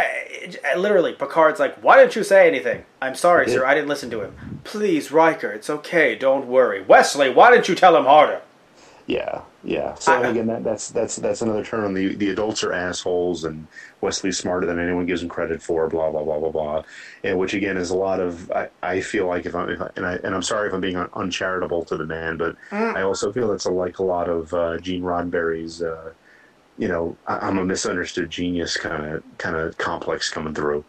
I, 0.00 0.56
I- 0.72 0.76
literally, 0.76 1.12
Picard's 1.12 1.60
like, 1.60 1.76
"Why 1.82 1.96
didn't 1.96 2.16
you 2.16 2.24
say 2.24 2.46
anything?" 2.48 2.84
I'm 3.00 3.14
sorry, 3.14 3.48
sir. 3.48 3.64
I 3.64 3.74
didn't 3.74 3.88
listen 3.88 4.10
to 4.10 4.20
him. 4.22 4.60
Please, 4.64 5.10
Riker, 5.12 5.50
it's 5.50 5.70
okay. 5.70 6.14
Don't 6.16 6.46
worry. 6.46 6.82
Wesley, 6.82 7.30
why 7.30 7.50
didn't 7.50 7.68
you 7.68 7.74
tell 7.74 7.96
him 7.96 8.04
harder? 8.04 8.40
yeah, 9.08 9.42
yeah. 9.62 9.94
So 9.94 10.12
I- 10.14 10.26
again, 10.28 10.48
that, 10.48 10.64
that's 10.64 10.90
that's 10.90 11.14
that's 11.16 11.40
another 11.40 11.64
turn 11.64 11.84
on 11.84 11.94
the 11.94 12.16
the 12.16 12.30
adults 12.30 12.64
are 12.64 12.72
assholes 12.72 13.44
and 13.44 13.68
Wesley's 14.00 14.36
smarter 14.36 14.66
than 14.66 14.80
anyone 14.80 15.06
gives 15.06 15.22
him 15.22 15.28
credit 15.28 15.62
for. 15.62 15.88
Blah 15.88 16.10
blah 16.10 16.24
blah 16.24 16.40
blah 16.40 16.50
blah. 16.50 16.82
And 17.22 17.38
which 17.38 17.54
again 17.54 17.76
is 17.76 17.90
a 17.90 17.96
lot 17.96 18.18
of 18.18 18.50
I, 18.50 18.68
I 18.82 19.00
feel 19.00 19.26
like 19.28 19.46
if 19.46 19.54
I'm 19.54 19.68
if 19.70 19.80
I, 19.80 19.90
and 19.96 20.04
I 20.04 20.14
and 20.24 20.34
I'm 20.34 20.42
sorry 20.42 20.66
if 20.68 20.74
I'm 20.74 20.80
being 20.80 20.96
un- 20.96 21.08
uncharitable 21.14 21.84
to 21.84 21.96
the 21.96 22.04
man, 22.06 22.36
but 22.36 22.56
I 22.72 23.02
also 23.02 23.30
feel 23.32 23.52
it's 23.52 23.66
a, 23.66 23.70
like 23.70 24.00
a 24.00 24.02
lot 24.02 24.28
of 24.28 24.52
uh, 24.52 24.78
Gene 24.78 25.02
Roddenberry's. 25.02 25.82
Uh, 25.82 26.10
you 26.78 26.88
know, 26.88 27.16
I, 27.26 27.38
I'm 27.38 27.58
a 27.58 27.64
misunderstood 27.64 28.30
genius 28.30 28.76
kind 28.76 29.04
of 29.04 29.22
kind 29.38 29.56
of 29.56 29.78
complex 29.78 30.30
coming 30.30 30.54
through. 30.54 30.84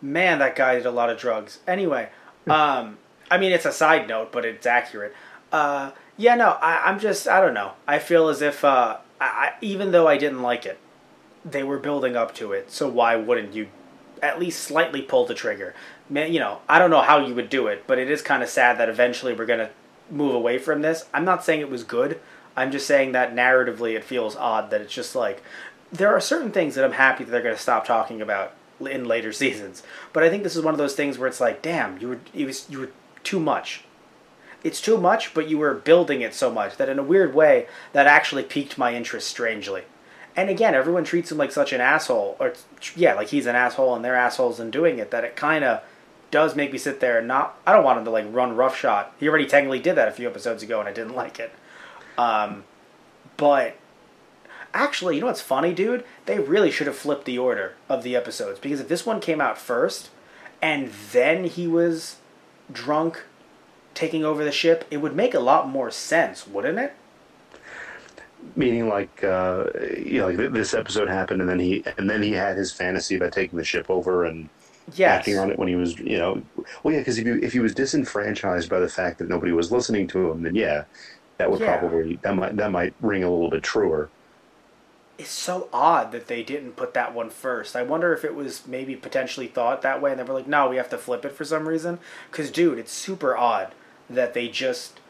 Man, 0.00 0.38
that 0.38 0.54
guy 0.54 0.76
did 0.76 0.86
a 0.86 0.90
lot 0.90 1.10
of 1.10 1.18
drugs. 1.18 1.58
Anyway, 1.66 2.08
um, 2.48 2.98
I 3.30 3.38
mean, 3.38 3.52
it's 3.52 3.64
a 3.64 3.72
side 3.72 4.08
note, 4.08 4.30
but 4.30 4.44
it's 4.44 4.66
accurate. 4.66 5.14
Uh, 5.50 5.90
yeah, 6.16 6.34
no, 6.34 6.50
I, 6.50 6.82
I'm 6.84 6.98
just, 7.00 7.26
I 7.26 7.40
don't 7.40 7.54
know. 7.54 7.72
I 7.86 7.98
feel 7.98 8.28
as 8.28 8.40
if, 8.42 8.64
uh, 8.64 8.98
I, 9.20 9.54
even 9.60 9.90
though 9.90 10.06
I 10.06 10.16
didn't 10.16 10.42
like 10.42 10.66
it, 10.66 10.78
they 11.44 11.62
were 11.62 11.78
building 11.78 12.16
up 12.16 12.34
to 12.36 12.52
it. 12.52 12.70
So 12.70 12.88
why 12.88 13.16
wouldn't 13.16 13.54
you 13.54 13.68
at 14.22 14.38
least 14.38 14.62
slightly 14.62 15.02
pull 15.02 15.26
the 15.26 15.34
trigger? 15.34 15.74
Man, 16.08 16.32
you 16.32 16.40
know, 16.40 16.60
I 16.68 16.78
don't 16.78 16.90
know 16.90 17.02
how 17.02 17.18
you 17.24 17.34
would 17.34 17.50
do 17.50 17.66
it, 17.66 17.84
but 17.86 17.98
it 17.98 18.10
is 18.10 18.22
kind 18.22 18.42
of 18.42 18.48
sad 18.48 18.78
that 18.78 18.88
eventually 18.88 19.32
we're 19.32 19.46
going 19.46 19.58
to 19.60 19.70
move 20.10 20.34
away 20.34 20.58
from 20.58 20.82
this. 20.82 21.06
I'm 21.12 21.24
not 21.24 21.44
saying 21.44 21.60
it 21.60 21.70
was 21.70 21.84
good. 21.84 22.20
I'm 22.58 22.72
just 22.72 22.86
saying 22.86 23.12
that 23.12 23.34
narratively 23.34 23.94
it 23.94 24.02
feels 24.02 24.34
odd 24.34 24.70
that 24.70 24.80
it's 24.80 24.92
just 24.92 25.14
like 25.14 25.42
there 25.92 26.08
are 26.08 26.20
certain 26.20 26.50
things 26.50 26.74
that 26.74 26.84
I'm 26.84 26.92
happy 26.92 27.24
that 27.24 27.30
they're 27.30 27.42
going 27.42 27.54
to 27.54 27.60
stop 27.60 27.86
talking 27.86 28.20
about 28.20 28.52
in 28.80 29.04
later 29.04 29.32
seasons. 29.44 29.82
But 30.12 30.24
I 30.24 30.28
think 30.28 30.42
this 30.42 30.56
is 30.56 30.64
one 30.64 30.74
of 30.74 30.78
those 30.78 30.96
things 30.96 31.18
where 31.18 31.28
it's 31.28 31.40
like, 31.40 31.62
damn, 31.62 31.98
you 31.98 32.08
were 32.08 32.20
it 32.34 32.44
was 32.44 32.68
you 32.68 32.80
were 32.80 32.90
too 33.22 33.38
much. 33.40 33.84
It's 34.64 34.80
too 34.80 34.98
much, 34.98 35.34
but 35.34 35.48
you 35.48 35.56
were 35.56 35.72
building 35.72 36.20
it 36.20 36.34
so 36.34 36.50
much 36.50 36.76
that 36.78 36.88
in 36.88 36.98
a 36.98 37.02
weird 37.02 37.32
way 37.32 37.68
that 37.92 38.08
actually 38.08 38.42
piqued 38.42 38.76
my 38.76 38.92
interest 38.92 39.28
strangely. 39.28 39.84
And 40.34 40.50
again, 40.50 40.74
everyone 40.74 41.04
treats 41.04 41.30
him 41.30 41.38
like 41.38 41.52
such 41.52 41.72
an 41.72 41.80
asshole, 41.80 42.36
or 42.40 42.54
yeah, 42.96 43.14
like 43.14 43.28
he's 43.28 43.46
an 43.46 43.54
asshole 43.54 43.94
and 43.94 44.04
they're 44.04 44.16
assholes 44.16 44.58
in 44.58 44.72
doing 44.72 44.98
it. 44.98 45.12
That 45.12 45.24
it 45.24 45.36
kind 45.36 45.64
of 45.64 45.82
does 46.32 46.56
make 46.56 46.72
me 46.72 46.78
sit 46.78 46.98
there 46.98 47.18
and 47.18 47.28
not. 47.28 47.56
I 47.66 47.72
don't 47.72 47.84
want 47.84 48.00
him 48.00 48.04
to 48.04 48.10
like 48.10 48.26
run 48.30 48.56
roughshod. 48.56 49.06
He 49.20 49.28
already 49.28 49.46
technically 49.46 49.78
did 49.78 49.94
that 49.94 50.08
a 50.08 50.12
few 50.12 50.28
episodes 50.28 50.62
ago, 50.64 50.80
and 50.80 50.88
I 50.88 50.92
didn't 50.92 51.14
like 51.22 51.38
it. 51.38 51.52
Um, 52.18 52.64
but 53.38 53.76
actually, 54.74 55.14
you 55.16 55.20
know 55.22 55.28
what's 55.28 55.40
funny, 55.40 55.72
dude? 55.72 56.04
They 56.26 56.38
really 56.38 56.70
should 56.70 56.86
have 56.86 56.96
flipped 56.96 57.24
the 57.24 57.38
order 57.38 57.74
of 57.88 58.02
the 58.02 58.16
episodes 58.16 58.58
because 58.60 58.80
if 58.80 58.88
this 58.88 59.06
one 59.06 59.20
came 59.20 59.40
out 59.40 59.58
first, 59.58 60.10
and 60.60 60.90
then 61.12 61.44
he 61.44 61.66
was 61.68 62.16
drunk, 62.72 63.22
taking 63.94 64.24
over 64.24 64.44
the 64.44 64.52
ship, 64.52 64.86
it 64.90 64.98
would 64.98 65.14
make 65.16 65.34
a 65.34 65.40
lot 65.40 65.68
more 65.68 65.90
sense, 65.90 66.46
wouldn't 66.46 66.78
it? 66.78 66.94
Meaning, 68.54 68.88
like, 68.88 69.24
uh, 69.24 69.64
you 69.96 70.20
know, 70.20 70.26
like 70.28 70.36
th- 70.36 70.52
this 70.52 70.72
episode 70.74 71.08
happened, 71.08 71.40
and 71.40 71.50
then 71.50 71.58
he 71.58 71.84
and 71.96 72.08
then 72.08 72.22
he 72.22 72.32
had 72.32 72.56
his 72.56 72.72
fantasy 72.72 73.16
about 73.16 73.32
taking 73.32 73.58
the 73.58 73.64
ship 73.64 73.86
over 73.88 74.24
and 74.24 74.50
Yes. 74.94 75.24
acting 75.24 75.38
on 75.38 75.50
it 75.50 75.58
when 75.58 75.68
he 75.68 75.76
was, 75.76 75.98
you 75.98 76.18
know, 76.18 76.42
well, 76.84 76.94
yeah, 76.94 77.00
because 77.00 77.18
if 77.18 77.26
you 77.26 77.40
if 77.42 77.52
he 77.54 77.60
was 77.60 77.74
disenfranchised 77.74 78.70
by 78.70 78.80
the 78.80 78.88
fact 78.88 79.18
that 79.18 79.28
nobody 79.28 79.52
was 79.52 79.72
listening 79.72 80.08
to 80.08 80.30
him, 80.30 80.42
then 80.42 80.54
yeah, 80.54 80.84
that 81.38 81.50
would 81.50 81.60
Yeah. 81.60 81.78
probably 81.78 82.18
that 82.22 82.34
might 82.36 82.56
that 82.56 82.70
might 82.70 82.94
ring 83.00 83.24
a 83.24 83.30
little 83.30 83.50
bit 83.50 83.62
truer. 83.62 84.08
It's 85.16 85.30
so 85.30 85.68
odd 85.72 86.12
that 86.12 86.28
they 86.28 86.44
didn't 86.44 86.76
put 86.76 86.94
that 86.94 87.12
one 87.12 87.30
first. 87.30 87.74
I 87.74 87.82
wonder 87.82 88.12
if 88.12 88.24
it 88.24 88.36
was 88.36 88.66
maybe 88.68 88.94
potentially 88.94 89.48
thought 89.48 89.82
that 89.82 90.00
way 90.00 90.12
and 90.12 90.20
they 90.20 90.24
were 90.24 90.34
like, 90.34 90.46
no, 90.46 90.68
we 90.68 90.76
have 90.76 90.90
to 90.90 90.98
flip 90.98 91.24
it 91.24 91.32
for 91.32 91.44
some 91.44 91.66
reason. 91.66 91.98
Because, 92.30 92.52
dude, 92.52 92.78
it's 92.78 92.92
super 92.92 93.36
odd 93.36 93.72
that 94.08 94.32
they 94.32 94.46
just 94.46 95.00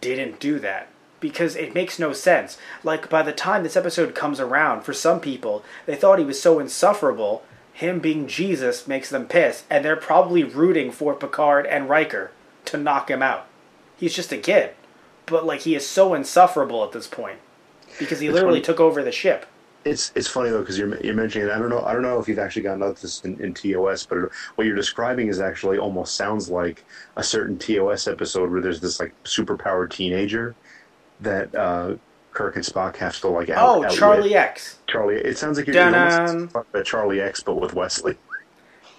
didn't 0.00 0.40
do 0.40 0.58
that. 0.60 0.88
Because 1.20 1.54
it 1.54 1.74
makes 1.74 1.98
no 1.98 2.14
sense. 2.14 2.56
Like, 2.82 3.10
by 3.10 3.22
the 3.22 3.32
time 3.32 3.62
this 3.62 3.76
episode 3.76 4.14
comes 4.14 4.40
around, 4.40 4.82
for 4.82 4.94
some 4.94 5.20
people, 5.20 5.62
they 5.84 5.96
thought 5.96 6.18
he 6.18 6.24
was 6.24 6.40
so 6.40 6.58
insufferable, 6.58 7.44
him 7.74 7.98
being 7.98 8.26
Jesus 8.26 8.86
makes 8.88 9.10
them 9.10 9.26
piss, 9.26 9.64
and 9.68 9.84
they're 9.84 9.96
probably 9.96 10.44
rooting 10.44 10.90
for 10.90 11.14
Picard 11.14 11.66
and 11.66 11.90
Riker 11.90 12.30
to 12.66 12.78
knock 12.78 13.10
him 13.10 13.22
out. 13.22 13.46
He's 13.98 14.14
just 14.14 14.32
a 14.32 14.38
kid. 14.38 14.70
But, 15.26 15.44
like, 15.44 15.60
he 15.60 15.74
is 15.74 15.86
so 15.86 16.14
insufferable 16.14 16.84
at 16.84 16.92
this 16.92 17.06
point. 17.06 17.38
Because 17.98 18.20
he 18.20 18.26
It's 18.26 18.34
literally 18.34 18.58
funny. 18.60 18.64
took 18.64 18.80
over 18.80 19.02
the 19.02 19.12
ship. 19.12 19.46
It's 19.84 20.10
it's 20.16 20.26
funny 20.26 20.50
though 20.50 20.60
because 20.60 20.76
you're 20.76 20.96
you're 21.00 21.14
mentioning 21.14 21.46
it. 21.46 21.52
I 21.52 21.58
don't 21.60 21.68
know 21.70 21.80
I 21.84 21.92
don't 21.92 22.02
know 22.02 22.18
if 22.18 22.26
you've 22.26 22.40
actually 22.40 22.62
gotten 22.62 22.82
out 22.82 22.96
this 22.96 23.20
in, 23.24 23.40
in 23.40 23.54
TOS, 23.54 24.04
but 24.04 24.18
what 24.56 24.66
you're 24.66 24.74
describing 24.74 25.28
is 25.28 25.38
actually 25.38 25.78
almost 25.78 26.16
sounds 26.16 26.50
like 26.50 26.84
a 27.14 27.22
certain 27.22 27.56
TOS 27.56 28.08
episode 28.08 28.50
where 28.50 28.60
there's 28.60 28.80
this 28.80 28.98
like 28.98 29.14
superpowered 29.22 29.90
teenager 29.90 30.56
that 31.20 31.54
uh, 31.54 31.94
Kirk 32.32 32.56
and 32.56 32.64
Spock 32.64 32.96
have 32.96 33.18
to 33.20 33.28
like 33.28 33.48
out, 33.48 33.84
Oh. 33.84 33.88
Charlie 33.88 34.34
X. 34.34 34.78
Charlie. 34.88 35.14
It 35.16 35.38
sounds 35.38 35.56
like 35.56 35.68
you're 35.68 35.76
you're 35.76 35.84
almost 35.96 36.52
talking 36.52 36.68
about 36.74 36.84
Charlie 36.84 37.20
X, 37.20 37.40
but 37.44 37.54
with 37.54 37.72
Wesley. 37.72 38.16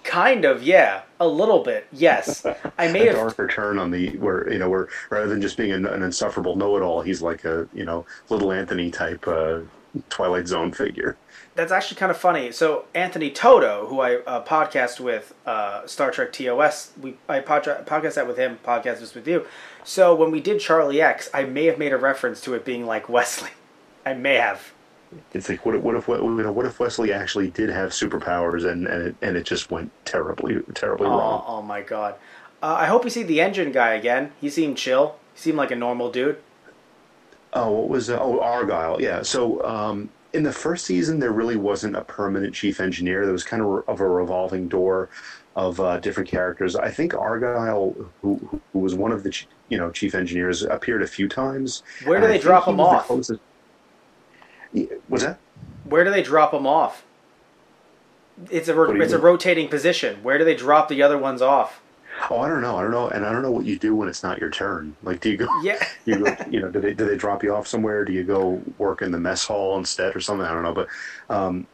Kind 0.08 0.44
of, 0.46 0.62
yeah. 0.62 1.02
A 1.20 1.28
little 1.28 1.62
bit, 1.62 1.86
yes. 1.92 2.46
I 2.78 2.90
may 2.90 3.02
a 3.08 3.12
have. 3.12 3.16
darker 3.16 3.46
turn 3.46 3.78
on 3.78 3.90
the 3.90 4.16
where 4.16 4.50
you 4.50 4.58
know 4.58 4.70
where 4.70 4.88
rather 5.10 5.28
than 5.28 5.42
just 5.42 5.56
being 5.56 5.72
an, 5.72 5.84
an 5.84 6.02
insufferable 6.02 6.56
know-it-all, 6.56 7.02
he's 7.02 7.20
like 7.20 7.44
a 7.44 7.68
you 7.74 7.84
know 7.84 8.06
little 8.30 8.50
Anthony 8.50 8.90
type 8.90 9.28
uh, 9.28 9.60
Twilight 10.08 10.48
Zone 10.48 10.72
figure. 10.72 11.16
That's 11.56 11.72
actually 11.72 11.96
kind 11.98 12.10
of 12.10 12.16
funny. 12.16 12.52
So 12.52 12.86
Anthony 12.94 13.30
Toto, 13.30 13.86
who 13.88 14.00
I 14.00 14.16
uh, 14.16 14.44
podcast 14.44 15.00
with, 15.00 15.34
uh, 15.44 15.86
Star 15.86 16.10
Trek 16.10 16.32
TOS, 16.32 16.92
we 17.00 17.16
I 17.28 17.40
podra- 17.40 17.84
podcast 17.84 18.14
that 18.14 18.26
with 18.28 18.38
him, 18.38 18.58
podcast 18.64 19.00
this 19.00 19.14
with 19.14 19.26
you. 19.28 19.44
So 19.84 20.14
when 20.14 20.30
we 20.30 20.40
did 20.40 20.60
Charlie 20.60 21.02
X, 21.02 21.28
I 21.34 21.44
may 21.44 21.66
have 21.66 21.78
made 21.78 21.92
a 21.92 21.98
reference 21.98 22.40
to 22.42 22.54
it 22.54 22.64
being 22.64 22.86
like 22.86 23.08
Wesley. 23.08 23.50
I 24.06 24.14
may 24.14 24.36
have. 24.36 24.72
It's 25.32 25.48
like 25.48 25.64
what 25.64 25.74
if, 25.74 25.82
what 25.82 25.96
if 25.96 26.08
you 26.08 26.16
know 26.42 26.52
what 26.52 26.66
if 26.66 26.78
Wesley 26.80 27.12
actually 27.12 27.50
did 27.50 27.70
have 27.70 27.90
superpowers 27.90 28.64
and 28.70 28.86
and 28.86 29.02
it, 29.08 29.16
and 29.22 29.36
it 29.36 29.44
just 29.44 29.70
went 29.70 29.90
terribly 30.04 30.60
terribly 30.74 31.06
Oh, 31.06 31.10
wrong. 31.10 31.44
oh 31.46 31.62
my 31.62 31.80
god. 31.82 32.14
Uh, 32.62 32.74
I 32.78 32.86
hope 32.86 33.04
you 33.04 33.10
see 33.10 33.22
the 33.22 33.40
engine 33.40 33.70
guy 33.72 33.94
again. 33.94 34.32
He 34.40 34.50
seemed 34.50 34.76
chill. 34.76 35.16
He 35.34 35.40
seemed 35.40 35.56
like 35.58 35.70
a 35.70 35.76
normal 35.76 36.10
dude. 36.10 36.38
Oh, 37.52 37.70
what 37.72 37.88
was 37.88 38.10
uh, 38.10 38.18
oh 38.20 38.40
Argyle? 38.40 39.00
Yeah. 39.00 39.22
So 39.22 39.64
um, 39.64 40.10
in 40.32 40.42
the 40.42 40.52
first 40.52 40.84
season, 40.84 41.18
there 41.20 41.32
really 41.32 41.56
wasn't 41.56 41.96
a 41.96 42.02
permanent 42.02 42.54
chief 42.54 42.80
engineer. 42.80 43.24
There 43.24 43.32
was 43.32 43.44
kind 43.44 43.62
of 43.62 43.84
of 43.88 44.00
a 44.00 44.08
revolving 44.08 44.68
door 44.68 45.08
of 45.56 45.80
uh, 45.80 45.98
different 45.98 46.28
characters. 46.28 46.76
I 46.76 46.90
think 46.90 47.14
Argyle, 47.14 47.94
who 48.20 48.60
who 48.72 48.78
was 48.78 48.94
one 48.94 49.12
of 49.12 49.22
the 49.22 49.30
ch- 49.30 49.48
you 49.70 49.78
know 49.78 49.90
chief 49.90 50.14
engineers, 50.14 50.62
appeared 50.62 51.02
a 51.02 51.06
few 51.06 51.28
times. 51.28 51.82
Where 52.04 52.20
do 52.20 52.26
they 52.26 52.38
drop 52.38 52.68
him 52.68 52.80
off? 52.80 53.08
the 53.08 53.40
off? 54.74 54.78
closest- 54.78 54.90
Yeah, 54.90 54.96
Was 55.08 55.22
that? 55.22 55.38
Where 55.84 56.04
do 56.04 56.10
they 56.10 56.22
drop 56.22 56.52
them 56.52 56.66
off? 56.66 57.04
It's 58.50 58.68
a 58.68 58.72
you 58.72 59.02
it's 59.02 59.12
a 59.12 59.18
rotating 59.18 59.68
position. 59.68 60.22
Where 60.22 60.38
do 60.38 60.44
they 60.44 60.54
drop 60.54 60.88
the 60.88 61.02
other 61.02 61.18
ones 61.18 61.42
off? 61.42 61.80
Oh, 62.30 62.40
I 62.40 62.48
don't 62.48 62.60
know. 62.62 62.76
I 62.76 62.82
don't 62.82 62.90
know, 62.90 63.08
and 63.08 63.24
I 63.24 63.32
don't 63.32 63.42
know 63.42 63.50
what 63.50 63.64
you 63.64 63.78
do 63.78 63.94
when 63.94 64.08
it's 64.08 64.22
not 64.22 64.38
your 64.38 64.50
turn. 64.50 64.96
Like, 65.02 65.20
do 65.20 65.30
you 65.30 65.36
go? 65.36 65.46
Yeah. 65.62 65.78
you 66.04 66.24
go, 66.24 66.36
you 66.50 66.60
know, 66.60 66.68
do 66.70 66.80
they 66.80 66.94
do 66.94 67.06
they 67.06 67.16
drop 67.16 67.42
you 67.42 67.54
off 67.54 67.66
somewhere? 67.66 68.04
Do 68.04 68.12
you 68.12 68.24
go 68.24 68.60
work 68.76 69.02
in 69.02 69.10
the 69.12 69.18
mess 69.18 69.44
hall 69.44 69.78
instead 69.78 70.14
or 70.14 70.20
something? 70.20 70.46
I 70.46 70.52
don't 70.52 70.62
know, 70.62 70.74
but 70.74 70.88
um, 71.30 71.66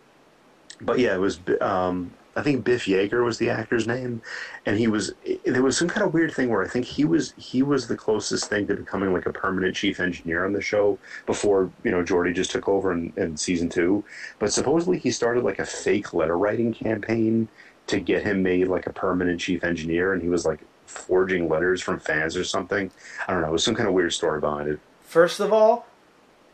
but 0.81 0.99
yeah, 0.99 1.15
it 1.15 1.19
was 1.21 1.41
um, 1.61 2.13
I 2.37 2.43
think 2.43 2.65
Biff 2.65 2.87
Yeager 2.87 3.25
was 3.25 3.39
the 3.39 3.51
actor's 3.51 3.87
name, 3.87 4.23
and 4.67 4.79
he 4.79 4.89
was. 4.89 5.15
There 5.45 5.63
was 5.63 5.77
some 5.77 5.89
kind 5.89 6.07
of 6.07 6.13
weird 6.13 6.33
thing 6.33 6.49
where 6.51 6.65
I 6.65 6.69
think 6.69 6.87
he 6.87 7.05
was 7.05 7.33
he 7.37 7.63
was 7.63 7.87
the 7.87 7.97
closest 7.97 8.47
thing 8.47 8.67
to 8.67 8.75
becoming 8.75 9.13
like 9.13 9.27
a 9.27 9.33
permanent 9.33 9.77
chief 9.77 10.01
engineer 10.01 10.45
on 10.45 10.53
the 10.53 10.61
show 10.61 10.99
before 11.27 11.71
you 11.85 11.91
know 11.91 12.03
Geordi 12.03 12.35
just 12.35 12.51
took 12.51 12.69
over 12.69 12.93
in, 12.93 13.13
in 13.17 13.37
season 13.37 13.69
two. 13.69 14.05
But 14.39 14.53
supposedly 14.53 14.99
he 14.99 15.11
started 15.11 15.45
like 15.45 15.59
a 15.59 15.67
fake 15.67 16.13
letter 16.13 16.37
writing 16.37 16.75
campaign 16.75 17.49
to 17.87 18.01
get 18.01 18.23
him 18.23 18.43
made 18.43 18.69
like 18.69 18.87
a 18.87 18.93
permanent 18.93 19.41
chief 19.41 19.63
engineer, 19.63 20.13
and 20.13 20.23
he 20.23 20.29
was 20.29 20.45
like 20.45 20.61
forging 20.87 21.49
letters 21.49 21.81
from 21.81 21.99
fans 21.99 22.37
or 22.37 22.45
something. 22.45 22.91
I 23.29 23.33
don't 23.33 23.43
know. 23.43 23.49
It 23.49 23.53
was 23.53 23.65
some 23.65 23.75
kind 23.75 23.89
of 23.89 23.95
weird 23.95 24.13
story 24.13 24.41
behind 24.41 24.69
it. 24.69 24.81
First 25.03 25.41
of 25.41 25.53
all, 25.53 25.87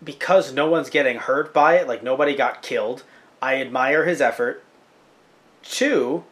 because 0.03 0.53
no 0.53 0.68
one's 0.68 0.91
getting 0.91 1.16
hurt 1.18 1.53
by 1.55 1.76
it, 1.76 1.89
like 1.89 2.03
nobody 2.03 2.35
got 2.35 2.62
killed, 2.62 3.05
I 3.41 3.61
admire 3.61 4.05
his 4.05 4.20
effort. 4.20 4.62
Two, 5.62 6.24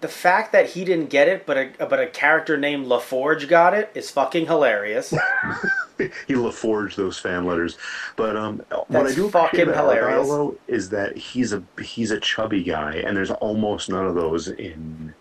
the 0.00 0.08
fact 0.08 0.52
that 0.52 0.70
he 0.70 0.84
didn't 0.84 1.10
get 1.10 1.28
it, 1.28 1.46
but 1.46 1.56
a 1.56 1.70
but 1.78 2.00
a 2.00 2.06
character 2.06 2.56
named 2.56 2.86
LaForge 2.86 3.48
got 3.48 3.72
it 3.72 3.90
is 3.94 4.10
fucking 4.10 4.46
hilarious. 4.46 5.10
he 5.98 6.34
LaForged 6.34 6.96
those 6.96 7.18
fan 7.18 7.46
letters. 7.46 7.78
But 8.16 8.36
um, 8.36 8.62
what 8.88 9.06
I 9.06 9.14
do 9.14 9.30
fucking 9.30 9.60
about 9.60 9.76
hilarious. 9.76 10.28
though, 10.28 10.56
is 10.66 10.90
that 10.90 11.16
he's 11.16 11.52
a 11.52 11.62
he's 11.80 12.10
a 12.10 12.20
chubby 12.20 12.62
guy, 12.62 12.96
and 12.96 13.16
there's 13.16 13.30
almost 13.30 13.88
none 13.88 14.06
of 14.06 14.14
those 14.14 14.48
in 14.48 15.14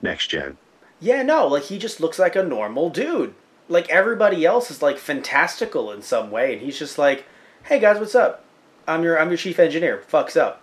next 0.00 0.28
gen. 0.28 0.56
yeah, 1.00 1.22
no, 1.22 1.46
like 1.46 1.64
he 1.64 1.78
just 1.78 2.00
looks 2.00 2.18
like 2.18 2.36
a 2.36 2.42
normal 2.42 2.88
dude. 2.90 3.34
Like 3.68 3.88
everybody 3.88 4.44
else 4.46 4.70
is 4.70 4.80
like 4.82 4.98
fantastical 4.98 5.90
in 5.92 6.02
some 6.02 6.30
way, 6.30 6.52
and 6.54 6.62
he's 6.62 6.78
just 6.78 6.98
like, 6.98 7.24
"Hey 7.64 7.80
guys, 7.80 7.98
what's 7.98 8.14
up? 8.14 8.44
I'm 8.86 9.02
your 9.02 9.18
I'm 9.20 9.28
your 9.28 9.36
chief 9.36 9.58
engineer. 9.58 10.02
Fucks 10.10 10.36
up." 10.36 10.62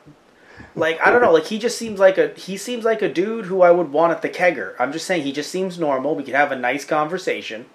Like 0.76 0.99
I 1.05 1.12
don't 1.12 1.22
know, 1.22 1.32
like 1.32 1.45
he 1.45 1.60
just 1.60 1.78
seems 1.78 1.99
like 1.99 2.18
a 2.18 2.30
he 2.36 2.58
seems 2.58 2.86
like 2.86 3.01
a 3.01 3.12
dude 3.12 3.45
who 3.45 3.62
I 3.62 3.72
would 3.72 3.91
want 3.91 4.12
at 4.12 4.22
the 4.22 4.30
kegger. 4.30 4.76
I'm 4.80 4.91
just 4.91 5.05
saying 5.05 5.24
he 5.24 5.32
just 5.32 5.51
seems 5.51 5.80
normal. 5.80 6.16
We 6.16 6.24
could 6.24 6.36
have 6.36 6.51
a 6.51 6.55
nice 6.55 6.86
conversation. 6.86 7.66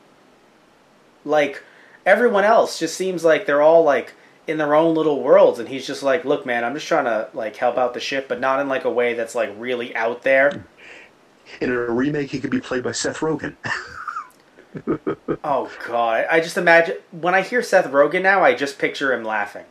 Like 1.24 1.62
everyone 2.07 2.45
else 2.45 2.78
just 2.78 2.97
seems 2.97 3.24
like 3.24 3.47
they're 3.47 3.62
all 3.62 3.83
like 3.83 4.14
in 4.47 4.59
their 4.59 4.74
own 4.74 4.95
little 4.95 5.22
worlds 5.22 5.59
and 5.59 5.68
he's 5.68 5.87
just 5.87 6.03
like, 6.03 6.24
"Look, 6.24 6.47
man, 6.47 6.64
I'm 6.64 6.74
just 6.74 6.87
trying 6.89 7.05
to 7.05 7.28
like 7.35 7.57
help 7.57 7.76
out 7.76 7.95
the 7.95 8.01
ship, 8.01 8.28
but 8.28 8.41
not 8.41 8.61
in 8.61 8.68
like 8.68 8.85
a 8.85 8.91
way 8.91 9.14
that's 9.14 9.35
like 9.35 9.53
really 9.59 9.95
out 9.97 10.22
there." 10.22 10.64
In 11.61 11.70
a 11.70 11.78
remake, 11.91 12.30
he 12.30 12.41
could 12.41 12.51
be 12.51 12.61
played 12.61 12.83
by 12.83 12.93
Seth 12.93 13.18
Rogen. 13.18 13.57
Oh 15.45 15.70
god, 15.87 16.26
I 16.30 16.41
just 16.41 16.57
imagine 16.57 16.97
when 17.11 17.35
I 17.35 17.43
hear 17.43 17.62
Seth 17.62 17.87
Rogen 17.87 18.22
now, 18.22 18.43
I 18.43 18.55
just 18.55 18.78
picture 18.78 19.12
him 19.12 19.24
laughing. 19.24 19.64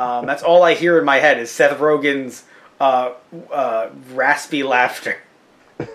Um, 0.00 0.24
that's 0.24 0.42
all 0.42 0.62
I 0.62 0.72
hear 0.72 0.98
in 0.98 1.04
my 1.04 1.18
head 1.18 1.38
is 1.38 1.50
Seth 1.50 1.78
Rogen's 1.78 2.44
uh, 2.80 3.12
uh, 3.52 3.90
raspy 4.14 4.62
laughter. 4.62 5.18
hey 5.78 5.86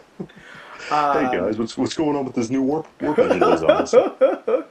guys, 0.87 1.57
what's 1.57 1.75
what's 1.75 1.95
going 1.95 2.15
on 2.15 2.23
with 2.23 2.35
this 2.35 2.51
new 2.51 2.61
warp 2.61 2.87
warp 3.01 3.17
engine 3.17 3.39
design? 3.39 4.63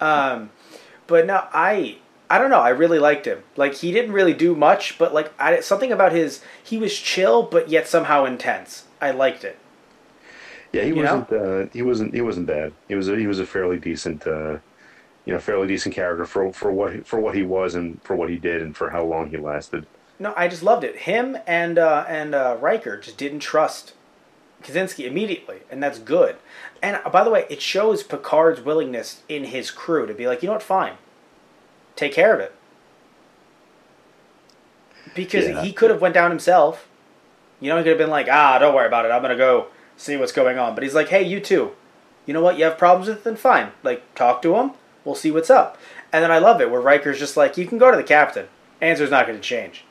But 1.06 1.26
no, 1.26 1.46
I 1.52 1.98
I 2.28 2.38
don't 2.38 2.50
know. 2.50 2.60
I 2.60 2.70
really 2.70 2.98
liked 2.98 3.26
him. 3.26 3.42
Like 3.56 3.74
he 3.74 3.92
didn't 3.92 4.12
really 4.12 4.34
do 4.34 4.56
much, 4.56 4.98
but 4.98 5.14
like 5.14 5.32
I, 5.38 5.60
something 5.60 5.92
about 5.92 6.10
his 6.12 6.42
he 6.62 6.78
was 6.78 6.96
chill, 6.96 7.44
but 7.44 7.68
yet 7.68 7.86
somehow 7.86 8.24
intense. 8.24 8.84
I 9.00 9.12
liked 9.12 9.44
it. 9.44 9.58
Yeah, 10.72 10.82
he 10.82 10.88
You 10.88 10.96
wasn't. 10.96 11.32
Uh, 11.32 11.66
he 11.72 11.82
wasn't. 11.82 12.14
He 12.14 12.20
wasn't 12.20 12.46
bad. 12.46 12.72
He 12.88 12.94
was. 12.94 13.08
A, 13.08 13.16
he 13.16 13.26
was 13.26 13.38
a 13.38 13.46
fairly 13.46 13.76
decent. 13.76 14.26
Uh, 14.26 14.58
you 15.30 15.36
know, 15.36 15.40
fairly 15.40 15.68
decent 15.68 15.94
character 15.94 16.24
for 16.24 16.52
for 16.52 16.72
what 16.72 17.06
for 17.06 17.20
what 17.20 17.36
he 17.36 17.44
was 17.44 17.76
and 17.76 18.02
for 18.02 18.16
what 18.16 18.28
he 18.28 18.36
did 18.36 18.60
and 18.60 18.76
for 18.76 18.90
how 18.90 19.04
long 19.04 19.30
he 19.30 19.36
lasted. 19.36 19.86
No, 20.18 20.34
I 20.36 20.48
just 20.48 20.64
loved 20.64 20.82
it. 20.82 20.96
Him 20.96 21.38
and 21.46 21.78
uh, 21.78 22.04
and 22.08 22.34
uh, 22.34 22.56
Riker 22.60 22.98
just 22.98 23.16
didn't 23.16 23.38
trust 23.38 23.92
Kosinski 24.64 25.06
immediately, 25.06 25.58
and 25.70 25.80
that's 25.80 26.00
good. 26.00 26.34
And 26.82 27.00
uh, 27.04 27.10
by 27.10 27.22
the 27.22 27.30
way, 27.30 27.46
it 27.48 27.62
shows 27.62 28.02
Picard's 28.02 28.60
willingness 28.60 29.22
in 29.28 29.44
his 29.44 29.70
crew 29.70 30.04
to 30.04 30.14
be 30.14 30.26
like, 30.26 30.42
you 30.42 30.48
know 30.48 30.54
what, 30.54 30.64
fine, 30.64 30.94
take 31.94 32.12
care 32.12 32.34
of 32.34 32.40
it, 32.40 32.52
because 35.14 35.46
Yeah. 35.46 35.62
he 35.62 35.72
could 35.72 35.90
have 35.90 36.00
went 36.00 36.14
down 36.14 36.32
himself. 36.32 36.88
You 37.60 37.68
know, 37.68 37.76
he 37.76 37.84
could 37.84 37.90
have 37.90 37.98
been 37.98 38.10
like, 38.10 38.26
ah, 38.28 38.58
don't 38.58 38.74
worry 38.74 38.88
about 38.88 39.04
it. 39.04 39.10
I'm 39.12 39.22
gonna 39.22 39.36
go 39.36 39.66
see 39.96 40.16
what's 40.16 40.32
going 40.32 40.58
on. 40.58 40.74
But 40.74 40.82
he's 40.82 40.94
like, 40.94 41.08
hey, 41.10 41.22
you 41.22 41.38
too. 41.38 41.70
You 42.26 42.34
know 42.34 42.42
what? 42.42 42.58
You 42.58 42.64
have 42.64 42.76
problems 42.78 43.08
with 43.08 43.18
it? 43.18 43.24
Then 43.24 43.36
fine. 43.36 43.68
Like, 43.84 44.12
talk 44.16 44.42
to 44.42 44.56
him. 44.56 44.72
We'll 45.04 45.14
see 45.14 45.30
what's 45.30 45.50
up. 45.50 45.78
And 46.12 46.22
then 46.22 46.30
I 46.30 46.38
love 46.38 46.60
it 46.60 46.70
where 46.70 46.80
Riker's 46.80 47.18
just 47.18 47.36
like, 47.36 47.56
you 47.56 47.66
can 47.66 47.78
go 47.78 47.90
to 47.90 47.96
the 47.96 48.02
captain. 48.02 48.48
Answer's 48.80 49.10
not 49.10 49.26
going 49.26 49.38
to 49.38 49.42
change. 49.42 49.84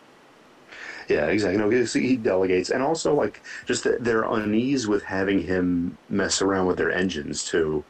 Yeah, 1.10 1.26
exactly. 1.26 1.58
No, 1.58 1.70
he 1.70 2.16
delegates, 2.18 2.70
and 2.70 2.84
also 2.84 3.16
like 3.16 3.42
just 3.66 3.84
th- 3.84 4.00
their 4.00 4.24
unease 4.24 4.88
with 4.88 5.04
having 5.04 5.42
him 5.42 5.98
mess 6.08 6.40
around 6.40 6.68
with 6.68 6.78
their 6.78 6.92
engines 6.92 7.44
too. 7.44 7.84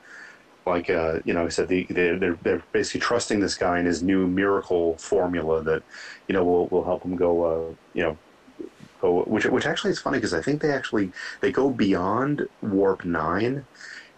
Like 0.66 0.90
uh, 0.90 1.20
you 1.26 1.34
know, 1.34 1.46
I 1.46 1.50
said 1.50 1.68
the, 1.68 1.86
they're 1.90 2.36
they're 2.36 2.64
basically 2.72 3.02
trusting 3.02 3.42
this 3.42 3.56
guy 3.56 3.78
and 3.78 3.88
his 3.88 4.02
new 4.02 4.26
miracle 4.26 4.96
formula 4.98 5.62
that 5.64 5.84
you 6.30 6.34
know 6.34 6.46
will 6.46 6.68
will 6.68 6.86
help 6.86 7.04
him 7.04 7.18
go. 7.18 7.44
Uh, 7.44 7.76
you 7.94 8.04
know, 8.04 8.18
go 9.02 9.24
which 9.24 9.46
which 9.46 9.66
actually 9.66 9.92
is 9.92 10.00
funny 10.00 10.18
because 10.18 10.34
I 10.34 10.42
think 10.42 10.62
they 10.62 10.72
actually 10.72 11.12
they 11.42 11.52
go 11.52 11.70
beyond 11.70 12.48
warp 12.62 13.04
nine. 13.04 13.66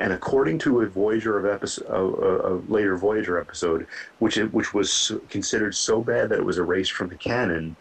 And 0.02 0.14
according 0.14 0.58
to 0.60 0.82
a 0.82 0.88
Voyager 0.88 1.38
of 1.38 1.46
episode, 1.46 1.86
a, 1.88 2.48
a 2.48 2.54
later 2.68 2.98
Voyager 2.98 3.40
episode, 3.40 3.86
which 4.18 4.36
it, 4.36 4.52
which 4.52 4.74
was 4.74 5.12
considered 5.30 5.76
so 5.76 6.02
bad 6.02 6.30
that 6.30 6.40
it 6.40 6.44
was 6.44 6.58
erased 6.58 6.94
from 6.94 7.10
the 7.10 7.16
canon, 7.16 7.76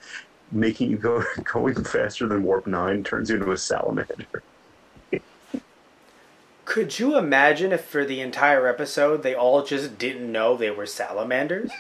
making 0.53 0.91
you 0.91 0.99
go 0.99 1.25
going 1.45 1.83
faster 1.83 2.29
than 2.29 2.43
warp 2.43 2.66
nine 2.66 3.03
turns 3.03 3.31
you 3.31 3.37
into 3.37 3.51
a 3.53 3.57
salamander. 3.57 4.43
Could 6.66 6.99
you 6.99 7.16
imagine 7.16 7.73
if 7.73 7.87
for 7.87 8.05
the 8.05 8.21
entire 8.21 8.66
episode 8.66 9.23
they 9.23 9.35
all 9.35 9.64
just 9.64 9.97
didn't 9.97 10.31
know 10.31 10.59
they 10.59 10.71
were 10.71 10.85
salamanders? 10.85 11.71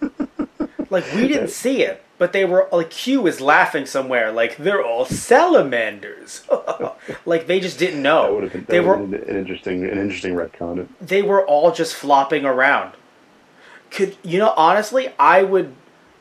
like 0.88 1.04
we 1.16 1.26
didn't 1.26 1.50
see 1.50 1.82
it, 1.82 2.04
but 2.18 2.32
they 2.32 2.44
were 2.44 2.68
like 2.72 2.90
Q 2.90 3.26
is 3.26 3.40
laughing 3.40 3.86
somewhere 3.86 4.30
like 4.32 4.56
they're 4.56 4.82
all 4.84 5.04
salamanders. 5.04 6.42
like 7.24 7.46
they 7.46 7.60
just 7.60 7.78
didn't 7.78 8.02
That 8.02 8.08
know. 8.08 8.34
would 8.34 8.42
have 8.44 8.52
been, 8.52 8.60
that 8.62 8.68
they 8.68 8.80
would 8.80 8.86
were 8.88 8.98
have 8.98 9.10
been 9.10 9.22
an 9.30 9.36
interesting 9.36 9.84
an 9.84 9.98
interesting 9.98 10.34
retcon. 10.34 10.88
they 11.00 11.22
were 11.22 11.44
all 11.46 11.72
just 11.72 11.94
flopping 11.94 12.44
around. 12.44 12.94
Could 13.90 14.16
you 14.22 14.38
know 14.38 14.52
honestly, 14.56 15.12
I 15.18 15.42
would 15.42 15.74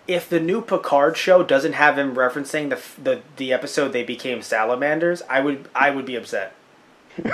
if 0.08 0.30
the 0.30 0.40
new 0.40 0.62
Picard 0.62 1.18
show 1.18 1.44
doesn't 1.44 1.74
have 1.74 1.98
him 1.98 2.16
referencing 2.16 2.70
the 2.70 2.80
the 3.02 3.22
the 3.36 3.52
episode 3.52 3.90
they 3.90 4.04
became 4.04 4.42
salamanders, 4.42 5.22
I 5.30 5.42
would 5.42 5.68
I 5.76 5.90
would 5.90 6.06
be 6.06 6.16
upset. 6.16 6.54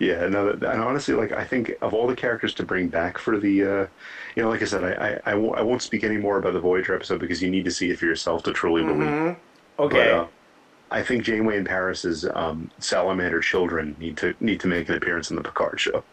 Yeah, 0.00 0.26
no, 0.28 0.50
and 0.50 0.64
honestly, 0.64 1.14
like 1.14 1.32
I 1.32 1.44
think 1.44 1.72
of 1.80 1.94
all 1.94 2.06
the 2.06 2.16
characters 2.16 2.54
to 2.54 2.64
bring 2.64 2.88
back 2.88 3.18
for 3.18 3.38
the, 3.38 3.62
uh, 3.64 3.86
you 4.36 4.42
know, 4.42 4.48
like 4.48 4.62
I 4.62 4.66
said, 4.66 4.84
I, 4.84 4.92
I, 4.92 5.32
I, 5.32 5.34
won't, 5.34 5.58
I 5.58 5.62
won't 5.62 5.82
speak 5.82 6.04
any 6.04 6.16
more 6.16 6.38
about 6.38 6.52
the 6.52 6.60
Voyager 6.60 6.94
episode 6.94 7.20
because 7.20 7.42
you 7.42 7.50
need 7.50 7.64
to 7.64 7.70
see 7.70 7.90
it 7.90 7.98
for 7.98 8.06
yourself 8.06 8.42
to 8.44 8.52
truly 8.52 8.82
believe. 8.82 9.36
Okay. 9.78 9.96
But, 9.96 10.08
uh, 10.08 10.26
I 10.92 11.02
think 11.02 11.24
Janeway 11.24 11.56
and 11.56 11.66
Paris's 11.66 12.26
um, 12.34 12.70
salamander 12.78 13.40
children 13.40 13.96
need 13.98 14.18
to 14.18 14.34
need 14.40 14.60
to 14.60 14.68
make 14.68 14.90
an 14.90 14.94
appearance 14.94 15.30
in 15.30 15.36
the 15.36 15.42
Picard 15.42 15.80
show. 15.80 16.04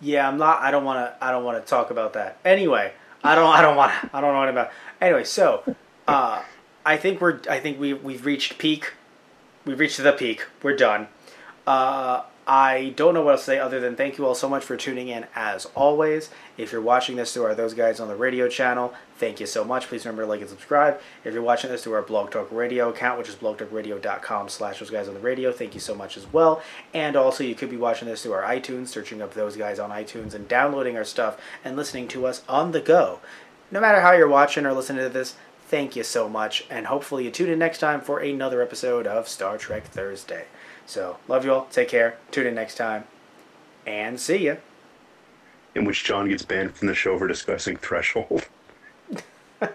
Yeah, 0.00 0.28
I'm 0.28 0.38
not. 0.38 0.62
I 0.62 0.70
don't 0.70 0.84
want 0.84 0.98
to. 0.98 1.24
I 1.24 1.32
don't 1.32 1.44
want 1.44 1.64
to 1.64 1.68
talk 1.68 1.90
about 1.90 2.12
that. 2.12 2.38
Anyway, 2.44 2.92
I 3.24 3.34
don't. 3.34 3.52
I 3.52 3.60
don't 3.60 3.76
want. 3.76 3.92
I 4.14 4.20
don't 4.20 4.32
know 4.32 4.48
about. 4.48 4.70
Anyway, 5.00 5.24
so 5.24 5.64
uh, 6.06 6.42
I 6.86 6.96
think 6.96 7.20
we're. 7.20 7.40
I 7.50 7.58
think 7.58 7.80
we 7.80 7.94
we've 7.94 8.24
reached 8.24 8.58
peak. 8.58 8.92
We've 9.64 9.78
reached 9.78 10.00
the 10.00 10.12
peak. 10.12 10.46
We're 10.62 10.76
done. 10.76 11.08
Uh, 11.66 12.22
I 12.44 12.92
don't 12.96 13.14
know 13.14 13.22
what 13.22 13.32
else 13.32 13.42
to 13.42 13.46
say 13.46 13.58
other 13.60 13.78
than 13.78 13.94
thank 13.94 14.18
you 14.18 14.26
all 14.26 14.34
so 14.34 14.48
much 14.48 14.64
for 14.64 14.76
tuning 14.76 15.06
in 15.06 15.26
as 15.36 15.66
always. 15.76 16.28
If 16.58 16.72
you're 16.72 16.80
watching 16.80 17.14
this 17.14 17.32
through 17.32 17.44
our 17.44 17.54
Those 17.54 17.72
Guys 17.72 18.00
on 18.00 18.08
the 18.08 18.16
Radio 18.16 18.48
channel, 18.48 18.92
thank 19.16 19.38
you 19.38 19.46
so 19.46 19.62
much. 19.62 19.86
Please 19.86 20.04
remember 20.04 20.22
to 20.22 20.28
like 20.28 20.40
and 20.40 20.50
subscribe. 20.50 21.00
If 21.24 21.34
you're 21.34 21.42
watching 21.42 21.70
this 21.70 21.84
through 21.84 21.92
our 21.92 22.02
Blog 22.02 22.32
Talk 22.32 22.50
Radio 22.50 22.88
account, 22.88 23.16
which 23.16 23.28
is 23.28 23.36
blogtalkradio.com 23.36 24.48
slash 24.48 24.80
Those 24.80 24.90
Guys 24.90 25.06
on 25.06 25.14
the 25.14 25.20
Radio, 25.20 25.52
thank 25.52 25.74
you 25.74 25.80
so 25.80 25.94
much 25.94 26.16
as 26.16 26.30
well. 26.32 26.60
And 26.92 27.14
also, 27.14 27.44
you 27.44 27.54
could 27.54 27.70
be 27.70 27.76
watching 27.76 28.08
this 28.08 28.24
through 28.24 28.32
our 28.32 28.42
iTunes, 28.42 28.88
searching 28.88 29.22
up 29.22 29.34
Those 29.34 29.56
Guys 29.56 29.78
on 29.78 29.90
iTunes 29.90 30.34
and 30.34 30.48
downloading 30.48 30.96
our 30.96 31.04
stuff 31.04 31.40
and 31.64 31.76
listening 31.76 32.08
to 32.08 32.26
us 32.26 32.42
on 32.48 32.72
the 32.72 32.80
go. 32.80 33.20
No 33.70 33.80
matter 33.80 34.00
how 34.00 34.12
you're 34.12 34.26
watching 34.26 34.66
or 34.66 34.72
listening 34.72 35.04
to 35.04 35.08
this, 35.08 35.36
thank 35.68 35.94
you 35.94 36.02
so 36.02 36.28
much. 36.28 36.66
And 36.68 36.88
hopefully 36.88 37.24
you 37.24 37.30
tune 37.30 37.50
in 37.50 37.60
next 37.60 37.78
time 37.78 38.00
for 38.00 38.18
another 38.18 38.62
episode 38.62 39.06
of 39.06 39.28
Star 39.28 39.56
Trek 39.58 39.86
Thursday. 39.86 40.46
So, 40.92 41.16
love 41.26 41.46
you 41.46 41.54
all. 41.54 41.64
Take 41.70 41.88
care. 41.88 42.18
Tune 42.32 42.46
in 42.46 42.54
next 42.54 42.74
time. 42.74 43.04
And 43.86 44.20
see 44.20 44.36
ya. 44.36 44.56
In 45.74 45.86
which 45.86 46.04
John 46.04 46.28
gets 46.28 46.42
banned 46.42 46.74
from 46.74 46.86
the 46.86 46.94
show 46.94 47.16
for 47.16 47.26
discussing 47.26 47.78
Threshold. 47.78 48.46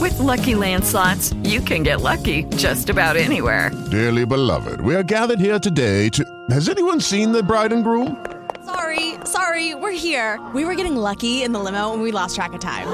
With 0.00 0.18
Lucky 0.18 0.54
Land 0.54 0.86
slots, 0.86 1.34
you 1.42 1.60
can 1.60 1.82
get 1.82 2.00
lucky 2.00 2.44
just 2.56 2.88
about 2.88 3.18
anywhere. 3.18 3.72
Dearly 3.90 4.24
beloved, 4.24 4.80
we 4.80 4.94
are 4.94 5.02
gathered 5.02 5.38
here 5.38 5.58
today 5.58 6.08
to. 6.08 6.24
Has 6.48 6.70
anyone 6.70 7.02
seen 7.02 7.30
the 7.30 7.42
bride 7.42 7.70
and 7.70 7.84
groom? 7.84 8.24
Sorry, 8.64 9.16
sorry, 9.24 9.74
we're 9.74 9.92
here. 9.92 10.40
We 10.54 10.64
were 10.64 10.76
getting 10.76 10.96
lucky 10.96 11.42
in 11.42 11.52
the 11.52 11.60
limo 11.60 11.92
and 11.92 12.00
we 12.00 12.10
lost 12.10 12.36
track 12.36 12.54
of 12.54 12.60
time. 12.60 12.88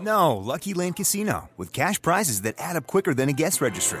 No, 0.00 0.36
Lucky 0.36 0.74
Land 0.74 0.96
Casino, 0.96 1.50
with 1.56 1.72
cash 1.72 2.02
prizes 2.02 2.42
that 2.42 2.56
add 2.58 2.74
up 2.74 2.88
quicker 2.88 3.14
than 3.14 3.28
a 3.28 3.32
guest 3.32 3.60
registry. 3.60 4.00